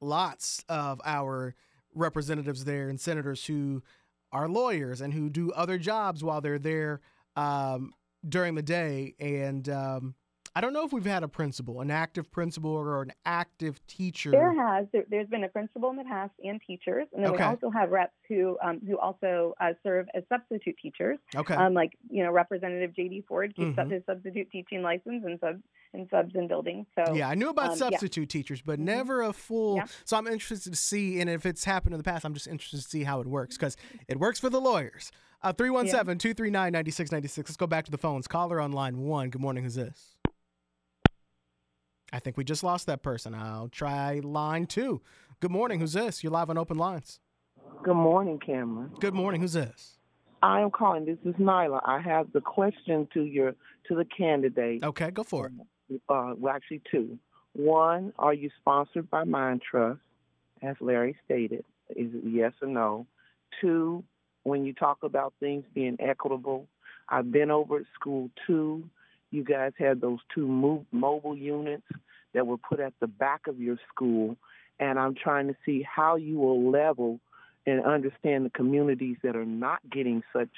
lots 0.00 0.64
of 0.68 1.00
our 1.04 1.54
representatives 1.94 2.64
there 2.64 2.88
and 2.88 3.00
senators 3.00 3.46
who 3.46 3.82
are 4.30 4.48
lawyers 4.48 5.00
and 5.00 5.14
who 5.14 5.30
do 5.30 5.50
other 5.52 5.78
jobs 5.78 6.22
while 6.22 6.40
they're 6.40 6.58
there 6.58 7.00
um, 7.38 7.92
during 8.28 8.54
the 8.54 8.62
day. 8.62 9.14
And 9.20 9.68
um, 9.68 10.14
I 10.54 10.60
don't 10.60 10.72
know 10.72 10.84
if 10.84 10.92
we've 10.92 11.04
had 11.04 11.22
a 11.22 11.28
principal, 11.28 11.80
an 11.80 11.90
active 11.90 12.30
principal 12.32 12.70
or 12.70 13.02
an 13.02 13.12
active 13.24 13.80
teacher. 13.86 14.30
There 14.30 14.52
has. 14.54 14.86
There, 14.92 15.04
has 15.20 15.28
been 15.28 15.44
a 15.44 15.48
principal 15.48 15.90
in 15.90 15.96
the 15.96 16.04
past 16.04 16.32
and 16.42 16.60
teachers, 16.66 17.06
and 17.12 17.24
then 17.24 17.32
okay. 17.32 17.44
we 17.44 17.50
also 17.50 17.70
have 17.70 17.90
reps 17.90 18.12
who 18.28 18.58
um, 18.62 18.80
who 18.86 18.98
also 18.98 19.54
uh, 19.60 19.74
serve 19.84 20.06
as 20.14 20.24
substitute 20.28 20.76
teachers. 20.82 21.18
Okay. 21.36 21.54
Um, 21.54 21.74
like 21.74 21.92
you 22.10 22.24
know, 22.24 22.32
Representative 22.32 22.94
J.D. 22.96 23.24
Ford 23.28 23.54
keeps 23.54 23.68
mm-hmm. 23.68 23.80
up 23.80 23.90
his 23.90 24.02
substitute 24.06 24.50
teaching 24.50 24.82
license 24.82 25.22
and 25.24 25.38
subs 25.38 25.62
and 25.94 26.08
subs 26.10 26.34
in 26.34 26.48
buildings. 26.48 26.86
So 26.96 27.14
yeah, 27.14 27.28
I 27.28 27.36
knew 27.36 27.50
about 27.50 27.70
um, 27.70 27.76
substitute 27.76 28.34
yeah. 28.34 28.40
teachers, 28.40 28.62
but 28.62 28.78
mm-hmm. 28.78 28.86
never 28.86 29.22
a 29.22 29.32
full. 29.32 29.76
Yeah. 29.76 29.86
So 30.04 30.16
I'm 30.16 30.26
interested 30.26 30.70
to 30.70 30.76
see, 30.76 31.20
and 31.20 31.30
if 31.30 31.46
it's 31.46 31.64
happened 31.64 31.94
in 31.94 31.98
the 31.98 32.04
past, 32.04 32.24
I'm 32.24 32.34
just 32.34 32.48
interested 32.48 32.82
to 32.82 32.88
see 32.88 33.04
how 33.04 33.20
it 33.20 33.26
works 33.28 33.56
because 33.56 33.76
it 34.08 34.18
works 34.18 34.40
for 34.40 34.50
the 34.50 34.60
lawyers. 34.60 35.12
Uh, 35.40 35.52
317 35.52 36.18
239 36.18 36.72
9696. 36.72 37.50
Let's 37.50 37.56
go 37.56 37.66
back 37.66 37.84
to 37.84 37.90
the 37.90 37.98
phones. 37.98 38.26
Caller 38.26 38.60
on 38.60 38.72
line 38.72 38.98
one. 38.98 39.30
Good 39.30 39.40
morning. 39.40 39.62
Who's 39.62 39.76
this? 39.76 40.16
I 42.12 42.18
think 42.18 42.36
we 42.36 42.42
just 42.42 42.64
lost 42.64 42.86
that 42.86 43.02
person. 43.02 43.34
I'll 43.34 43.68
try 43.68 44.20
line 44.24 44.66
two. 44.66 45.00
Good 45.40 45.52
morning. 45.52 45.78
Who's 45.78 45.92
this? 45.92 46.24
You're 46.24 46.32
live 46.32 46.50
on 46.50 46.58
open 46.58 46.76
lines. 46.76 47.20
Good 47.84 47.94
morning, 47.94 48.40
Cameron. 48.44 48.90
Good 48.98 49.14
morning. 49.14 49.40
Who's 49.40 49.52
this? 49.52 49.98
I 50.42 50.60
am 50.60 50.70
calling. 50.70 51.04
This 51.04 51.18
is 51.24 51.34
Nyla. 51.36 51.80
I 51.84 52.00
have 52.00 52.32
the 52.32 52.40
question 52.40 53.06
to 53.14 53.22
your 53.22 53.54
to 53.86 53.94
the 53.94 54.04
candidate. 54.04 54.82
Okay, 54.82 55.10
go 55.12 55.22
for 55.22 55.46
it. 55.46 56.00
Uh, 56.08 56.34
well, 56.36 56.54
actually, 56.54 56.82
two. 56.90 57.16
One, 57.52 58.12
are 58.18 58.34
you 58.34 58.50
sponsored 58.58 59.08
by 59.10 59.24
Mind 59.24 59.62
Trust, 59.68 60.00
as 60.62 60.76
Larry 60.80 61.16
stated? 61.24 61.64
Is 61.90 62.12
it 62.12 62.22
yes 62.24 62.52
or 62.60 62.68
no? 62.68 63.06
Two, 63.60 64.04
when 64.48 64.64
you 64.64 64.72
talk 64.72 65.02
about 65.02 65.34
things 65.40 65.64
being 65.74 65.96
equitable, 66.00 66.66
I've 67.08 67.30
been 67.30 67.50
over 67.50 67.78
at 67.78 67.86
school 67.94 68.30
too. 68.46 68.84
You 69.30 69.44
guys 69.44 69.72
had 69.78 70.00
those 70.00 70.20
two 70.34 70.46
move, 70.46 70.84
mobile 70.90 71.36
units 71.36 71.86
that 72.34 72.46
were 72.46 72.58
put 72.58 72.80
at 72.80 72.94
the 73.00 73.06
back 73.06 73.46
of 73.46 73.60
your 73.60 73.78
school, 73.88 74.36
and 74.80 74.98
I'm 74.98 75.14
trying 75.14 75.48
to 75.48 75.56
see 75.64 75.82
how 75.82 76.16
you 76.16 76.38
will 76.38 76.70
level 76.70 77.20
and 77.66 77.84
understand 77.84 78.46
the 78.46 78.50
communities 78.50 79.16
that 79.22 79.36
are 79.36 79.44
not 79.44 79.80
getting 79.90 80.22
such 80.32 80.48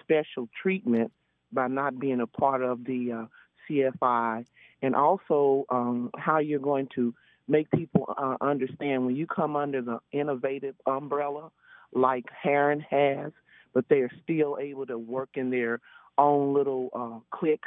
special 0.00 0.48
treatment 0.62 1.12
by 1.52 1.68
not 1.68 1.98
being 1.98 2.20
a 2.20 2.26
part 2.26 2.62
of 2.62 2.84
the 2.84 3.12
uh, 3.12 3.26
CFI, 3.68 4.44
and 4.82 4.94
also 4.94 5.64
um, 5.70 6.10
how 6.16 6.38
you're 6.38 6.58
going 6.58 6.88
to 6.94 7.14
make 7.46 7.70
people 7.70 8.14
uh, 8.16 8.36
understand 8.40 9.06
when 9.06 9.16
you 9.16 9.26
come 9.26 9.56
under 9.56 9.80
the 9.80 9.98
innovative 10.12 10.74
umbrella 10.86 11.50
like 11.92 12.26
Herron 12.42 12.80
has, 12.80 13.32
but 13.74 13.84
they 13.88 14.00
are 14.00 14.10
still 14.22 14.58
able 14.60 14.86
to 14.86 14.98
work 14.98 15.30
in 15.34 15.50
their 15.50 15.80
own 16.16 16.54
little 16.54 16.90
uh, 16.94 17.36
clique 17.36 17.64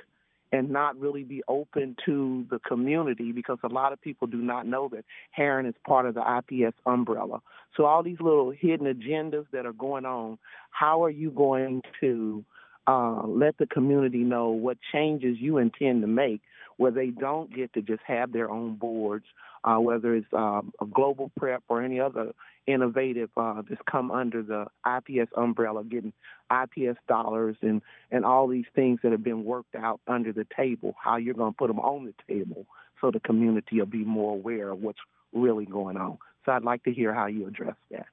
and 0.51 0.69
not 0.69 0.99
really 0.99 1.23
be 1.23 1.41
open 1.47 1.95
to 2.05 2.45
the 2.49 2.59
community 2.59 3.31
because 3.31 3.57
a 3.63 3.69
lot 3.69 3.93
of 3.93 4.01
people 4.01 4.27
do 4.27 4.41
not 4.41 4.67
know 4.67 4.89
that 4.89 5.05
Herron 5.31 5.65
is 5.65 5.75
part 5.87 6.05
of 6.05 6.13
the 6.13 6.21
IPS 6.21 6.75
umbrella. 6.85 7.41
So 7.77 7.85
all 7.85 8.03
these 8.03 8.19
little 8.19 8.51
hidden 8.51 8.85
agendas 8.85 9.45
that 9.53 9.65
are 9.65 9.73
going 9.73 10.05
on, 10.05 10.37
how 10.71 11.03
are 11.03 11.09
you 11.09 11.31
going 11.31 11.81
to 12.01 12.43
uh, 12.87 13.25
let 13.25 13.57
the 13.57 13.67
community 13.67 14.19
know 14.19 14.49
what 14.49 14.77
changes 14.91 15.37
you 15.39 15.57
intend 15.57 16.01
to 16.01 16.07
make 16.07 16.41
where 16.81 16.91
they 16.91 17.11
don't 17.11 17.53
get 17.53 17.71
to 17.73 17.81
just 17.83 18.01
have 18.07 18.31
their 18.31 18.49
own 18.49 18.73
boards, 18.73 19.25
uh, 19.63 19.75
whether 19.75 20.15
it's 20.15 20.33
um, 20.33 20.73
a 20.81 20.85
global 20.87 21.31
prep 21.37 21.61
or 21.69 21.79
any 21.79 21.99
other 21.99 22.33
innovative 22.65 23.29
uh, 23.37 23.61
that's 23.69 23.81
come 23.89 24.09
under 24.09 24.41
the 24.41 24.65
IPS 24.83 25.31
umbrella, 25.37 25.83
getting 25.83 26.11
IPS 26.51 26.97
dollars 27.07 27.55
and, 27.61 27.83
and 28.09 28.25
all 28.25 28.47
these 28.47 28.65
things 28.73 28.99
that 29.03 29.11
have 29.11 29.23
been 29.23 29.45
worked 29.45 29.75
out 29.75 30.01
under 30.07 30.33
the 30.33 30.47
table, 30.57 30.95
how 30.99 31.17
you're 31.17 31.35
going 31.35 31.53
to 31.53 31.57
put 31.57 31.67
them 31.67 31.79
on 31.79 32.05
the 32.05 32.33
table 32.33 32.65
so 32.99 33.11
the 33.11 33.19
community 33.19 33.77
will 33.77 33.85
be 33.85 34.03
more 34.03 34.33
aware 34.33 34.71
of 34.71 34.81
what's 34.81 34.99
really 35.33 35.65
going 35.65 35.97
on. 35.97 36.17
So 36.45 36.51
I'd 36.51 36.63
like 36.63 36.83
to 36.85 36.91
hear 36.91 37.13
how 37.13 37.27
you 37.27 37.47
address 37.47 37.75
that. 37.91 38.07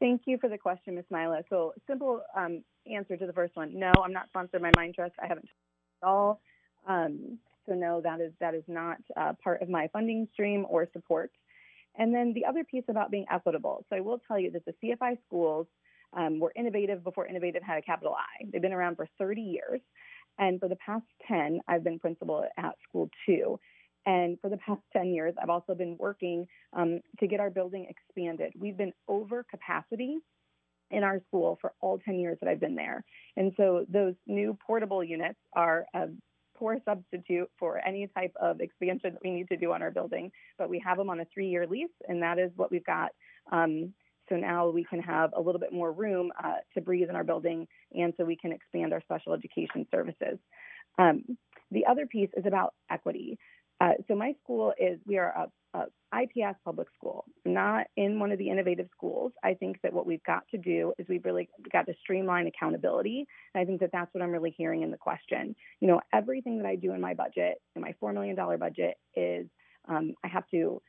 Thank 0.00 0.22
you 0.26 0.38
for 0.38 0.48
the 0.48 0.58
question, 0.58 0.94
Ms. 0.94 1.04
Nyla. 1.12 1.42
So 1.50 1.72
simple 1.88 2.22
um, 2.36 2.62
answer 2.90 3.16
to 3.16 3.26
the 3.26 3.32
first 3.32 3.56
one. 3.56 3.78
No, 3.78 3.92
I'm 4.02 4.12
not 4.12 4.28
sponsored 4.28 4.62
by 4.62 4.70
Mind 4.76 4.94
Trust. 4.94 5.14
I 5.22 5.26
haven't 5.26 5.48
at 6.02 6.06
all. 6.06 6.40
Um, 6.86 7.38
so 7.66 7.74
no, 7.74 8.00
that 8.00 8.20
is 8.20 8.32
that 8.40 8.54
is 8.54 8.62
not 8.68 8.98
uh, 9.16 9.32
part 9.42 9.60
of 9.60 9.68
my 9.68 9.88
funding 9.92 10.28
stream 10.32 10.64
or 10.68 10.88
support. 10.92 11.32
And 11.96 12.14
then 12.14 12.32
the 12.32 12.44
other 12.44 12.62
piece 12.64 12.84
about 12.88 13.10
being 13.10 13.26
equitable. 13.30 13.84
So 13.90 13.96
I 13.96 14.00
will 14.00 14.20
tell 14.26 14.38
you 14.38 14.52
that 14.52 14.64
the 14.64 14.74
CFI 14.82 15.18
schools 15.26 15.66
um, 16.16 16.38
were 16.38 16.52
innovative 16.56 17.02
before 17.02 17.26
innovative 17.26 17.62
had 17.62 17.78
a 17.78 17.82
capital 17.82 18.14
I. 18.14 18.46
They've 18.50 18.62
been 18.62 18.72
around 18.72 18.96
for 18.96 19.08
30 19.18 19.40
years. 19.40 19.80
And 20.38 20.60
for 20.60 20.68
the 20.68 20.76
past 20.76 21.04
10, 21.26 21.60
I've 21.66 21.82
been 21.82 21.98
principal 21.98 22.44
at 22.56 22.74
school 22.88 23.10
two. 23.26 23.58
And 24.06 24.38
for 24.40 24.50
the 24.50 24.56
past 24.58 24.80
10 24.92 25.08
years, 25.08 25.34
I've 25.40 25.50
also 25.50 25.74
been 25.74 25.96
working 25.98 26.46
um, 26.72 27.00
to 27.20 27.26
get 27.26 27.40
our 27.40 27.50
building 27.50 27.86
expanded. 27.88 28.52
We've 28.58 28.76
been 28.76 28.92
over 29.08 29.44
capacity 29.44 30.18
in 30.90 31.02
our 31.02 31.20
school 31.28 31.58
for 31.60 31.72
all 31.80 31.98
10 31.98 32.18
years 32.18 32.38
that 32.40 32.48
I've 32.48 32.60
been 32.60 32.74
there. 32.74 33.04
And 33.36 33.52
so 33.56 33.84
those 33.88 34.14
new 34.26 34.56
portable 34.66 35.04
units 35.04 35.38
are 35.54 35.84
a 35.94 36.06
poor 36.56 36.78
substitute 36.84 37.48
for 37.58 37.78
any 37.86 38.08
type 38.16 38.32
of 38.40 38.60
expansion 38.60 39.12
that 39.12 39.22
we 39.22 39.30
need 39.30 39.48
to 39.48 39.56
do 39.56 39.72
on 39.72 39.82
our 39.82 39.90
building. 39.90 40.30
But 40.56 40.68
we 40.68 40.82
have 40.84 40.96
them 40.98 41.10
on 41.10 41.20
a 41.20 41.26
three 41.32 41.48
year 41.48 41.66
lease, 41.66 41.88
and 42.08 42.22
that 42.22 42.38
is 42.38 42.50
what 42.56 42.70
we've 42.70 42.84
got. 42.84 43.10
Um, 43.52 43.92
so 44.28 44.36
now 44.36 44.68
we 44.68 44.84
can 44.84 45.00
have 45.00 45.30
a 45.36 45.40
little 45.40 45.60
bit 45.60 45.72
more 45.72 45.92
room 45.92 46.30
uh, 46.42 46.56
to 46.74 46.80
breathe 46.80 47.08
in 47.08 47.16
our 47.16 47.24
building, 47.24 47.66
and 47.92 48.12
so 48.16 48.24
we 48.24 48.36
can 48.36 48.52
expand 48.52 48.92
our 48.92 49.00
special 49.00 49.32
education 49.32 49.86
services. 49.90 50.38
Um, 50.98 51.24
the 51.70 51.86
other 51.86 52.06
piece 52.06 52.30
is 52.36 52.44
about 52.46 52.74
equity. 52.90 53.38
Uh, 53.80 53.92
so 54.08 54.14
my 54.14 54.34
school 54.42 54.72
is 54.78 54.98
we 55.06 55.18
are 55.18 55.48
a, 55.74 55.78
a 55.78 55.84
IPS 56.22 56.58
public 56.64 56.88
school, 56.96 57.24
not 57.44 57.86
in 57.96 58.18
one 58.18 58.32
of 58.32 58.38
the 58.38 58.48
innovative 58.48 58.88
schools. 58.96 59.32
I 59.44 59.54
think 59.54 59.80
that 59.82 59.92
what 59.92 60.06
we've 60.06 60.22
got 60.24 60.48
to 60.50 60.58
do 60.58 60.92
is 60.98 61.06
we've 61.08 61.24
really 61.24 61.48
got 61.72 61.86
to 61.86 61.94
streamline 62.02 62.46
accountability. 62.46 63.26
And 63.54 63.62
I 63.62 63.64
think 63.64 63.80
that 63.80 63.90
that's 63.92 64.12
what 64.14 64.22
I'm 64.22 64.30
really 64.30 64.54
hearing 64.56 64.82
in 64.82 64.90
the 64.90 64.96
question. 64.96 65.54
You 65.80 65.88
know, 65.88 66.00
everything 66.12 66.58
that 66.58 66.66
I 66.66 66.76
do 66.76 66.92
in 66.92 67.00
my 67.00 67.14
budget, 67.14 67.60
in 67.76 67.82
my 67.82 67.94
$4 68.02 68.14
million 68.14 68.36
budget, 68.58 68.96
is 69.14 69.46
um, 69.86 70.14
I 70.24 70.28
have 70.28 70.48
to 70.50 70.82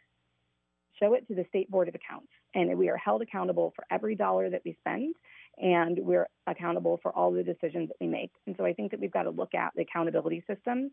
show 1.00 1.14
it 1.14 1.28
to 1.28 1.36
the 1.36 1.46
State 1.50 1.70
Board 1.70 1.88
of 1.88 1.96
Accounts. 1.96 2.30
And 2.56 2.76
we 2.78 2.90
are 2.90 2.98
held 2.98 3.22
accountable 3.22 3.74
for 3.76 3.86
every 3.92 4.16
dollar 4.16 4.50
that 4.50 4.62
we 4.66 4.76
spend, 4.80 5.14
and 5.58 6.00
we're 6.00 6.28
accountable 6.48 7.00
for 7.04 7.12
all 7.12 7.32
the 7.32 7.44
decisions 7.44 7.90
that 7.90 7.98
we 8.02 8.08
make. 8.08 8.32
And 8.48 8.56
so 8.58 8.66
I 8.66 8.74
think 8.74 8.92
that 8.92 9.00
we've 9.00 9.12
got 9.12 9.24
to 9.24 9.30
look 9.30 9.54
at 9.54 9.72
the 9.76 9.84
accountability 9.84 10.44
system. 10.48 10.92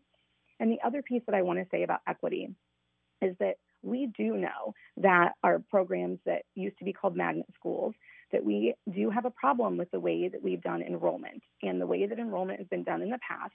And 0.59 0.71
the 0.71 0.79
other 0.85 1.01
piece 1.01 1.23
that 1.27 1.35
I 1.35 1.41
want 1.41 1.59
to 1.59 1.65
say 1.71 1.83
about 1.83 2.01
equity 2.07 2.49
is 3.21 3.35
that 3.39 3.55
we 3.83 4.09
do 4.17 4.35
know 4.35 4.73
that 4.97 5.33
our 5.43 5.59
programs 5.69 6.19
that 6.25 6.43
used 6.55 6.77
to 6.79 6.85
be 6.85 6.93
called 6.93 7.15
magnet 7.15 7.47
schools 7.55 7.93
that 8.31 8.43
we 8.43 8.73
do 8.93 9.09
have 9.09 9.25
a 9.25 9.31
problem 9.31 9.77
with 9.77 9.89
the 9.91 9.99
way 9.99 10.27
that 10.27 10.43
we've 10.43 10.61
done 10.61 10.81
enrollment 10.81 11.41
and 11.63 11.79
the 11.79 11.87
way 11.87 12.05
that 12.05 12.19
enrollment 12.19 12.59
has 12.59 12.67
been 12.67 12.83
done 12.83 13.01
in 13.01 13.09
the 13.09 13.19
past 13.27 13.53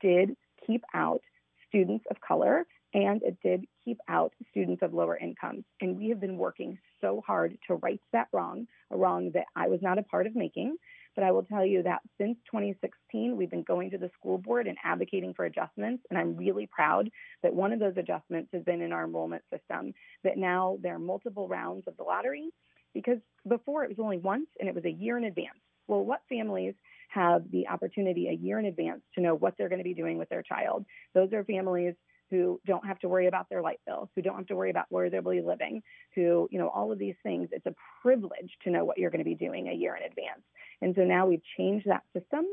did 0.00 0.36
keep 0.66 0.82
out 0.94 1.22
students 1.68 2.04
of 2.10 2.20
color 2.20 2.66
and 2.92 3.22
it 3.22 3.38
did 3.42 3.64
keep 3.84 3.98
out 4.08 4.32
students 4.50 4.82
of 4.82 4.92
lower 4.92 5.16
incomes. 5.16 5.64
And 5.80 5.96
we 5.96 6.08
have 6.08 6.20
been 6.20 6.36
working 6.36 6.78
so 7.00 7.22
hard 7.24 7.56
to 7.68 7.76
right 7.76 8.00
that 8.12 8.26
wrong, 8.32 8.66
a 8.90 8.96
wrong 8.96 9.30
that 9.34 9.46
I 9.54 9.68
was 9.68 9.80
not 9.80 9.98
a 9.98 10.02
part 10.02 10.26
of 10.26 10.34
making. 10.34 10.76
But 11.20 11.26
I 11.26 11.32
will 11.32 11.42
tell 11.42 11.66
you 11.66 11.82
that 11.82 12.00
since 12.16 12.38
2016, 12.50 13.36
we've 13.36 13.50
been 13.50 13.62
going 13.62 13.90
to 13.90 13.98
the 13.98 14.10
school 14.18 14.38
board 14.38 14.66
and 14.66 14.78
advocating 14.82 15.34
for 15.34 15.44
adjustments. 15.44 16.02
And 16.08 16.18
I'm 16.18 16.34
really 16.34 16.66
proud 16.66 17.10
that 17.42 17.54
one 17.54 17.74
of 17.74 17.78
those 17.78 17.98
adjustments 17.98 18.48
has 18.54 18.62
been 18.62 18.80
in 18.80 18.90
our 18.90 19.04
enrollment 19.04 19.42
system, 19.52 19.92
that 20.24 20.38
now 20.38 20.78
there 20.80 20.94
are 20.94 20.98
multiple 20.98 21.46
rounds 21.46 21.84
of 21.86 21.98
the 21.98 22.04
lottery 22.04 22.48
because 22.94 23.18
before 23.46 23.84
it 23.84 23.90
was 23.90 23.98
only 24.00 24.16
once 24.16 24.46
and 24.58 24.66
it 24.66 24.74
was 24.74 24.86
a 24.86 24.90
year 24.90 25.18
in 25.18 25.24
advance. 25.24 25.60
Well, 25.88 26.06
what 26.06 26.22
families 26.26 26.72
have 27.10 27.42
the 27.50 27.68
opportunity 27.68 28.28
a 28.28 28.42
year 28.42 28.58
in 28.58 28.64
advance 28.64 29.02
to 29.14 29.20
know 29.20 29.34
what 29.34 29.56
they're 29.58 29.68
going 29.68 29.80
to 29.80 29.84
be 29.84 29.92
doing 29.92 30.16
with 30.16 30.30
their 30.30 30.42
child? 30.42 30.86
Those 31.12 31.34
are 31.34 31.44
families 31.44 31.96
who 32.30 32.60
don't 32.66 32.86
have 32.86 32.98
to 33.00 33.08
worry 33.08 33.26
about 33.26 33.48
their 33.48 33.62
light 33.62 33.80
bills, 33.86 34.08
who 34.14 34.22
don't 34.22 34.36
have 34.36 34.46
to 34.46 34.56
worry 34.56 34.70
about 34.70 34.86
where 34.88 35.10
they'll 35.10 35.22
be 35.22 35.42
living, 35.42 35.82
who, 36.14 36.48
you 36.50 36.58
know, 36.58 36.68
all 36.68 36.92
of 36.92 36.98
these 36.98 37.16
things. 37.22 37.48
It's 37.52 37.66
a 37.66 37.74
privilege 38.02 38.50
to 38.64 38.70
know 38.70 38.84
what 38.84 38.98
you're 38.98 39.10
going 39.10 39.24
to 39.24 39.24
be 39.24 39.34
doing 39.34 39.68
a 39.68 39.74
year 39.74 39.96
in 39.96 40.02
advance. 40.02 40.42
And 40.82 40.94
so 40.94 41.02
now 41.02 41.26
we've 41.26 41.42
changed 41.56 41.86
that 41.88 42.02
system 42.14 42.46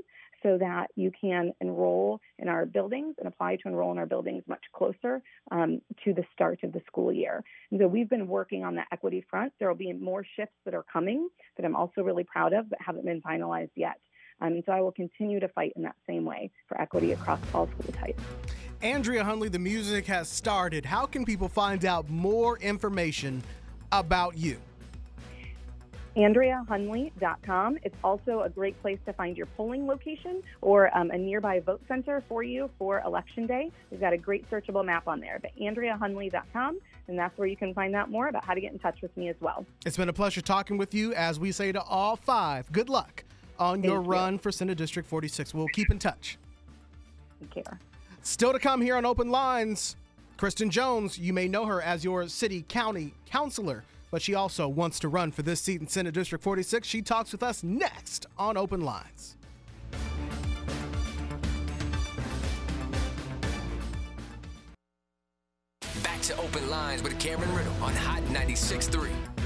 so 0.43 0.57
that 0.57 0.87
you 0.95 1.11
can 1.19 1.53
enroll 1.61 2.19
in 2.37 2.47
our 2.47 2.65
buildings 2.65 3.15
and 3.17 3.27
apply 3.27 3.55
to 3.55 3.67
enroll 3.67 3.91
in 3.91 3.97
our 3.97 4.05
buildings 4.05 4.43
much 4.47 4.63
closer 4.73 5.21
um, 5.51 5.81
to 6.03 6.13
the 6.13 6.23
start 6.33 6.59
of 6.63 6.71
the 6.73 6.81
school 6.85 7.11
year. 7.11 7.43
And 7.71 7.79
so 7.79 7.87
we've 7.87 8.09
been 8.09 8.27
working 8.27 8.63
on 8.63 8.75
the 8.75 8.83
equity 8.91 9.25
front. 9.29 9.53
There 9.59 9.67
will 9.67 9.75
be 9.75 9.93
more 9.93 10.25
shifts 10.35 10.55
that 10.65 10.75
are 10.75 10.85
coming 10.91 11.29
that 11.55 11.65
I'm 11.65 11.75
also 11.75 12.01
really 12.01 12.23
proud 12.23 12.53
of 12.53 12.69
but 12.69 12.79
haven't 12.81 13.05
been 13.05 13.21
finalized 13.21 13.71
yet. 13.75 13.99
Um, 14.39 14.53
and 14.53 14.63
so 14.65 14.71
I 14.71 14.81
will 14.81 14.91
continue 14.91 15.39
to 15.39 15.47
fight 15.49 15.73
in 15.75 15.83
that 15.83 15.95
same 16.07 16.23
way 16.25 16.51
for 16.67 16.79
equity 16.79 17.11
across 17.11 17.41
all 17.53 17.67
school 17.71 17.93
types. 17.99 18.21
Andrea 18.81 19.23
Hunley, 19.23 19.51
the 19.51 19.59
music 19.59 20.05
has 20.05 20.29
started. 20.29 20.85
How 20.85 21.07
can 21.07 21.25
people 21.25 21.49
find 21.49 21.83
out 21.83 22.09
more 22.09 22.59
information 22.59 23.41
about 23.91 24.37
you? 24.37 24.57
AndreaHunley.com. 26.15 27.77
It's 27.83 27.95
also 28.03 28.41
a 28.41 28.49
great 28.49 28.79
place 28.81 28.97
to 29.05 29.13
find 29.13 29.37
your 29.37 29.45
polling 29.45 29.85
location 29.85 30.41
or 30.61 30.95
um, 30.97 31.11
a 31.11 31.17
nearby 31.17 31.59
vote 31.59 31.81
center 31.87 32.23
for 32.27 32.41
you 32.43 32.69
for 32.77 33.01
Election 33.01 33.45
Day. 33.45 33.71
We've 33.91 33.99
got 33.99 34.13
a 34.13 34.17
great 34.17 34.49
searchable 34.49 34.83
map 34.83 35.07
on 35.07 35.19
there, 35.19 35.39
but 35.41 35.51
AndreaHunley.com, 35.59 36.79
and 37.07 37.17
that's 37.19 37.37
where 37.37 37.47
you 37.47 37.55
can 37.55 37.73
find 37.73 37.95
out 37.95 38.09
more 38.09 38.29
about 38.29 38.45
how 38.45 38.55
to 38.55 38.61
get 38.61 38.73
in 38.73 38.79
touch 38.79 39.01
with 39.01 39.15
me 39.15 39.29
as 39.29 39.35
well. 39.39 39.65
It's 39.85 39.97
been 39.97 40.09
a 40.09 40.13
pleasure 40.13 40.41
talking 40.41 40.77
with 40.77 40.93
you. 40.93 41.13
As 41.13 41.39
we 41.39 41.51
say 41.51 41.71
to 41.71 41.81
all 41.81 42.15
five, 42.15 42.71
good 42.71 42.89
luck 42.89 43.23
on 43.59 43.75
Thank 43.75 43.85
your 43.85 44.01
you. 44.01 44.09
run 44.09 44.39
for 44.39 44.51
Senate 44.51 44.77
District 44.77 45.07
46. 45.07 45.53
We'll 45.53 45.67
keep 45.67 45.91
in 45.91 45.99
touch. 45.99 46.37
Take 47.39 47.63
care. 47.63 47.79
Still 48.27 48.51
to 48.51 48.59
come 48.59 48.81
here 48.81 48.97
on 48.97 49.05
Open 49.05 49.29
Lines, 49.31 49.95
Kristen 50.35 50.69
Jones. 50.69 51.17
You 51.17 51.31
may 51.31 51.47
know 51.47 51.65
her 51.65 51.81
as 51.81 52.03
your 52.03 52.27
city 52.27 52.65
county 52.67 53.13
councilor, 53.25 53.85
but 54.11 54.21
she 54.21 54.35
also 54.35 54.67
wants 54.67 54.99
to 54.99 55.07
run 55.07 55.31
for 55.31 55.43
this 55.43 55.61
seat 55.61 55.79
in 55.79 55.87
Senate 55.87 56.13
District 56.13 56.43
46. 56.43 56.85
She 56.85 57.01
talks 57.01 57.31
with 57.31 57.41
us 57.41 57.63
next 57.63 58.25
on 58.37 58.57
Open 58.57 58.81
Lines. 58.81 59.37
Back 66.03 66.21
to 66.23 66.37
open 66.37 66.69
lines 66.69 67.01
with 67.01 67.17
Cameron 67.19 67.55
Riddle 67.55 67.73
on 67.81 67.93
Hot 67.95 68.21
96.3. 68.23 69.36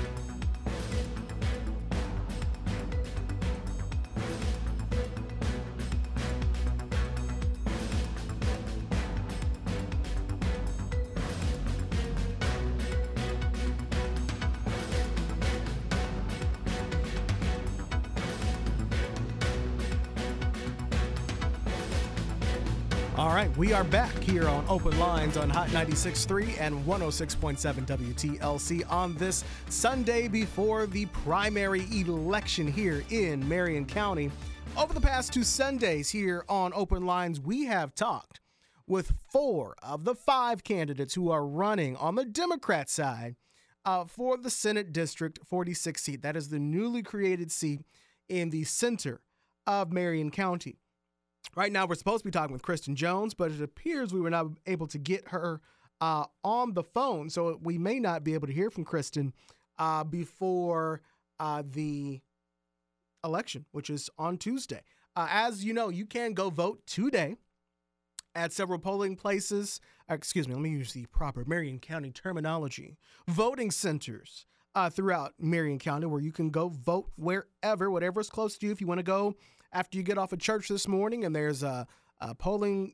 we 23.61 23.73
are 23.73 23.83
back 23.83 24.17
here 24.23 24.47
on 24.47 24.65
Open 24.67 24.97
Lines 24.97 25.37
on 25.37 25.47
Hot 25.47 25.67
96.3 25.67 26.59
and 26.59 26.83
106.7 26.83 27.85
WTLC 27.85 28.91
on 28.91 29.13
this 29.17 29.43
Sunday 29.69 30.27
before 30.27 30.87
the 30.87 31.05
primary 31.05 31.85
election 31.91 32.65
here 32.65 33.03
in 33.11 33.47
Marion 33.47 33.85
County. 33.85 34.31
Over 34.75 34.95
the 34.95 34.99
past 34.99 35.31
two 35.31 35.43
Sundays 35.43 36.09
here 36.09 36.43
on 36.49 36.73
Open 36.73 37.05
Lines, 37.05 37.39
we 37.39 37.65
have 37.65 37.93
talked 37.93 38.39
with 38.87 39.13
four 39.31 39.75
of 39.83 40.05
the 40.05 40.15
five 40.15 40.63
candidates 40.63 41.13
who 41.13 41.29
are 41.29 41.45
running 41.45 41.95
on 41.97 42.15
the 42.15 42.25
Democrat 42.25 42.89
side 42.89 43.35
uh, 43.85 44.05
for 44.05 44.37
the 44.37 44.49
Senate 44.49 44.91
District 44.91 45.37
46 45.45 46.01
seat. 46.01 46.23
That 46.23 46.35
is 46.35 46.49
the 46.49 46.57
newly 46.57 47.03
created 47.03 47.51
seat 47.51 47.81
in 48.27 48.49
the 48.49 48.63
center 48.63 49.21
of 49.67 49.93
Marion 49.93 50.31
County. 50.31 50.79
Right 51.55 51.71
now, 51.71 51.85
we're 51.85 51.95
supposed 51.95 52.23
to 52.23 52.27
be 52.27 52.31
talking 52.31 52.53
with 52.53 52.61
Kristen 52.61 52.95
Jones, 52.95 53.33
but 53.33 53.51
it 53.51 53.61
appears 53.61 54.13
we 54.13 54.21
were 54.21 54.29
not 54.29 54.47
able 54.67 54.87
to 54.87 54.97
get 54.97 55.27
her 55.29 55.61
uh, 55.99 56.25
on 56.43 56.73
the 56.73 56.83
phone. 56.83 57.29
So 57.29 57.59
we 57.61 57.77
may 57.77 57.99
not 57.99 58.23
be 58.23 58.33
able 58.33 58.47
to 58.47 58.53
hear 58.53 58.69
from 58.69 58.85
Kristen 58.85 59.33
uh, 59.77 60.03
before 60.03 61.01
uh, 61.39 61.63
the 61.69 62.21
election, 63.23 63.65
which 63.71 63.89
is 63.89 64.09
on 64.17 64.37
Tuesday. 64.37 64.81
Uh, 65.15 65.27
as 65.29 65.63
you 65.63 65.73
know, 65.73 65.89
you 65.89 66.05
can 66.05 66.33
go 66.33 66.49
vote 66.49 66.81
today 66.87 67.35
at 68.33 68.53
several 68.53 68.79
polling 68.79 69.15
places. 69.15 69.81
uh, 70.09 70.13
excuse 70.13 70.47
me, 70.47 70.53
let 70.53 70.63
me 70.63 70.69
use 70.69 70.93
the 70.93 71.05
proper 71.07 71.43
Marion 71.45 71.79
County 71.79 72.11
terminology. 72.11 72.97
Voting 73.27 73.71
centers 73.71 74.45
uh, 74.73 74.89
throughout 74.89 75.33
Marion 75.37 75.79
County 75.79 76.05
where 76.05 76.21
you 76.21 76.31
can 76.31 76.49
go 76.49 76.69
vote 76.69 77.11
wherever, 77.17 77.91
whatever's 77.91 78.29
close 78.29 78.57
to 78.57 78.65
you. 78.65 78.71
If 78.71 78.79
you 78.79 78.87
want 78.87 78.99
to 78.99 79.03
go 79.03 79.35
after 79.73 79.97
you 79.97 80.03
get 80.03 80.17
off 80.17 80.33
of 80.33 80.39
church 80.39 80.67
this 80.67 80.87
morning 80.87 81.25
and 81.25 81.35
there's 81.35 81.63
a, 81.63 81.87
a 82.19 82.35
polling, 82.35 82.93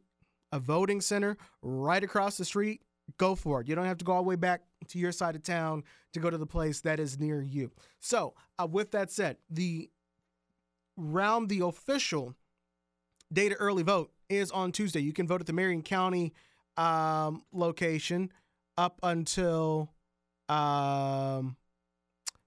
a 0.52 0.60
voting 0.60 1.02
center 1.02 1.38
right 1.62 2.04
across 2.04 2.38
the 2.38 2.46
street, 2.46 2.82
go 3.18 3.36
for 3.36 3.62
it. 3.62 3.68
You 3.68 3.76
don't 3.76 3.86
have 3.86 3.98
to 4.00 4.06
go 4.06 4.14
all 4.14 4.24
the 4.24 4.30
way 4.30 4.36
back 4.36 4.62
to 4.90 5.00
your 5.00 5.12
side 5.12 5.36
of 5.36 5.44
town 5.44 5.84
to 6.14 6.20
go 6.20 6.30
to 6.30 6.38
the 6.38 6.46
place 6.46 6.82
that 6.82 7.00
is 7.00 7.20
near 7.20 7.42
you. 7.42 7.72
So, 8.00 8.34
uh, 8.60 8.68
with 8.68 8.92
that 8.92 9.12
said, 9.12 9.38
the 9.50 9.90
round 10.96 11.50
the 11.50 11.66
official 11.66 12.36
day 13.32 13.50
to 13.50 13.56
early 13.56 13.84
vote 13.84 14.12
is 14.30 14.52
on 14.52 14.72
Tuesday. 14.72 15.00
You 15.00 15.14
can 15.14 15.28
vote 15.28 15.42
at 15.42 15.48
the 15.48 15.54
Marion 15.54 15.84
County 15.84 16.34
um, 16.76 17.44
location 17.52 18.32
up 18.78 19.00
until. 19.04 19.94
Um, 20.50 21.58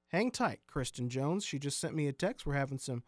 hang 0.09 0.31
tight, 0.31 0.61
Kristen 0.66 1.09
Jones. 1.09 1.45
She 1.45 1.59
just 1.59 1.78
sent 1.78 1.95
me 1.95 2.07
a 2.07 2.12
text. 2.12 2.47
We're 2.47 2.55
having 2.55 2.78
some 2.78 3.03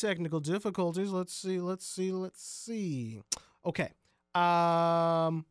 technical 0.00 0.40
difficulties. 0.40 1.10
Let's 1.10 1.34
see. 1.34 1.60
Let's 1.60 1.86
see. 1.86 2.12
Let's 2.12 2.42
see. 2.42 3.22
Okay. 3.64 3.90
Um, 4.34 5.46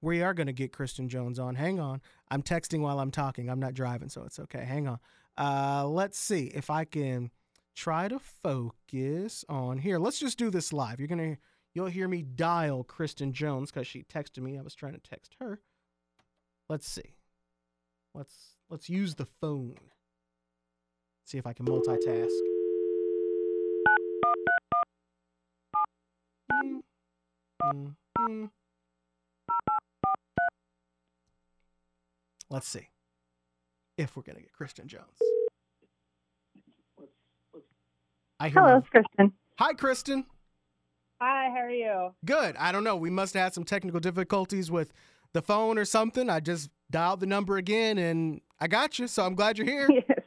we 0.00 0.22
are 0.22 0.34
going 0.34 0.46
to 0.46 0.52
get 0.52 0.72
Kristen 0.72 1.08
Jones 1.08 1.38
on. 1.38 1.54
Hang 1.54 1.80
on. 1.80 2.00
I'm 2.30 2.42
texting 2.42 2.80
while 2.80 3.00
I'm 3.00 3.10
talking. 3.10 3.48
I'm 3.48 3.60
not 3.60 3.74
driving, 3.74 4.08
so 4.08 4.22
it's 4.24 4.38
okay. 4.38 4.64
Hang 4.64 4.86
on. 4.88 4.98
Uh, 5.36 5.86
let's 5.86 6.18
see 6.18 6.50
if 6.54 6.68
I 6.70 6.84
can 6.84 7.30
try 7.74 8.08
to 8.08 8.18
focus 8.18 9.44
on 9.48 9.78
here. 9.78 9.98
Let's 9.98 10.18
just 10.18 10.36
do 10.36 10.50
this 10.50 10.72
live. 10.72 10.98
You're 10.98 11.08
gonna 11.08 11.38
you'll 11.74 11.86
hear 11.86 12.08
me 12.08 12.22
dial 12.22 12.82
Kristen 12.82 13.32
Jones 13.32 13.70
because 13.70 13.86
she 13.86 14.02
texted 14.02 14.38
me. 14.38 14.58
I 14.58 14.62
was 14.62 14.74
trying 14.74 14.94
to 14.94 15.00
text 15.00 15.36
her. 15.38 15.60
Let's 16.68 16.88
see. 16.88 17.14
Let's 18.14 18.56
let's 18.68 18.90
use 18.90 19.14
the 19.14 19.28
phone. 19.40 19.76
See 21.24 21.38
if 21.38 21.46
I 21.46 21.52
can 21.52 21.66
multitask. 21.66 22.26
Mm, 26.50 26.62
mm, 26.62 26.64
mm. 26.64 26.80
Let's 32.50 32.68
see 32.68 32.88
if 33.96 34.16
we're 34.16 34.22
gonna 34.22 34.40
get 34.40 34.52
Kristen 34.52 34.88
Jones. 34.88 35.04
I 38.40 38.48
hear 38.48 38.60
Hello, 38.62 38.72
my- 38.74 38.78
it's 38.78 38.88
Kristen. 38.88 39.32
Hi, 39.58 39.72
Kristen. 39.74 40.24
Hi, 41.20 41.50
how 41.50 41.56
are 41.64 41.70
you? 41.70 42.14
Good. 42.24 42.56
I 42.56 42.70
don't 42.70 42.84
know. 42.84 42.96
We 42.96 43.10
must 43.10 43.34
have 43.34 43.42
had 43.42 43.54
some 43.54 43.64
technical 43.64 43.98
difficulties 43.98 44.70
with 44.70 44.92
the 45.32 45.42
phone 45.42 45.76
or 45.76 45.84
something. 45.84 46.30
I 46.30 46.38
just 46.40 46.70
dialed 46.90 47.20
the 47.20 47.26
number 47.26 47.56
again 47.56 47.98
and 47.98 48.40
I 48.60 48.68
got 48.68 48.98
you. 49.00 49.08
So 49.08 49.24
I'm 49.26 49.34
glad 49.34 49.58
you're 49.58 49.66
here. 49.66 49.88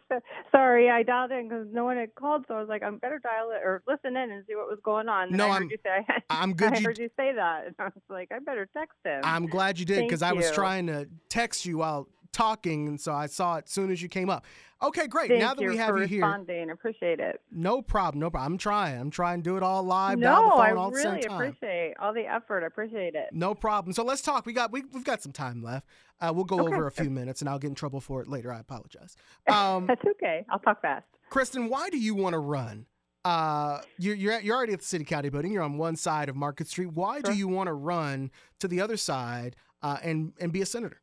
Sorry, 0.51 0.89
I 0.89 1.03
dialed 1.03 1.31
in 1.31 1.47
because 1.47 1.67
no 1.71 1.85
one 1.85 1.97
had 1.97 2.13
called, 2.15 2.45
so 2.47 2.55
I 2.55 2.59
was 2.59 2.67
like, 2.67 2.83
I'm 2.83 2.97
better 2.97 3.19
dial 3.19 3.51
it 3.51 3.61
or 3.63 3.81
listen 3.87 4.17
in 4.17 4.31
and 4.31 4.43
see 4.47 4.55
what 4.55 4.67
was 4.67 4.79
going 4.83 5.07
on. 5.07 5.29
And 5.29 5.37
No, 5.37 5.47
I 5.47 5.57
I'm. 5.57 5.69
you 5.69 5.77
say 5.83 6.05
I'm 6.29 6.53
good. 6.53 6.73
I 6.73 6.79
You, 6.79 6.85
heard 6.85 6.97
you 6.99 7.09
say 7.17 7.33
that, 7.33 7.67
and 7.67 7.75
I 7.79 7.85
was 7.85 7.93
like, 8.09 8.31
I 8.33 8.39
better 8.39 8.67
text 8.75 8.97
him. 9.05 9.21
I'm 9.23 9.45
glad 9.47 9.79
you 9.79 9.85
did 9.85 10.01
because 10.07 10.21
I 10.21 10.33
was 10.33 10.51
trying 10.51 10.87
to 10.87 11.07
text 11.29 11.65
you 11.65 11.77
while 11.77 12.07
talking, 12.31 12.87
and 12.87 12.99
so 12.99 13.13
I 13.13 13.27
saw 13.27 13.57
it 13.57 13.65
as 13.65 13.71
soon 13.71 13.91
as 13.91 14.01
you 14.01 14.09
came 14.09 14.29
up. 14.29 14.45
Okay, 14.83 15.07
great. 15.07 15.29
Thank 15.29 15.41
now 15.41 15.53
that 15.53 15.63
we 15.67 15.77
have 15.77 15.95
you 15.97 16.05
here, 16.05 16.21
responding. 16.25 16.71
Appreciate 16.71 17.19
it. 17.19 17.39
no 17.51 17.81
problem. 17.81 18.19
No 18.19 18.29
problem. 18.31 18.53
I'm 18.53 18.57
trying. 18.57 18.99
I'm 18.99 19.11
trying 19.11 19.39
to 19.39 19.43
do 19.43 19.57
it 19.57 19.63
all 19.63 19.83
live. 19.83 20.17
no, 20.17 20.35
phone 20.51 20.59
I 20.59 20.71
all 20.71 20.87
at 20.87 20.93
the 20.93 20.99
same 21.01 21.11
really 21.13 21.25
appreciate 21.27 21.93
all 21.99 22.13
the 22.13 22.25
effort. 22.25 22.63
I 22.63 22.67
appreciate 22.67 23.13
it. 23.13 23.29
No 23.31 23.53
problem. 23.53 23.93
So 23.93 24.03
let's 24.03 24.21
talk. 24.21 24.45
We 24.45 24.53
got 24.53 24.71
we, 24.71 24.83
we've 24.91 25.03
got 25.03 25.21
some 25.21 25.31
time 25.31 25.61
left. 25.61 25.85
Uh, 26.19 26.31
we'll 26.33 26.45
go 26.45 26.59
Okay. 26.61 26.73
over 26.73 26.87
a 26.87 26.91
few 26.91 27.09
minutes, 27.09 27.41
and 27.41 27.49
I'll 27.49 27.59
get 27.59 27.67
in 27.69 27.75
trouble 27.75 27.99
for 28.01 28.21
it 28.21 28.27
later. 28.27 28.51
I 28.51 28.59
apologize. 28.59 29.15
Um, 29.51 29.85
That's 29.87 30.01
okay. 30.05 30.45
I'll 30.49 30.59
talk 30.59 30.81
fast. 30.81 31.05
Kristen, 31.29 31.67
why 31.69 31.89
do 31.89 31.97
you 31.97 32.13
want 32.15 32.33
to 32.33 32.39
run? 32.39 32.85
Uh, 33.23 33.81
you're 33.99 34.15
you're, 34.15 34.33
at, 34.33 34.43
you're 34.43 34.55
already 34.55 34.73
at 34.73 34.79
the 34.79 34.85
city 34.85 35.03
county 35.03 35.29
building. 35.29 35.51
You're 35.51 35.61
on 35.63 35.77
one 35.77 35.95
side 35.95 36.27
of 36.29 36.35
Market 36.35 36.67
Street. 36.67 36.91
Why 36.93 37.21
do 37.21 37.33
you 37.33 37.47
want 37.47 37.67
to 37.67 37.73
run 37.73 38.31
to 38.59 38.67
the 38.67 38.81
other 38.81 38.97
side 38.97 39.55
uh, 39.83 39.97
and 40.01 40.33
and 40.39 40.51
be 40.51 40.61
a 40.61 40.65
senator? 40.65 41.00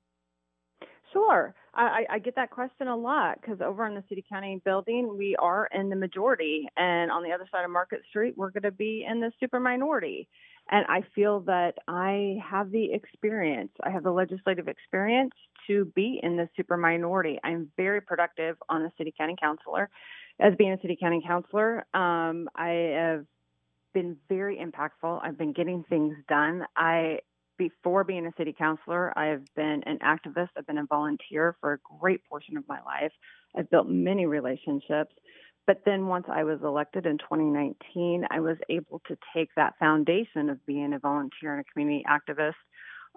Sure. 1.13 1.55
I, 1.75 2.05
I 2.11 2.19
get 2.19 2.35
that 2.37 2.51
question 2.51 2.89
a 2.89 2.97
lot 2.97 3.41
because 3.41 3.61
over 3.61 3.87
in 3.87 3.95
the 3.95 4.05
city 4.09 4.25
county 4.29 4.61
building, 4.65 5.17
we 5.17 5.37
are 5.37 5.69
in 5.73 5.89
the 5.89 5.97
majority. 5.97 6.69
And 6.77 7.11
on 7.11 7.23
the 7.23 7.33
other 7.33 7.47
side 7.51 7.65
of 7.65 7.71
Market 7.71 8.01
Street, 8.09 8.35
we're 8.37 8.51
going 8.51 8.65
to 8.65 8.71
be 8.73 9.07
in 9.09 9.21
the 9.21 9.33
super 9.41 9.61
minority. 9.61 10.29
And 10.71 10.85
I 10.87 11.03
feel 11.15 11.41
that 11.41 11.75
I 11.87 12.37
have 12.45 12.71
the 12.71 12.93
experience, 12.93 13.71
I 13.83 13.91
have 13.91 14.03
the 14.03 14.11
legislative 14.11 14.69
experience 14.69 15.33
to 15.67 15.87
be 15.95 16.21
in 16.23 16.37
the 16.37 16.49
super 16.57 16.77
minority. 16.77 17.39
I'm 17.43 17.71
very 17.77 18.03
productive 18.03 18.57
on 18.69 18.83
a 18.83 18.93
city 18.99 19.15
county 19.17 19.37
councilor. 19.41 19.89
As 20.41 20.55
being 20.57 20.73
a 20.73 20.81
city 20.81 20.97
county 21.01 21.23
councilor, 21.27 21.87
um, 21.95 22.49
I 22.55 22.93
have 22.97 23.25
been 23.95 24.17
very 24.29 24.59
impactful. 24.59 25.21
I've 25.23 25.39
been 25.39 25.53
getting 25.53 25.85
things 25.89 26.15
done. 26.29 26.65
I 26.77 27.21
before 27.59 28.05
being 28.05 28.27
a 28.27 28.33
city 28.39 28.55
councilor, 28.57 29.17
I've 29.19 29.45
been 29.55 29.83
an 29.85 29.99
activist. 29.99 30.49
I've 30.57 30.67
been 30.67 30.79
a 30.79 30.87
volunteer 30.87 31.57
for 31.61 31.75
a 31.75 31.79
great 32.01 32.25
portion 32.29 32.57
of 32.57 32.65
my 32.69 32.81
life. 32.87 33.13
I've 33.57 33.71
built 33.71 33.89
many 33.89 34.27
relationships. 34.27 35.15
But 35.67 35.83
then 35.85 36.07
once 36.07 36.27
I 36.31 36.45
was 36.45 36.61
elected 36.63 37.05
in 37.05 37.19
2019, 37.19 38.27
I 38.31 38.41
was 38.41 38.57
able 38.71 39.03
to 39.09 39.19
take 39.35 39.51
that 39.57 39.75
foundation 39.79 40.49
of 40.49 40.65
being 40.65 40.95
a 40.95 40.99
volunteer 40.99 41.53
and 41.53 41.61
a 41.61 41.73
community 41.73 42.05
activist 42.09 42.55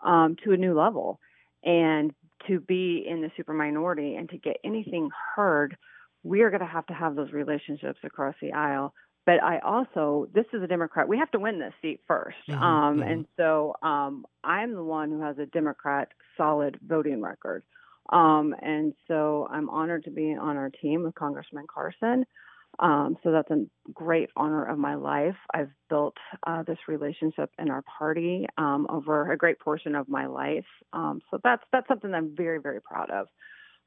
um, 0.04 0.36
to 0.44 0.52
a 0.52 0.58
new 0.58 0.78
level. 0.78 1.20
And 1.64 2.12
to 2.48 2.60
be 2.60 3.06
in 3.08 3.22
the 3.22 3.32
super 3.38 3.54
minority 3.54 4.16
and 4.16 4.28
to 4.32 4.38
get 4.38 4.58
anything 4.66 5.10
heard, 5.36 5.78
we 6.24 6.42
are 6.42 6.50
going 6.50 6.62
to 6.62 6.66
have 6.66 6.86
to 6.88 6.94
have 6.94 7.16
those 7.16 7.32
relationships 7.32 8.00
across 8.04 8.36
the 8.42 8.52
aisle 8.52 8.94
but 9.26 9.42
I 9.44 9.60
also 9.60 10.28
this 10.34 10.46
is 10.54 10.62
a 10.64 10.68
Democrat. 10.68 11.08
We 11.08 11.18
have 11.18 11.32
to 11.32 11.40
win 11.40 11.60
this 11.60 11.74
seat 11.82 12.02
1st 12.10 12.34
Mhm, 12.50 12.62
um, 12.62 12.98
mhm. 13.00 13.12
and 13.12 13.26
so 13.38 13.76
um, 13.82 14.26
I'm 14.44 14.74
the 14.74 14.84
one 14.84 15.12
who 15.12 15.22
has 15.22 15.38
a 15.38 15.46
Democrat 15.46 16.10
solid 16.38 16.80
voting 16.86 17.22
record, 17.22 17.64
um, 18.10 18.56
and 18.62 18.94
so 19.08 19.48
I'm 19.52 19.70
honored 19.70 20.04
to 20.06 20.12
be 20.12 20.36
on 20.36 20.58
our 20.58 20.70
team 20.70 21.04
with 21.04 21.16
Congressman 21.16 21.66
Carson. 21.74 22.26
Um, 22.80 23.18
so 23.22 23.32
that's 23.32 23.52
a 23.52 23.66
great 23.94 24.30
honor 24.36 24.66
of 24.66 24.78
my 24.80 24.96
life. 24.96 25.36
I've 25.54 25.72
built 25.90 26.16
uh, 26.48 26.64
this 26.64 26.78
relationship 26.88 27.52
in 27.60 27.70
our 27.70 27.84
party 27.84 28.48
um, 28.58 28.88
over 28.90 29.32
a 29.32 29.38
great 29.38 29.60
portion 29.60 29.94
of 29.94 30.08
my 30.08 30.26
life. 30.26 30.66
Um, 30.94 31.22
so 31.30 31.40
that's 31.44 31.64
that's 31.72 31.88
something 31.88 32.14
I'm 32.14 32.34
very 32.36 32.60
very 32.60 32.82
proud 32.82 33.10
of. 33.12 33.28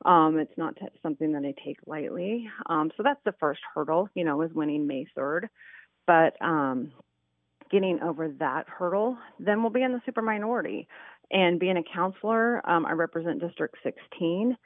Um, 0.05 0.38
it's 0.38 0.57
not 0.57 0.76
t- 0.76 0.86
something 1.03 1.32
that 1.32 1.45
I 1.45 1.55
take 1.64 1.78
lightly. 1.86 2.49
Um, 2.66 2.90
so 2.97 3.03
that's 3.03 3.20
the 3.24 3.34
first 3.40 3.61
hurdle, 3.74 4.09
you 4.14 4.24
know, 4.24 4.42
is 4.42 4.53
winning 4.53 4.86
May 4.86 5.07
3rd. 5.16 5.49
But 6.07 6.34
um, 6.42 6.92
getting 7.70 8.01
over 8.03 8.28
that 8.40 8.66
hurdle, 8.68 9.16
then 9.38 9.62
we'll 9.62 9.70
be 9.70 9.82
in 9.82 9.92
the 9.92 10.03
super 10.05 10.22
minority. 10.22 10.88
And 11.30 11.59
being 11.59 11.76
a 11.76 11.95
councilor, 11.95 12.68
um, 12.68 12.84
I 12.84 12.92
represent 12.92 13.40
District 13.40 13.74
16. 13.82 14.57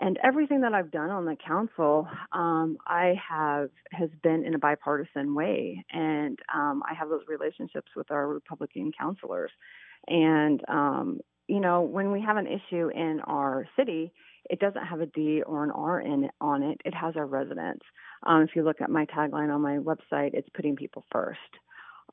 And 0.00 0.18
everything 0.22 0.60
that 0.60 0.74
I've 0.74 0.92
done 0.92 1.10
on 1.10 1.24
the 1.24 1.36
council, 1.44 2.06
um, 2.32 2.76
I 2.86 3.14
have 3.28 3.70
has 3.90 4.10
been 4.22 4.44
in 4.44 4.54
a 4.54 4.58
bipartisan 4.58 5.34
way, 5.34 5.84
and 5.90 6.38
um, 6.54 6.84
I 6.88 6.94
have 6.94 7.08
those 7.08 7.24
relationships 7.26 7.90
with 7.96 8.08
our 8.12 8.28
Republican 8.28 8.92
councilors. 8.96 9.50
And 10.06 10.62
you 11.48 11.60
know, 11.60 11.80
when 11.80 12.12
we 12.12 12.20
have 12.20 12.36
an 12.36 12.46
issue 12.46 12.90
in 12.94 13.20
our 13.24 13.66
city, 13.76 14.12
it 14.48 14.60
doesn't 14.60 14.84
have 14.84 15.00
a 15.00 15.06
D 15.06 15.42
or 15.42 15.64
an 15.64 15.70
R 15.70 16.00
in 16.00 16.24
it, 16.24 16.30
on 16.40 16.62
it. 16.62 16.80
It 16.84 16.94
has 16.94 17.16
our 17.16 17.26
residents. 17.26 17.84
Um, 18.24 18.42
if 18.42 18.50
you 18.54 18.62
look 18.62 18.80
at 18.80 18.90
my 18.90 19.06
tagline 19.06 19.54
on 19.54 19.60
my 19.60 19.78
website, 19.78 20.34
it's 20.34 20.48
putting 20.54 20.76
people 20.76 21.04
first. 21.12 21.38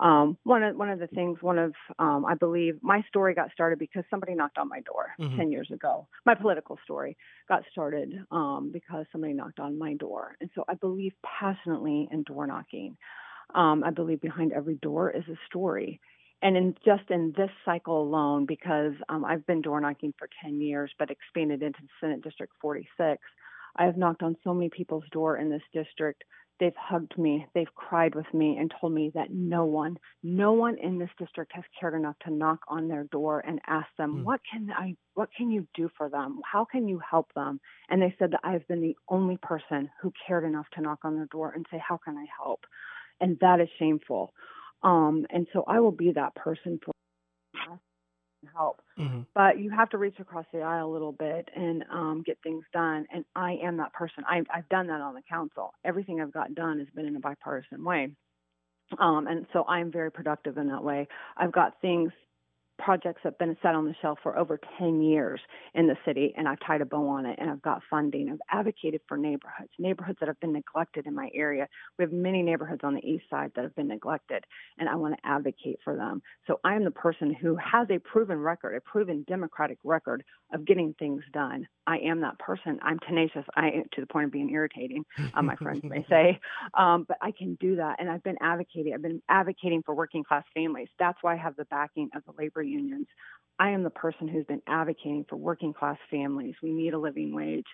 Um, 0.02 0.38
one 0.44 0.62
of 0.62 0.76
one 0.76 0.90
of 0.90 1.00
the 1.00 1.08
things, 1.08 1.38
one 1.42 1.58
of 1.58 1.74
um, 2.00 2.26
I 2.26 2.36
believe 2.36 2.78
my 2.82 3.02
story 3.08 3.34
got 3.34 3.52
started 3.54 3.80
because 3.80 4.04
somebody 4.10 4.36
knocked 4.36 4.58
on 4.58 4.68
my 4.68 4.82
door 4.82 5.16
Mhm. 5.18 5.38
ten 5.38 5.52
years 5.52 5.72
ago. 5.72 6.06
My 6.26 6.36
political 6.36 6.78
story 6.84 7.16
got 7.48 7.64
started 7.72 8.26
um, 8.30 8.72
because 8.74 9.06
somebody 9.12 9.34
knocked 9.34 9.60
on 9.62 9.78
my 9.78 9.94
door, 9.94 10.36
and 10.42 10.50
so 10.54 10.66
I 10.68 10.74
believe 10.74 11.14
passionately 11.24 12.10
in 12.12 12.24
door 12.24 12.46
knocking. 12.46 12.98
Um, 13.54 13.84
I 13.86 13.92
believe 13.92 14.20
behind 14.20 14.52
every 14.52 14.76
door 14.76 15.12
is 15.12 15.24
a 15.30 15.38
story, 15.46 16.02
and 16.42 16.58
in 16.58 16.76
just 16.86 17.10
in 17.10 17.34
this 17.36 17.50
cycle 17.64 18.02
alone, 18.02 18.46
because 18.46 18.94
um, 19.10 19.26
I've 19.26 19.46
been 19.46 19.62
door 19.62 19.80
knocking 19.82 20.14
for 20.18 20.30
10 20.44 20.62
years, 20.62 20.92
but 21.00 21.10
expanded 21.10 21.64
into 21.64 21.80
Senate 22.00 22.22
District 22.22 22.54
46, 22.62 23.22
I 23.78 23.86
have 23.86 23.98
knocked 23.98 24.24
on 24.24 24.36
so 24.44 24.54
many 24.54 24.70
people's 24.70 25.04
door 25.12 25.38
in 25.38 25.50
this 25.50 25.64
district. 25.74 26.24
They've 26.58 26.76
hugged 26.78 27.18
me, 27.18 27.46
they've 27.54 27.74
cried 27.76 28.16
with 28.16 28.32
me, 28.34 28.56
and 28.58 28.72
told 28.80 28.94
me 28.94 29.12
that 29.14 29.30
no 29.30 29.66
one, 29.66 29.98
no 30.24 30.54
one 30.54 30.78
in 30.78 30.98
this 30.98 31.10
district 31.18 31.52
has 31.54 31.66
cared 31.78 31.94
enough 31.94 32.16
to 32.24 32.32
knock 32.34 32.60
on 32.70 32.88
their 32.88 33.04
door 33.06 33.42
and 33.46 33.60
ask 33.68 33.88
them, 33.98 34.20
Mm. 34.20 34.24
"What 34.24 34.40
can 34.50 34.72
I, 34.72 34.96
what 35.16 35.30
can 35.36 35.52
you 35.52 35.68
do 35.74 35.90
for 35.98 36.08
them? 36.08 36.40
How 36.50 36.64
can 36.64 36.88
you 36.88 37.00
help 37.00 37.34
them?" 37.34 37.60
And 37.90 38.02
they 38.02 38.16
said 38.18 38.32
that 38.32 38.40
I've 38.46 38.66
been 38.70 38.80
the 38.80 38.96
only 39.10 39.36
person 39.38 39.90
who 40.00 40.14
cared 40.26 40.46
enough 40.46 40.70
to 40.76 40.82
knock 40.82 41.00
on 41.04 41.16
their 41.18 41.26
door 41.26 41.52
and 41.52 41.66
say, 41.70 41.78
"How 41.78 41.98
can 41.98 42.18
I 42.18 42.26
help?" 42.42 42.66
And 43.20 43.38
that 43.40 43.60
is 43.60 43.70
shameful. 43.78 44.34
Um, 44.86 45.28
and 45.32 45.48
so 45.54 45.66
I 45.68 45.82
will 45.82 45.92
be 45.92 46.14
that 46.14 46.36
person 46.36 46.80
for 46.86 46.94
help. 48.56 48.82
hmm 48.98 49.22
But 49.36 49.60
you 49.60 49.72
have 49.72 49.90
to 49.92 49.98
reach 49.98 50.20
across 50.20 50.46
the 50.54 50.62
aisle 50.62 50.90
a 50.90 50.94
little 50.94 51.12
bit 51.14 51.50
and 51.56 51.84
um, 51.92 52.24
get 52.26 52.38
things 52.44 52.66
done. 52.74 53.06
And 53.14 53.26
I 53.36 53.58
am 53.64 53.78
that 53.78 53.94
person. 53.94 54.24
I, 54.30 54.44
I've 54.54 54.70
done 54.70 54.88
that 54.88 55.02
on 55.02 55.16
the 55.16 55.24
council. 55.30 55.74
Everything 55.86 56.22
I've 56.22 56.34
got 56.34 56.56
done 56.56 56.80
has 56.80 56.88
been 56.96 57.06
in 57.06 57.18
a 57.18 57.22
bipartisan 57.22 57.84
way. 57.84 58.10
Um, 59.00 59.28
and 59.28 59.48
so 59.54 59.66
I'm 59.68 59.92
very 59.92 60.12
productive 60.12 60.58
in 60.58 60.68
that 60.70 60.84
way. 60.84 61.08
I've 61.38 61.52
got 61.52 61.82
things 61.82 62.12
projects 62.78 63.22
that 63.24 63.32
have 63.32 63.38
been 63.38 63.58
set 63.62 63.76
on 63.76 63.86
the 63.86 63.96
shelf 64.02 64.20
for 64.22 64.38
over 64.38 64.60
10 64.78 65.02
years 65.02 65.40
in 65.74 65.88
the 65.88 65.96
city, 66.06 66.34
and 66.38 66.48
I've 66.48 66.60
tied 66.66 66.82
a 66.82 66.86
bow 66.86 67.08
on 67.08 67.26
it 67.26 67.38
and 67.40 67.50
I've 67.50 67.62
got 67.62 67.82
funding. 67.90 68.30
I've 68.30 68.60
advocated 68.60 69.02
for 69.08 69.18
neighborhoods, 69.18 69.72
neighborhoods 69.80 70.18
that 70.20 70.28
have 70.28 70.40
been 70.40 70.54
neglected 70.54 71.06
in 71.06 71.14
my 71.14 71.30
area. 71.34 71.68
We 71.98 72.04
have 72.04 72.12
many 72.12 72.42
neighborhoods 72.42 72.82
on 72.84 72.96
the 72.96 73.06
east 73.06 73.26
side 73.30 73.52
that 73.56 73.64
have 73.64 73.76
been 73.76 73.88
neglected, 73.88 74.44
and 74.78 74.90
I 74.90 74.96
want 74.96 75.16
to 75.16 75.28
advocate 75.28 75.80
for 75.84 75.96
them. 75.96 76.22
So 76.48 76.60
I 76.64 76.76
am 76.76 76.84
the 76.84 76.92
person 76.92 77.34
who 77.34 77.56
has 77.56 77.88
a 77.90 78.00
proven 78.00 78.40
record, 78.40 78.76
a 78.76 78.82
proven 78.82 79.26
democratic 79.28 79.78
record 79.84 80.24
of 80.54 80.66
getting 80.66 80.94
things 81.00 81.24
done. 81.34 81.68
I 81.88 81.98
am 82.00 82.22
that 82.22 82.40
person. 82.40 82.80
I'm 82.82 83.00
tenacious. 83.00 83.46
I 83.56 83.84
to 83.94 84.02
the 84.02 84.08
point 84.08 84.26
of 84.26 84.32
being 84.32 84.50
irritating, 84.50 85.06
uh, 85.34 85.42
my 85.42 85.56
friends 85.56 85.84
may 85.84 86.06
say, 86.10 86.40
um, 86.74 87.06
but 87.08 87.18
I 87.22 87.32
can 87.32 87.56
do 87.60 87.76
that. 87.78 87.98
And 88.00 88.10
I've 88.10 88.24
been 88.24 88.38
advocating. 88.42 88.94
I've 88.94 89.02
been 89.02 89.22
advocating 89.30 89.84
for 89.84 89.94
working 89.94 90.24
class 90.24 90.44
families. 90.54 90.88
That's 91.00 91.18
why 91.22 91.34
I 91.34 91.38
have 91.38 91.56
the 91.56 91.66
backing 91.66 92.10
of 92.16 92.24
the 92.26 92.32
labor 92.38 92.64
unions. 92.66 93.08
I 93.60 93.70
am 93.72 93.84
the 93.84 93.90
person 93.90 94.28
who's 94.28 94.46
been 94.46 94.62
advocating 94.68 95.26
for 95.30 95.38
working 95.38 95.74
class 95.74 95.98
families. 96.12 96.56
We 96.62 96.74
need 96.74 96.94
a 96.94 97.00
living 97.00 97.34
wage. 97.34 97.68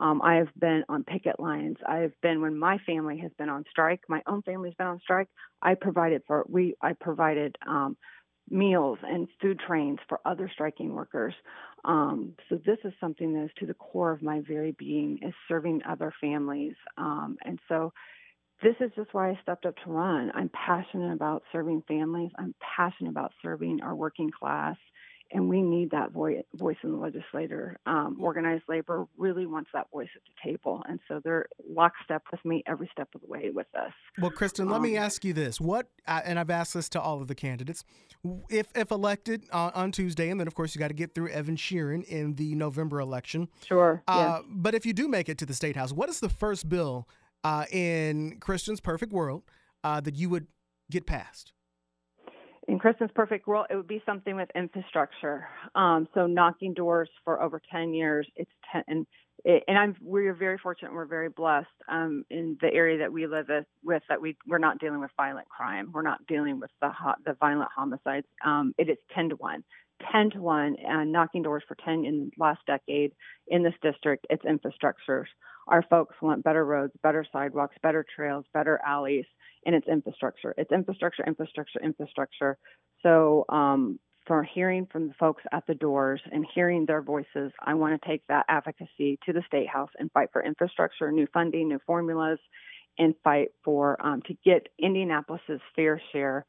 Um, 0.00 0.22
I 0.22 0.36
have 0.36 0.48
been 0.58 0.84
on 0.88 1.04
picket 1.04 1.40
lines. 1.40 1.76
I 1.86 1.98
have 1.98 2.12
been 2.22 2.40
when 2.40 2.56
my 2.56 2.78
family 2.86 3.18
has 3.18 3.32
been 3.36 3.48
on 3.48 3.64
strike. 3.70 4.00
My 4.08 4.22
own 4.26 4.42
family's 4.42 4.74
been 4.74 4.86
on 4.86 5.00
strike. 5.00 5.28
I 5.60 5.74
provided 5.74 6.22
for 6.26 6.44
we. 6.48 6.74
I 6.80 6.92
provided 6.92 7.56
um, 7.66 7.96
meals 8.50 8.98
and 9.02 9.28
food 9.40 9.60
trains 9.66 9.98
for 10.08 10.20
other 10.24 10.50
striking 10.52 10.94
workers. 10.94 11.34
Um, 11.84 12.34
so 12.48 12.58
this 12.64 12.78
is 12.84 12.92
something 13.00 13.34
that 13.34 13.44
is 13.44 13.50
to 13.58 13.66
the 13.66 13.74
core 13.74 14.12
of 14.12 14.22
my 14.22 14.40
very 14.46 14.72
being 14.72 15.18
is 15.22 15.34
serving 15.48 15.82
other 15.88 16.12
families. 16.20 16.74
Um, 16.96 17.36
and 17.44 17.58
so 17.68 17.92
this 18.62 18.74
is 18.80 18.90
just 18.96 19.12
why 19.12 19.30
I 19.30 19.38
stepped 19.42 19.66
up 19.66 19.74
to 19.84 19.90
run. 19.90 20.30
I'm 20.34 20.50
passionate 20.50 21.12
about 21.12 21.42
serving 21.52 21.82
families. 21.86 22.30
I'm 22.38 22.54
passionate 22.76 23.10
about 23.10 23.32
serving 23.42 23.80
our 23.82 23.94
working 23.94 24.30
class 24.30 24.76
and 25.30 25.48
we 25.48 25.60
need 25.60 25.90
that 25.90 26.12
voice, 26.12 26.42
voice 26.54 26.76
in 26.82 26.92
the 26.92 26.96
legislature. 26.96 27.78
Um, 27.86 28.16
organized 28.20 28.64
labor 28.68 29.06
really 29.16 29.46
wants 29.46 29.70
that 29.74 29.90
voice 29.90 30.08
at 30.16 30.22
the 30.22 30.50
table, 30.50 30.82
and 30.88 30.98
so 31.06 31.20
they're 31.22 31.46
lockstep 31.68 32.22
with 32.30 32.42
me 32.44 32.62
every 32.66 32.88
step 32.92 33.08
of 33.14 33.20
the 33.20 33.26
way 33.26 33.50
with 33.52 33.66
this. 33.72 33.92
Well, 34.18 34.30
Kristen, 34.30 34.66
um, 34.66 34.72
let 34.72 34.80
me 34.80 34.96
um, 34.96 35.04
ask 35.04 35.24
you 35.24 35.32
this: 35.32 35.60
What? 35.60 35.88
Uh, 36.06 36.20
and 36.24 36.38
I've 36.38 36.50
asked 36.50 36.74
this 36.74 36.88
to 36.90 37.00
all 37.00 37.20
of 37.20 37.28
the 37.28 37.34
candidates. 37.34 37.84
If 38.48 38.68
if 38.74 38.90
elected 38.90 39.44
uh, 39.52 39.70
on 39.74 39.92
Tuesday, 39.92 40.30
and 40.30 40.40
then 40.40 40.46
of 40.46 40.54
course 40.54 40.74
you 40.74 40.78
got 40.78 40.88
to 40.88 40.94
get 40.94 41.14
through 41.14 41.28
Evan 41.28 41.56
Shearin 41.56 42.04
in 42.04 42.34
the 42.34 42.54
November 42.54 43.00
election. 43.00 43.48
Sure. 43.66 44.02
Uh, 44.08 44.40
But 44.48 44.74
if 44.74 44.86
you 44.86 44.92
do 44.92 45.08
make 45.08 45.28
it 45.28 45.38
to 45.38 45.46
the 45.46 45.54
state 45.54 45.76
house, 45.76 45.92
what 45.92 46.08
is 46.08 46.20
the 46.20 46.30
first 46.30 46.68
bill 46.68 47.06
uh, 47.44 47.64
in 47.70 48.38
Kristen's 48.40 48.80
perfect 48.80 49.12
world 49.12 49.42
uh, 49.84 50.00
that 50.00 50.14
you 50.14 50.28
would 50.30 50.46
get 50.90 51.06
past? 51.06 51.52
in 52.68 52.78
Kristen's 52.78 53.10
perfect 53.14 53.46
world, 53.46 53.66
it 53.70 53.76
would 53.76 53.88
be 53.88 54.02
something 54.04 54.36
with 54.36 54.50
infrastructure. 54.54 55.48
Um, 55.74 56.06
so 56.14 56.26
knocking 56.26 56.74
doors 56.74 57.08
for 57.24 57.42
over 57.42 57.60
10 57.72 57.94
years. 57.94 58.28
It's 58.36 58.50
10, 58.72 58.84
and 58.86 59.06
and 59.44 59.78
I'm 59.78 59.96
we're 60.02 60.34
very 60.34 60.58
fortunate. 60.58 60.92
We're 60.92 61.06
very 61.06 61.28
blessed 61.28 61.68
um, 61.88 62.24
in 62.28 62.58
the 62.60 62.72
area 62.72 62.98
that 62.98 63.12
we 63.12 63.26
live 63.26 63.46
with, 63.82 64.02
that 64.08 64.20
we 64.20 64.36
we're 64.46 64.58
not 64.58 64.80
dealing 64.80 65.00
with 65.00 65.10
violent 65.16 65.48
crime. 65.48 65.90
We're 65.92 66.02
not 66.02 66.26
dealing 66.26 66.60
with 66.60 66.70
the 66.82 66.90
the 67.24 67.34
violent 67.40 67.70
homicides. 67.74 68.26
Um, 68.44 68.74
it 68.78 68.90
is 68.90 68.98
10 69.14 69.30
to 69.30 69.36
one. 69.36 69.64
10 70.12 70.30
to 70.30 70.40
1 70.40 70.76
and 70.86 71.10
knocking 71.10 71.42
doors 71.42 71.64
for 71.66 71.76
10 71.84 72.04
in 72.04 72.30
the 72.30 72.42
last 72.42 72.60
decade 72.68 73.12
in 73.48 73.64
this 73.64 73.74
district 73.82 74.28
it's 74.30 74.44
infrastructures 74.44 75.26
our 75.68 75.82
folks 75.88 76.16
want 76.20 76.44
better 76.44 76.64
roads 76.64 76.92
better 77.02 77.24
sidewalks 77.32 77.76
better 77.82 78.04
trails 78.16 78.44
better 78.52 78.80
alleys 78.86 79.24
and 79.66 79.74
it's 79.74 79.88
infrastructure. 79.88 80.54
It's 80.56 80.72
infrastructure, 80.72 81.24
infrastructure, 81.26 81.80
infrastructure. 81.82 82.58
So 83.02 83.44
um, 83.48 83.98
for 84.26 84.42
hearing 84.42 84.86
from 84.90 85.08
the 85.08 85.14
folks 85.14 85.42
at 85.52 85.66
the 85.66 85.74
doors 85.74 86.20
and 86.30 86.46
hearing 86.54 86.86
their 86.86 87.02
voices, 87.02 87.52
I 87.64 87.74
want 87.74 88.00
to 88.00 88.08
take 88.08 88.22
that 88.28 88.46
advocacy 88.48 89.18
to 89.26 89.32
the 89.32 89.42
state 89.46 89.68
house 89.68 89.90
and 89.98 90.10
fight 90.12 90.28
for 90.32 90.42
infrastructure, 90.44 91.10
new 91.12 91.26
funding, 91.32 91.68
new 91.68 91.80
formulas, 91.86 92.38
and 92.98 93.14
fight 93.22 93.48
for 93.64 94.04
um, 94.04 94.22
to 94.26 94.34
get 94.44 94.66
Indianapolis's 94.78 95.60
fair 95.76 96.00
share 96.12 96.44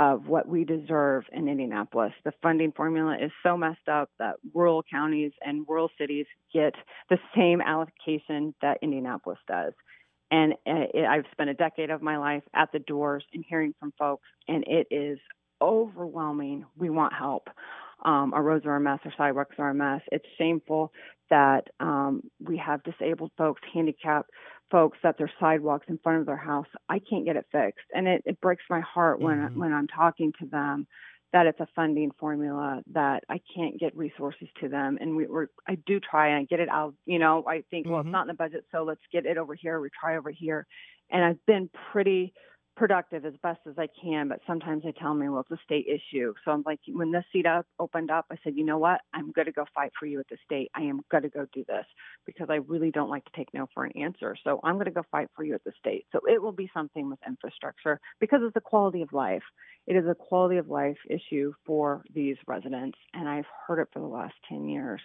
of 0.00 0.26
what 0.26 0.48
we 0.48 0.64
deserve 0.64 1.24
in 1.30 1.46
Indianapolis. 1.46 2.12
The 2.24 2.32
funding 2.42 2.72
formula 2.72 3.18
is 3.22 3.30
so 3.42 3.54
messed 3.54 3.86
up 3.86 4.08
that 4.18 4.36
rural 4.54 4.82
counties 4.90 5.32
and 5.44 5.66
rural 5.68 5.90
cities 5.98 6.24
get 6.54 6.74
the 7.10 7.18
same 7.36 7.60
allocation 7.60 8.54
that 8.62 8.78
Indianapolis 8.80 9.38
does. 9.46 9.74
And 10.30 10.54
uh, 10.66 11.06
I've 11.06 11.26
spent 11.32 11.50
a 11.50 11.54
decade 11.54 11.90
of 11.90 12.00
my 12.00 12.16
life 12.16 12.42
at 12.54 12.72
the 12.72 12.78
doors 12.78 13.24
and 13.34 13.44
hearing 13.46 13.74
from 13.78 13.92
folks, 13.98 14.26
and 14.48 14.64
it 14.66 14.86
is 14.90 15.18
overwhelming. 15.60 16.64
We 16.78 16.88
want 16.88 17.12
help. 17.12 17.48
Um, 18.02 18.32
our 18.32 18.42
roads 18.42 18.64
are 18.64 18.76
a 18.76 18.80
mess, 18.80 19.00
our 19.04 19.12
sidewalks 19.18 19.56
are 19.58 19.68
a 19.68 19.74
mess. 19.74 20.00
It's 20.10 20.24
shameful 20.38 20.92
that 21.28 21.64
um, 21.78 22.22
we 22.42 22.56
have 22.56 22.82
disabled 22.84 23.32
folks, 23.36 23.60
handicapped 23.74 24.30
folks, 24.70 24.98
that 25.02 25.18
their 25.18 25.30
sidewalks 25.40 25.86
in 25.88 25.98
front 25.98 26.20
of 26.20 26.26
their 26.26 26.36
house. 26.36 26.66
I 26.88 26.98
can't 26.98 27.24
get 27.24 27.36
it 27.36 27.46
fixed, 27.52 27.86
and 27.94 28.06
it, 28.06 28.22
it 28.24 28.40
breaks 28.40 28.64
my 28.70 28.80
heart 28.80 29.20
when 29.20 29.38
mm-hmm. 29.38 29.60
when 29.60 29.72
I'm 29.72 29.88
talking 29.88 30.32
to 30.40 30.46
them 30.46 30.86
that 31.32 31.46
it's 31.46 31.60
a 31.60 31.68
funding 31.76 32.10
formula 32.18 32.82
that 32.92 33.22
I 33.28 33.40
can't 33.54 33.78
get 33.78 33.96
resources 33.96 34.48
to 34.60 34.68
them. 34.68 34.98
And 35.00 35.14
we, 35.14 35.26
are 35.26 35.48
I 35.68 35.76
do 35.86 36.00
try 36.00 36.28
and 36.28 36.40
I 36.40 36.44
get 36.44 36.58
it 36.58 36.68
out. 36.68 36.94
You 37.06 37.20
know, 37.20 37.44
I 37.46 37.62
think, 37.70 37.86
well, 37.86 38.00
mm-hmm. 38.00 38.08
it's 38.08 38.12
not 38.12 38.22
in 38.22 38.28
the 38.28 38.34
budget, 38.34 38.64
so 38.72 38.82
let's 38.82 39.00
get 39.12 39.26
it 39.26 39.38
over 39.38 39.54
here. 39.54 39.80
We 39.80 39.90
try 39.98 40.16
over 40.16 40.30
here, 40.30 40.66
and 41.10 41.24
I've 41.24 41.44
been 41.46 41.70
pretty 41.92 42.32
productive 42.76 43.24
as 43.24 43.34
best 43.42 43.60
as 43.68 43.74
I 43.78 43.88
can, 44.02 44.28
but 44.28 44.40
sometimes 44.46 44.84
they 44.84 44.92
tell 44.92 45.14
me, 45.14 45.28
well, 45.28 45.40
it's 45.40 45.60
a 45.60 45.62
state 45.64 45.86
issue. 45.86 46.32
So 46.44 46.50
I'm 46.50 46.62
like, 46.64 46.80
when 46.88 47.12
this 47.12 47.24
seat 47.32 47.46
up 47.46 47.66
opened 47.78 48.10
up, 48.10 48.26
I 48.30 48.36
said, 48.42 48.54
you 48.56 48.64
know 48.64 48.78
what? 48.78 49.00
I'm 49.12 49.32
going 49.32 49.46
to 49.46 49.52
go 49.52 49.66
fight 49.74 49.92
for 49.98 50.06
you 50.06 50.20
at 50.20 50.28
the 50.28 50.38
state. 50.44 50.70
I 50.74 50.82
am 50.82 51.00
going 51.10 51.24
to 51.24 51.28
go 51.28 51.46
do 51.52 51.64
this 51.68 51.84
because 52.26 52.48
I 52.50 52.56
really 52.56 52.90
don't 52.90 53.10
like 53.10 53.24
to 53.24 53.32
take 53.36 53.52
no 53.52 53.66
for 53.74 53.84
an 53.84 53.92
answer. 53.96 54.36
So 54.44 54.60
I'm 54.64 54.74
going 54.74 54.86
to 54.86 54.92
go 54.92 55.02
fight 55.10 55.28
for 55.36 55.44
you 55.44 55.54
at 55.54 55.64
the 55.64 55.72
state. 55.78 56.06
So 56.12 56.20
it 56.26 56.40
will 56.40 56.52
be 56.52 56.70
something 56.72 57.10
with 57.10 57.18
infrastructure 57.26 58.00
because 58.20 58.40
it's 58.42 58.56
a 58.56 58.60
quality 58.60 59.02
of 59.02 59.12
life. 59.12 59.42
It 59.86 59.96
is 59.96 60.06
a 60.08 60.14
quality 60.14 60.56
of 60.56 60.68
life 60.68 60.98
issue 61.08 61.52
for 61.66 62.02
these 62.14 62.36
residents, 62.46 62.98
and 63.12 63.28
I've 63.28 63.46
heard 63.66 63.80
it 63.80 63.88
for 63.92 63.98
the 63.98 64.06
last 64.06 64.34
10 64.48 64.68
years. 64.68 65.00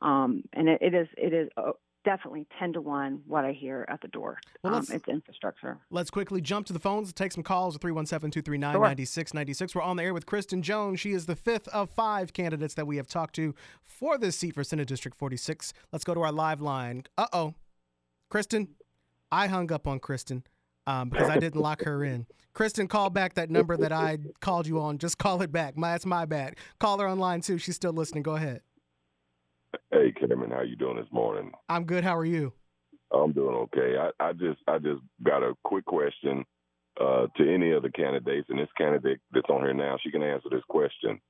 Um, 0.00 0.42
and 0.52 0.68
it, 0.68 0.82
it 0.82 0.94
is 0.94 1.06
it 1.16 1.32
is 1.32 1.48
uh, 1.56 1.72
definitely 2.04 2.46
10 2.58 2.74
to 2.74 2.80
1 2.80 3.22
what 3.26 3.44
I 3.44 3.52
hear 3.52 3.84
at 3.88 4.00
the 4.00 4.08
door. 4.08 4.38
Well, 4.62 4.74
um, 4.74 4.86
it's 4.90 5.08
infrastructure. 5.08 5.78
Let's 5.90 6.10
quickly 6.10 6.40
jump 6.40 6.66
to 6.66 6.72
the 6.72 6.78
phones, 6.78 7.12
take 7.12 7.32
some 7.32 7.42
calls 7.42 7.74
at 7.74 7.80
317 7.80 8.30
239 8.30 8.72
9696. 8.74 9.74
We're 9.74 9.82
on 9.82 9.96
the 9.96 10.04
air 10.04 10.14
with 10.14 10.26
Kristen 10.26 10.62
Jones. 10.62 11.00
She 11.00 11.12
is 11.12 11.26
the 11.26 11.36
fifth 11.36 11.68
of 11.68 11.90
five 11.90 12.32
candidates 12.32 12.74
that 12.74 12.86
we 12.86 12.96
have 12.96 13.06
talked 13.06 13.34
to 13.36 13.54
for 13.84 14.18
this 14.18 14.36
seat 14.38 14.54
for 14.54 14.64
Senate 14.64 14.88
District 14.88 15.16
46. 15.16 15.72
Let's 15.92 16.04
go 16.04 16.14
to 16.14 16.20
our 16.20 16.32
live 16.32 16.60
line. 16.60 17.04
Uh 17.16 17.26
oh. 17.32 17.54
Kristen, 18.28 18.68
I 19.30 19.46
hung 19.46 19.70
up 19.72 19.86
on 19.86 19.98
Kristen 19.98 20.44
um, 20.86 21.10
because 21.10 21.28
I 21.28 21.38
didn't 21.38 21.60
lock 21.60 21.82
her 21.82 22.04
in. 22.04 22.26
Kristen, 22.54 22.86
call 22.86 23.08
back 23.10 23.34
that 23.34 23.50
number 23.50 23.76
that 23.76 23.92
I 23.92 24.18
called 24.40 24.66
you 24.66 24.80
on. 24.80 24.98
Just 24.98 25.18
call 25.18 25.40
it 25.42 25.52
back. 25.52 25.76
My, 25.76 25.92
that's 25.92 26.06
my 26.06 26.24
bad. 26.26 26.56
Call 26.78 26.98
her 26.98 27.08
online 27.08 27.40
too. 27.40 27.58
She's 27.58 27.76
still 27.76 27.92
listening. 27.92 28.22
Go 28.22 28.36
ahead. 28.36 28.60
Hey, 29.90 30.12
Cameron, 30.12 30.50
how 30.50 30.62
you 30.62 30.76
doing 30.76 30.96
this 30.96 31.12
morning? 31.12 31.52
I'm 31.68 31.84
good. 31.84 32.04
How 32.04 32.16
are 32.16 32.24
you? 32.24 32.52
I'm 33.12 33.32
doing 33.32 33.54
okay. 33.54 33.96
I, 33.98 34.28
I 34.28 34.32
just 34.32 34.58
I 34.66 34.78
just 34.78 35.00
got 35.22 35.42
a 35.42 35.54
quick 35.64 35.84
question 35.84 36.44
uh, 37.00 37.26
to 37.36 37.54
any 37.54 37.72
of 37.72 37.82
the 37.82 37.90
candidates, 37.90 38.48
and 38.48 38.58
this 38.58 38.68
candidate 38.76 39.20
that's 39.32 39.48
on 39.48 39.60
here 39.60 39.74
now, 39.74 39.96
she 40.02 40.10
can 40.10 40.22
answer 40.22 40.48
this 40.50 40.64
question. 40.68 41.20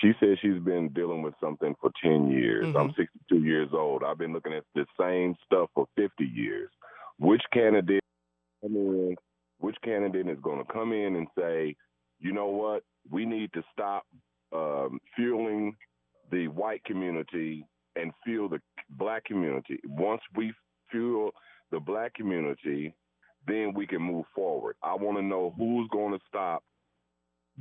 She 0.00 0.12
says 0.20 0.38
she's 0.40 0.62
been 0.62 0.90
dealing 0.90 1.22
with 1.22 1.34
something 1.40 1.74
for 1.80 1.90
10 2.02 2.30
years. 2.30 2.66
Mm-hmm. 2.66 2.76
I'm 2.76 2.94
62 2.96 3.42
years 3.42 3.70
old. 3.72 4.02
I've 4.04 4.18
been 4.18 4.32
looking 4.32 4.52
at 4.52 4.64
the 4.74 4.84
same 5.00 5.34
stuff 5.46 5.70
for 5.74 5.86
50 5.96 6.24
years. 6.24 6.70
Which 7.18 7.42
candidate, 7.52 8.02
which 8.60 9.76
candidate 9.82 10.28
is 10.28 10.38
going 10.42 10.64
to 10.64 10.72
come 10.72 10.92
in 10.92 11.16
and 11.16 11.26
say, 11.36 11.74
you 12.20 12.32
know 12.32 12.48
what, 12.48 12.82
we 13.10 13.24
need 13.24 13.50
to 13.54 13.62
stop 13.72 14.04
um, 14.52 15.00
fueling 15.16 15.76
the 16.30 16.48
white 16.48 16.84
community 16.84 17.64
and 17.98 18.12
fuel 18.24 18.48
the 18.48 18.60
black 18.90 19.24
community. 19.24 19.78
Once 19.86 20.22
we 20.34 20.52
fuel 20.90 21.30
the 21.70 21.80
black 21.80 22.14
community, 22.14 22.94
then 23.46 23.72
we 23.74 23.86
can 23.86 24.02
move 24.02 24.24
forward. 24.34 24.76
I 24.82 24.94
want 24.94 25.18
to 25.18 25.22
know 25.22 25.54
who's 25.56 25.88
going 25.90 26.12
to 26.12 26.24
stop 26.28 26.62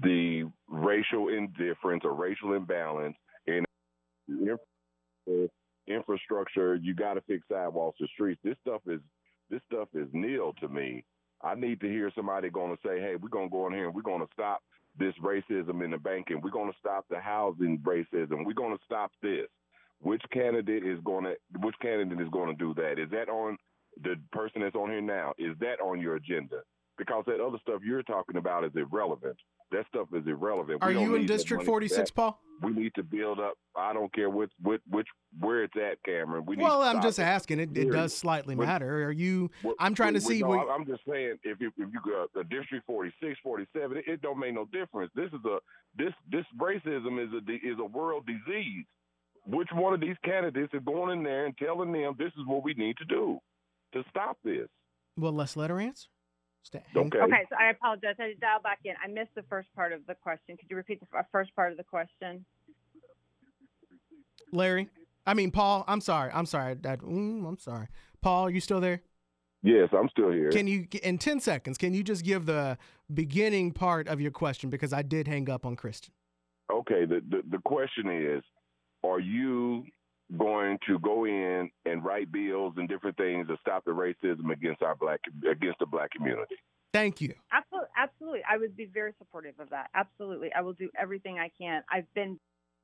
the 0.02 0.44
racial 0.70 1.30
indifference 1.30 2.04
or 2.04 2.14
racial 2.14 2.54
imbalance 2.54 3.16
in 3.48 3.66
infrastructure. 5.88 6.76
You 6.76 6.94
got 6.94 7.16
to 7.16 7.22
fix 7.22 7.44
sidewalks 7.52 8.00
and 8.00 8.10
streets. 8.14 8.40
This 8.44 8.56
stuff 8.62 8.82
is 8.88 9.02
this 9.50 9.62
stuff 9.72 9.88
is 9.94 10.08
nil 10.12 10.54
to 10.60 10.68
me. 10.68 11.04
I 11.42 11.56
need 11.56 11.80
to 11.82 11.88
hear 11.88 12.12
somebody 12.16 12.50
going 12.50 12.76
to 12.76 12.88
say, 12.88 13.00
"Hey, 13.00 13.16
we're 13.16 13.30
going 13.30 13.50
to 13.50 13.52
go 13.52 13.68
in 13.68 13.74
here 13.74 13.86
and 13.86 13.96
we're 13.96 14.02
going 14.02 14.22
to 14.22 14.34
stop 14.34 14.62
this 15.00 15.14
racism 15.24 15.84
in 15.84 15.92
the 15.92 15.98
banking. 15.98 16.42
We're 16.42 16.50
going 16.50 16.72
to 16.72 16.78
stop 16.80 17.06
the 17.10 17.20
housing 17.20 17.80
racism. 17.80 18.46
We're 18.46 18.54
going 18.54 18.78
to 18.78 18.84
stop 18.86 19.12
this." 19.22 19.48
Which 20.00 20.22
candidate 20.32 20.86
is 20.86 21.00
going 21.04 21.24
to 21.26 21.34
which 21.60 21.76
candidate 21.82 22.22
is 22.22 22.30
going 22.30 22.56
to 22.56 22.56
do 22.56 22.74
that? 22.76 23.00
Is 23.00 23.10
that 23.12 23.30
on 23.30 23.58
the 24.04 24.16
person 24.32 24.62
that's 24.62 24.76
on 24.76 24.90
here 24.90 25.02
now? 25.02 25.34
Is 25.38 25.56
that 25.60 25.80
on 25.82 26.00
your 26.00 26.16
agenda? 26.16 26.58
Because 26.98 27.24
that 27.28 27.40
other 27.40 27.58
stuff 27.62 27.82
you're 27.84 28.04
talking 28.04 28.38
about 28.38 28.64
is 28.64 28.72
irrelevant. 28.76 29.38
That 29.72 29.86
stuff 29.90 30.08
is 30.14 30.26
irrelevant. 30.26 30.82
Are 30.82 30.92
you 30.92 31.16
in 31.16 31.26
District 31.26 31.64
46. 31.64 32.12
Paul? 32.12 32.40
We 32.62 32.72
need 32.72 32.94
to 32.96 33.04
build 33.04 33.40
up. 33.40 33.54
I 33.76 33.94
don't 33.94 34.12
care 34.16 34.30
which, 34.32 34.50
which, 34.64 34.82
which 34.90 35.06
where 35.40 35.64
it's 35.64 35.76
at, 35.76 36.02
Cameron. 36.04 36.46
We 36.48 36.56
need 36.56 36.64
Well, 36.64 36.82
I'm 36.82 37.02
just 37.04 37.20
it. 37.20 37.24
asking. 37.24 37.60
It, 37.60 37.78
it 37.78 37.92
does 37.92 38.16
slightly 38.16 38.56
What- 38.56 38.66
matter. 38.66 39.04
Are 39.06 39.12
you? 39.12 39.52
What- 39.62 39.76
I'm 39.80 39.94
trying 39.94 40.14
to 40.14 40.22
see. 40.22 40.40
No, 40.42 40.48
where- 40.48 40.72
I'm 40.72 40.86
just 40.86 41.02
saying, 41.08 41.38
if 41.44 41.60
you, 41.60 41.68
if 41.78 41.90
you 41.94 42.00
go 42.04 42.26
uh, 42.40 42.44
District 42.50 42.84
46, 42.88 43.40
47, 43.44 43.98
it, 43.98 44.04
it 44.08 44.22
don't 44.22 44.40
make 44.40 44.56
no 44.56 44.66
difference. 44.72 45.12
This 45.16 45.28
is 45.28 45.44
a 45.46 45.58
this 45.98 46.14
this 46.32 46.46
racism 46.60 47.22
is 47.24 47.32
a 47.34 47.54
is 47.68 47.78
a 47.80 47.86
world 47.86 48.26
disease. 48.26 48.86
Which 49.50 49.70
one 49.74 49.94
of 49.94 50.02
these 50.02 50.16
candidates 50.24 50.74
is 50.74 50.82
going 50.86 51.18
in 51.18 51.24
there 51.24 51.46
and 51.46 51.58
telling 51.58 51.92
them 51.94 52.16
this 52.18 52.34
is 52.38 52.46
what 52.46 52.64
we 52.64 52.74
need 52.74 52.98
to 52.98 53.06
do 53.06 53.40
to 53.94 54.04
stop 54.10 54.38
this? 54.44 54.68
well, 55.18 55.32
let's 55.32 55.56
let 55.58 55.70
her 55.72 55.80
answer. 55.80 56.08
Stay, 56.64 56.84
hang- 56.94 57.08
Okay. 57.08 57.20
Okay, 57.20 57.46
so 57.50 57.56
I 57.58 57.70
apologize. 57.70 58.16
I 58.20 58.24
had 58.24 58.28
to 58.28 58.36
dial 58.36 58.60
back 58.62 58.80
in. 58.84 58.94
I 59.04 59.08
missed 59.08 59.34
the 59.36 59.44
first 59.44 59.68
part 59.74 59.94
of 59.94 60.06
the 60.06 60.16
question. 60.16 60.58
Could 60.58 60.70
you 60.70 60.76
repeat 60.76 61.00
the 61.00 61.08
first 61.32 61.56
part 61.56 61.72
of 61.72 61.78
the 61.78 61.84
question? 61.84 62.46
Larry. 64.52 64.90
I 65.26 65.34
mean, 65.34 65.52
Paul. 65.52 65.84
I'm 65.88 66.02
sorry. 66.02 66.32
I'm 66.34 66.46
sorry. 66.46 66.76
That, 66.76 67.00
mm, 67.02 67.48
I'm 67.48 67.58
sorry. 67.58 67.88
Paul, 68.22 68.48
are 68.48 68.50
you 68.50 68.60
still 68.62 68.80
there? 68.82 69.02
Yes, 69.64 69.90
I'm 69.92 70.08
still 70.10 70.32
here. 70.32 70.52
Can 70.52 70.68
you, 70.68 70.88
in 71.04 71.18
10 71.18 71.40
seconds, 71.40 71.78
can 71.78 71.94
you 71.94 72.04
just 72.04 72.24
give 72.24 72.46
the 72.46 72.78
beginning 73.14 73.72
part 73.72 74.08
of 74.08 74.22
your 74.22 74.32
question 74.32 74.70
because 74.70 74.94
I 74.94 75.02
did 75.02 75.28
hang 75.28 75.50
up 75.50 75.66
on 75.66 75.76
Kristen. 75.76 76.14
okay, 76.72 77.06
the, 77.06 77.22
the 77.30 77.42
the 77.50 77.58
question 77.66 78.10
is, 78.12 78.44
are 79.04 79.20
you 79.20 79.86
going 80.38 80.78
to 80.88 81.00
go 81.00 81.26
in 81.26 81.70
and 81.86 82.04
write 82.04 82.32
bills 82.32 82.74
and 82.78 82.90
different 82.90 83.16
things 83.18 83.48
to 83.48 83.58
stop 83.62 83.86
the 83.86 83.92
racism 83.92 84.52
against 84.52 84.82
our 84.82 84.96
black 84.96 85.20
against 85.50 85.80
the 85.80 85.86
black 85.86 86.12
community? 86.12 86.56
Thank 86.94 87.22
you. 87.22 87.34
Absolutely, 87.52 87.90
absolutely. 87.98 88.42
I 88.50 88.58
would 88.58 88.76
be 88.76 88.86
very 88.86 89.14
supportive 89.20 89.60
of 89.60 89.70
that. 89.70 89.90
Absolutely, 89.94 90.52
I 90.54 90.62
will 90.62 90.74
do 90.74 90.90
everything 91.00 91.38
I 91.40 91.52
can. 91.60 91.84
I've 91.92 92.12
been 92.14 92.40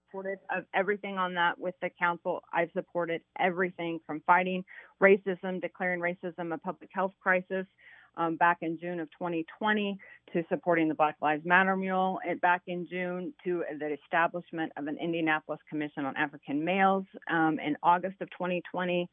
supportive 0.07 0.39
of 0.55 0.65
everything 0.73 1.17
on 1.17 1.33
that 1.33 1.59
with 1.59 1.75
the 1.81 1.89
council. 1.99 2.41
I've 2.53 2.69
supported 2.73 3.21
everything 3.39 3.99
from 4.05 4.21
fighting 4.27 4.63
racism, 5.01 5.61
declaring 5.61 5.99
racism 5.99 6.53
a 6.53 6.57
public 6.57 6.91
health 6.93 7.13
crisis. 7.21 7.65
Um, 8.15 8.35
back 8.35 8.59
in 8.61 8.77
June 8.79 8.99
of 8.99 9.09
2020, 9.11 9.97
to 10.33 10.43
supporting 10.49 10.87
the 10.87 10.93
Black 10.95 11.15
Lives 11.21 11.45
Matter 11.45 11.75
mule, 11.75 12.19
and 12.27 12.39
back 12.41 12.61
in 12.67 12.87
June 12.89 13.33
to 13.43 13.63
the 13.79 13.95
establishment 14.03 14.71
of 14.77 14.87
an 14.87 14.97
Indianapolis 15.01 15.59
Commission 15.69 16.05
on 16.05 16.15
African 16.15 16.63
Males 16.63 17.05
um, 17.31 17.59
in 17.59 17.75
August 17.83 18.21
of 18.21 18.29
2020 18.31 19.09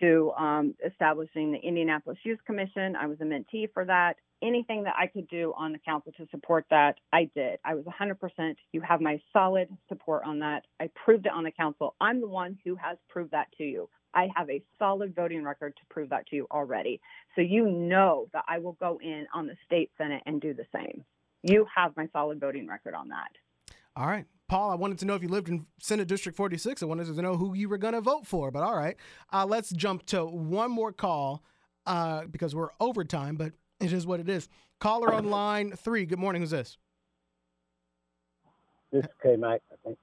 to 0.00 0.32
um, 0.38 0.74
establishing 0.86 1.52
the 1.52 1.58
Indianapolis 1.58 2.18
Youth 2.24 2.40
Commission. 2.46 2.96
I 2.96 3.06
was 3.06 3.18
a 3.20 3.24
mentee 3.24 3.72
for 3.72 3.84
that. 3.84 4.16
Anything 4.44 4.84
that 4.84 4.94
I 4.98 5.06
could 5.06 5.26
do 5.28 5.54
on 5.56 5.72
the 5.72 5.78
council 5.78 6.12
to 6.18 6.26
support 6.30 6.66
that, 6.70 6.96
I 7.12 7.30
did. 7.34 7.58
I 7.64 7.74
was 7.74 7.84
100%. 7.84 8.54
You 8.72 8.82
have 8.82 9.00
my 9.00 9.18
solid 9.32 9.68
support 9.88 10.24
on 10.26 10.40
that. 10.40 10.64
I 10.78 10.90
proved 11.02 11.24
it 11.24 11.32
on 11.32 11.44
the 11.44 11.50
council. 11.50 11.94
I'm 12.00 12.20
the 12.20 12.28
one 12.28 12.58
who 12.64 12.76
has 12.76 12.98
proved 13.08 13.30
that 13.30 13.46
to 13.56 13.64
you. 13.64 13.88
I 14.14 14.28
have 14.36 14.50
a 14.50 14.62
solid 14.78 15.14
voting 15.14 15.44
record 15.44 15.74
to 15.76 15.82
prove 15.88 16.10
that 16.10 16.26
to 16.28 16.36
you 16.36 16.46
already. 16.50 17.00
So 17.34 17.40
you 17.40 17.68
know 17.70 18.28
that 18.32 18.44
I 18.46 18.58
will 18.58 18.74
go 18.74 19.00
in 19.02 19.26
on 19.34 19.46
the 19.46 19.56
state 19.64 19.90
senate 19.96 20.22
and 20.26 20.40
do 20.40 20.52
the 20.52 20.66
same. 20.74 21.04
You 21.42 21.66
have 21.74 21.96
my 21.96 22.08
solid 22.12 22.38
voting 22.38 22.66
record 22.66 22.94
on 22.94 23.08
that. 23.08 23.30
All 23.96 24.06
right. 24.06 24.26
Paul, 24.48 24.70
I 24.70 24.74
wanted 24.74 24.98
to 24.98 25.06
know 25.06 25.14
if 25.14 25.22
you 25.22 25.28
lived 25.28 25.48
in 25.48 25.66
Senate 25.80 26.06
District 26.06 26.36
46. 26.36 26.82
I 26.82 26.86
wanted 26.86 27.06
to 27.06 27.22
know 27.22 27.36
who 27.36 27.54
you 27.54 27.68
were 27.68 27.78
going 27.78 27.94
to 27.94 28.00
vote 28.00 28.26
for, 28.26 28.50
but 28.50 28.62
all 28.62 28.76
right. 28.76 28.96
Uh, 29.32 29.46
let's 29.46 29.70
jump 29.70 30.04
to 30.06 30.24
one 30.26 30.70
more 30.70 30.92
call 30.92 31.42
uh, 31.86 32.24
because 32.26 32.54
we're 32.54 32.70
over 32.78 33.04
time, 33.04 33.36
but 33.36 33.52
it 33.80 33.92
is 33.92 34.06
what 34.06 34.20
it 34.20 34.28
is. 34.28 34.48
Caller 34.80 35.12
on 35.12 35.30
line 35.30 35.72
three. 35.72 36.04
Good 36.06 36.18
morning. 36.18 36.42
Who's 36.42 36.50
this? 36.50 36.78
This 38.92 39.04
is 39.04 39.10
K 39.22 39.36
Mac, 39.36 39.60
I 39.72 39.76
think. 39.84 39.98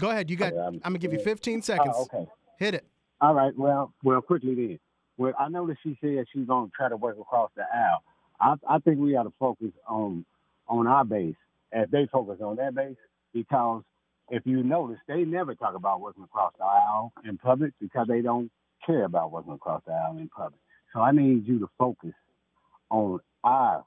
Go 0.00 0.10
ahead. 0.10 0.30
You 0.30 0.36
got. 0.36 0.52
Okay, 0.52 0.60
I'm, 0.60 0.66
I'm- 0.66 0.80
going 0.80 0.94
to 0.94 0.98
give 0.98 1.12
you 1.12 1.20
15 1.20 1.62
seconds. 1.62 1.94
Oh, 1.96 2.02
okay. 2.12 2.30
Hit 2.58 2.74
it. 2.74 2.86
All 3.20 3.34
right. 3.34 3.56
Well, 3.56 3.92
well, 4.02 4.20
quickly 4.20 4.54
then. 4.54 4.78
Well, 5.18 5.32
I 5.38 5.48
know 5.48 5.66
that 5.66 5.76
she 5.82 5.96
said 6.00 6.24
she's 6.32 6.46
gonna 6.46 6.70
try 6.74 6.88
to 6.88 6.96
work 6.96 7.18
across 7.20 7.50
the 7.54 7.62
aisle. 7.62 8.02
I, 8.40 8.76
I 8.76 8.78
think 8.78 8.98
we 8.98 9.12
got 9.12 9.24
to 9.24 9.32
focus 9.38 9.70
on 9.86 10.24
on 10.66 10.86
our 10.86 11.04
base 11.04 11.36
as 11.72 11.88
they 11.90 12.06
focus 12.10 12.38
on 12.42 12.56
their 12.56 12.72
base 12.72 12.96
because 13.32 13.82
if 14.30 14.46
you 14.46 14.62
notice, 14.62 14.98
they 15.06 15.24
never 15.24 15.54
talk 15.54 15.74
about 15.74 16.00
working 16.00 16.24
across 16.24 16.52
the 16.58 16.64
aisle 16.64 17.12
in 17.24 17.36
public 17.36 17.72
because 17.80 18.06
they 18.08 18.22
don't 18.22 18.50
care 18.84 19.04
about 19.04 19.30
working 19.30 19.52
across 19.52 19.82
the 19.86 19.92
aisle 19.92 20.16
in 20.18 20.28
public. 20.28 20.58
So 20.94 21.00
I 21.00 21.12
need 21.12 21.46
you 21.46 21.58
to 21.60 21.68
focus 21.78 22.14
on 22.92 23.18
our 23.42 23.84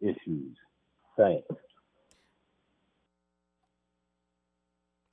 issues. 0.00 0.56
Thanks. 1.16 1.46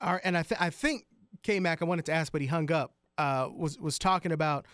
All 0.00 0.12
right, 0.12 0.20
and 0.24 0.36
I, 0.36 0.42
th- 0.42 0.60
I 0.60 0.70
think 0.70 1.06
K 1.42 1.60
Mac, 1.60 1.80
I 1.80 1.84
wanted 1.84 2.06
to 2.06 2.12
ask, 2.12 2.32
but 2.32 2.40
he 2.40 2.46
hung 2.46 2.72
up. 2.72 2.94
Uh, 3.16 3.48
was 3.54 3.78
was 3.78 3.98
talking 3.98 4.32
about. 4.32 4.66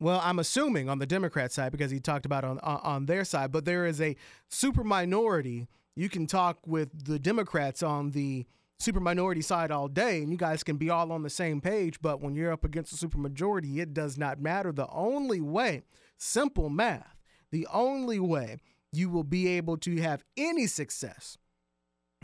Well, 0.00 0.20
I'm 0.22 0.38
assuming 0.38 0.88
on 0.88 1.00
the 1.00 1.06
Democrat 1.06 1.52
side 1.52 1.72
because 1.72 1.90
he 1.90 1.98
talked 1.98 2.24
about 2.24 2.44
on 2.44 2.60
on 2.60 2.80
on 2.84 3.06
their 3.06 3.24
side, 3.24 3.50
but 3.50 3.64
there 3.64 3.84
is 3.84 4.00
a 4.00 4.14
super 4.48 4.84
minority. 4.84 5.66
You 5.96 6.08
can 6.08 6.28
talk 6.28 6.58
with 6.64 7.06
the 7.06 7.18
Democrats 7.18 7.82
on 7.82 8.12
the 8.12 8.46
super 8.78 9.00
minority 9.00 9.42
side 9.42 9.72
all 9.72 9.88
day, 9.88 10.22
and 10.22 10.30
you 10.30 10.38
guys 10.38 10.62
can 10.62 10.76
be 10.76 10.88
all 10.88 11.10
on 11.10 11.22
the 11.22 11.30
same 11.30 11.60
page. 11.60 12.00
But 12.00 12.20
when 12.20 12.36
you're 12.36 12.52
up 12.52 12.64
against 12.64 12.92
a 12.92 12.96
super 12.96 13.18
majority, 13.18 13.80
it 13.80 13.92
does 13.92 14.16
not 14.16 14.40
matter. 14.40 14.70
The 14.70 14.88
only 14.90 15.40
way, 15.40 15.82
simple 16.16 16.68
math, 16.68 17.17
the 17.50 17.66
only 17.72 18.20
way 18.20 18.58
you 18.92 19.10
will 19.10 19.24
be 19.24 19.48
able 19.48 19.76
to 19.78 20.00
have 20.00 20.24
any 20.36 20.66
success 20.66 21.38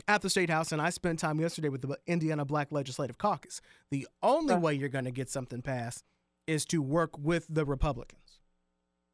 at 0.09 0.23
the 0.23 0.31
state 0.31 0.51
house, 0.51 0.73
and 0.73 0.83
I 0.83 0.91
spent 0.91 1.19
time 1.19 1.41
yesterday 1.41 1.69
with 1.69 1.83
the 1.83 1.97
Indiana 2.07 2.45
Black 2.45 2.73
Legislative 2.73 3.19
Caucus. 3.19 3.61
The 3.91 4.09
only 4.23 4.57
way 4.57 4.75
you're 4.75 4.89
going 4.89 5.05
to 5.05 5.11
get 5.11 5.31
something 5.31 5.63
passed 5.63 6.05
is 6.47 6.65
to 6.67 6.83
work 6.83 7.17
with 7.19 7.47
the 7.49 7.65
Republicans. 7.65 8.41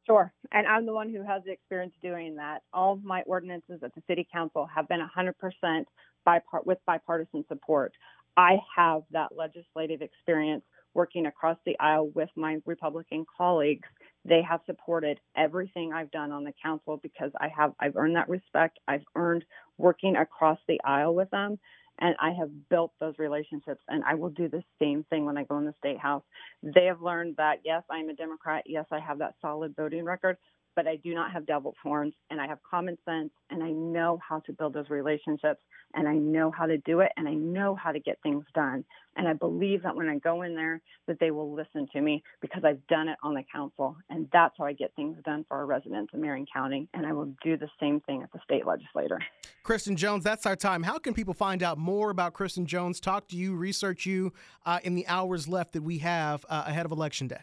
Sure. 0.05 0.33
And 0.51 0.67
I'm 0.67 0.85
the 0.85 0.93
one 0.93 1.09
who 1.09 1.23
has 1.23 1.43
the 1.45 1.51
experience 1.51 1.93
doing 2.01 2.35
that. 2.35 2.63
All 2.73 2.93
of 2.93 3.03
my 3.03 3.21
ordinances 3.27 3.81
at 3.83 3.93
the 3.93 4.01
city 4.07 4.27
council 4.33 4.67
have 4.73 4.87
been 4.87 4.99
100% 4.99 5.85
bipart- 6.27 6.65
with 6.65 6.79
bipartisan 6.85 7.45
support. 7.47 7.93
I 8.35 8.57
have 8.75 9.03
that 9.11 9.29
legislative 9.35 10.01
experience 10.01 10.63
working 10.93 11.27
across 11.27 11.57
the 11.65 11.77
aisle 11.79 12.09
with 12.15 12.29
my 12.35 12.57
Republican 12.65 13.25
colleagues. 13.37 13.87
They 14.25 14.41
have 14.43 14.61
supported 14.65 15.19
everything 15.35 15.93
I've 15.93 16.11
done 16.11 16.31
on 16.31 16.43
the 16.43 16.53
council 16.61 16.99
because 17.01 17.31
I 17.39 17.47
have 17.55 17.73
I've 17.79 17.95
earned 17.95 18.15
that 18.15 18.29
respect. 18.29 18.79
I've 18.87 19.03
earned 19.15 19.45
working 19.77 20.15
across 20.15 20.59
the 20.67 20.79
aisle 20.83 21.15
with 21.15 21.29
them 21.31 21.59
and 21.99 22.15
I 22.19 22.31
have 22.31 22.49
built 22.69 22.93
those 22.99 23.15
relationships 23.17 23.81
and 23.87 24.03
I 24.03 24.15
will 24.15 24.29
do 24.29 24.47
the 24.49 24.63
same 24.79 25.05
thing 25.09 25.25
when 25.25 25.37
I 25.37 25.43
go 25.43 25.57
in 25.57 25.65
the 25.65 25.75
state 25.79 25.99
house. 25.99 26.23
They 26.63 26.85
have 26.85 27.01
learned 27.01 27.35
that 27.37 27.59
yes, 27.63 27.83
I'm 27.89 28.09
a 28.09 28.13
Democrat, 28.13 28.63
yes, 28.65 28.85
I 28.91 28.99
have 28.99 29.19
that 29.19 29.35
solid 29.41 29.75
voting 29.75 30.03
record, 30.05 30.37
but 30.75 30.87
I 30.87 30.97
do 30.97 31.13
not 31.13 31.31
have 31.31 31.45
devil's 31.45 31.75
horns 31.81 32.13
and 32.29 32.39
I 32.39 32.47
have 32.47 32.59
common 32.69 32.97
sense 33.05 33.31
and 33.49 33.63
I 33.63 33.71
know 33.71 34.19
how 34.27 34.39
to 34.41 34.53
build 34.53 34.73
those 34.73 34.89
relationships 34.89 35.61
and 35.93 36.07
I 36.07 36.15
know 36.15 36.51
how 36.51 36.65
to 36.65 36.77
do 36.79 37.01
it 37.01 37.11
and 37.17 37.27
I 37.27 37.33
know 37.33 37.75
how 37.75 37.91
to 37.91 37.99
get 37.99 38.17
things 38.23 38.45
done. 38.53 38.85
And 39.17 39.27
I 39.27 39.33
believe 39.33 39.83
that 39.83 39.95
when 39.95 40.07
I 40.07 40.19
go 40.19 40.43
in 40.43 40.55
there 40.55 40.81
that 41.07 41.19
they 41.19 41.31
will 41.31 41.53
listen 41.53 41.87
to 41.93 42.01
me 42.01 42.23
because 42.41 42.63
I've 42.63 42.85
done 42.87 43.09
it 43.09 43.17
on 43.23 43.33
the 43.33 43.43
council 43.53 43.97
and 44.09 44.27
that's 44.31 44.55
how 44.57 44.65
I 44.65 44.73
get 44.73 44.93
things 44.95 45.17
done 45.25 45.45
for 45.47 45.57
our 45.57 45.65
residents 45.65 46.13
in 46.13 46.21
Marion 46.21 46.45
County 46.51 46.87
and 46.93 47.05
I 47.05 47.13
will 47.13 47.33
do 47.43 47.57
the 47.57 47.69
same 47.79 47.99
thing 48.01 48.23
at 48.23 48.31
the 48.31 48.39
state 48.43 48.65
legislature. 48.65 49.19
Kristen 49.63 49.95
Jones, 49.95 50.23
that's 50.23 50.45
our 50.45 50.55
time. 50.55 50.83
How 50.83 50.97
can 50.97 51.13
people 51.13 51.33
find 51.33 51.61
out 51.61 51.77
more 51.77 52.09
about 52.09 52.33
Kristen 52.33 52.65
Jones, 52.65 52.99
talk 52.99 53.27
to 53.29 53.35
you, 53.35 53.55
research 53.55 54.05
you 54.05 54.33
uh, 54.65 54.79
in 54.83 54.95
the 54.95 55.05
hours 55.07 55.47
left 55.47 55.73
that 55.73 55.83
we 55.83 55.99
have 55.99 56.45
uh, 56.49 56.63
ahead 56.65 56.85
of 56.85 56.91
Election 56.91 57.27
Day? 57.27 57.41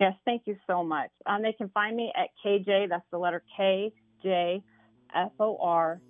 Yes, 0.00 0.14
thank 0.24 0.42
you 0.46 0.56
so 0.66 0.82
much. 0.82 1.10
Um, 1.26 1.42
they 1.42 1.52
can 1.52 1.68
find 1.70 1.96
me 1.96 2.12
at 2.16 2.28
KJ, 2.44 2.88
that's 2.88 3.04
the 3.10 3.18
letter 3.18 3.42
K 3.56 3.92
J 4.22 4.62
F 5.14 5.32
O 5.38 5.56
R, 5.60 6.00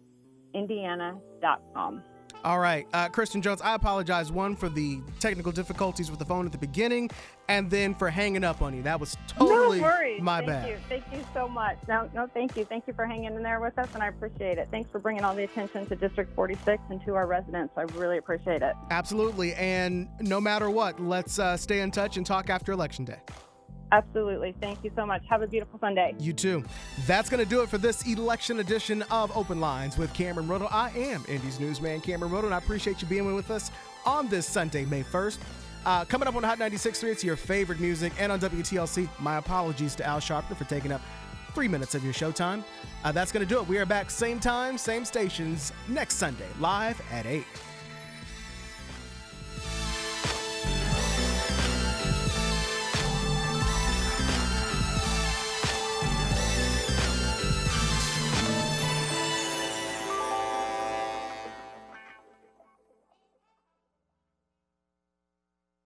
Indiana.com. 0.55 2.03
All 2.45 2.59
right, 2.59 2.89
uh, 2.93 3.09
Kristen 3.09 3.41
Jones, 3.41 3.61
I 3.63 3.75
apologize, 3.75 4.33
one, 4.33 4.57
for 4.57 4.69
the 4.69 5.01
technical 5.21 5.53
difficulties 5.53 6.11
with 6.11 6.19
the 6.19 6.25
phone 6.25 6.45
at 6.45 6.51
the 6.51 6.59
beginning, 6.59 7.09
and 7.49 7.71
then 7.71 7.95
for 7.95 8.11
hanging 8.11 8.43
up 8.43 8.63
on 8.63 8.75
you. 8.75 8.83
That 8.83 8.99
was 8.99 9.17
totally 9.29 9.81
no 9.81 9.85
worries. 9.85 10.21
my 10.21 10.39
thank 10.39 10.49
bad. 10.49 10.69
You. 10.69 10.77
Thank 10.89 11.05
you 11.13 11.25
so 11.33 11.47
much. 11.47 11.77
No, 11.87 12.11
no, 12.13 12.27
thank 12.27 12.57
you. 12.57 12.65
Thank 12.65 12.89
you 12.89 12.95
for 12.95 13.07
hanging 13.07 13.27
in 13.27 13.43
there 13.45 13.61
with 13.61 13.79
us, 13.79 13.89
and 13.95 14.03
I 14.03 14.09
appreciate 14.09 14.59
it. 14.59 14.67
Thanks 14.73 14.91
for 14.91 14.99
bringing 14.99 15.23
all 15.23 15.37
the 15.37 15.45
attention 15.45 15.87
to 15.87 15.95
District 15.95 16.35
46 16.35 16.83
and 16.91 17.05
to 17.05 17.15
our 17.15 17.29
residents. 17.29 17.75
I 17.77 17.83
really 17.83 18.19
appreciate 18.19 18.63
it. 18.63 18.75
Absolutely. 18.91 19.55
And 19.55 20.09
no 20.21 20.41
matter 20.41 20.69
what, 20.69 20.99
let's 21.01 21.39
uh, 21.39 21.57
stay 21.57 21.81
in 21.81 21.93
touch 21.93 22.17
and 22.17 22.27
talk 22.27 22.51
after 22.51 22.73
Election 22.73 23.05
Day. 23.05 23.21
Absolutely. 23.93 24.55
Thank 24.59 24.83
you 24.83 24.91
so 24.97 25.05
much. 25.05 25.23
Have 25.29 25.43
a 25.43 25.47
beautiful 25.47 25.79
Sunday. 25.79 26.15
You 26.19 26.33
too. 26.33 26.65
That's 27.07 27.29
going 27.29 27.45
to 27.45 27.49
do 27.49 27.61
it 27.61 27.69
for 27.69 27.77
this 27.77 28.07
election 28.07 28.59
edition 28.59 29.03
of 29.11 29.37
Open 29.37 29.61
Lines 29.61 29.99
with 29.99 30.13
Cameron 30.15 30.49
Riddle. 30.49 30.69
I 30.71 30.91
am 30.97 31.23
Indy's 31.29 31.61
newsman, 31.61 32.01
Cameron 32.01 32.33
Riddle, 32.33 32.47
and 32.47 32.55
I 32.55 32.59
appreciate 32.59 33.03
you 33.03 33.09
being 33.09 33.33
with 33.35 33.51
us 33.51 33.71
on 34.07 34.29
this 34.29 34.49
Sunday, 34.49 34.87
May 34.87 35.03
1st. 35.03 35.39
Uh, 35.85 36.05
coming 36.07 36.27
up 36.27 36.35
on 36.35 36.43
Hot 36.43 36.59
96.3, 36.59 37.11
it's 37.11 37.23
your 37.23 37.37
favorite 37.37 37.81
music, 37.81 38.15
and 38.19 38.33
on 38.33 38.41
WTLC, 38.41 39.09
my 39.21 39.37
apologies 39.37 39.95
to 39.97 40.07
Al 40.07 40.21
Sharpton 40.21 40.57
for 40.57 40.65
taking 40.65 40.91
up 40.91 41.03
three 41.55 41.69
minutes 41.69 41.95
of 41.95 42.03
your 42.03 42.15
showtime. 42.15 42.65
Uh, 43.05 43.13
that's 43.13 43.31
going 43.31 43.47
to 43.47 43.55
do 43.55 43.61
it. 43.61 43.69
We 43.69 43.77
are 43.79 43.85
back 43.85 44.11
same 44.11 44.41
time, 44.41 44.79
same 44.79 45.05
stations 45.05 45.71
next 45.89 46.15
Sunday, 46.15 46.49
live 46.61 47.01
at 47.11 47.27
8. 47.27 47.45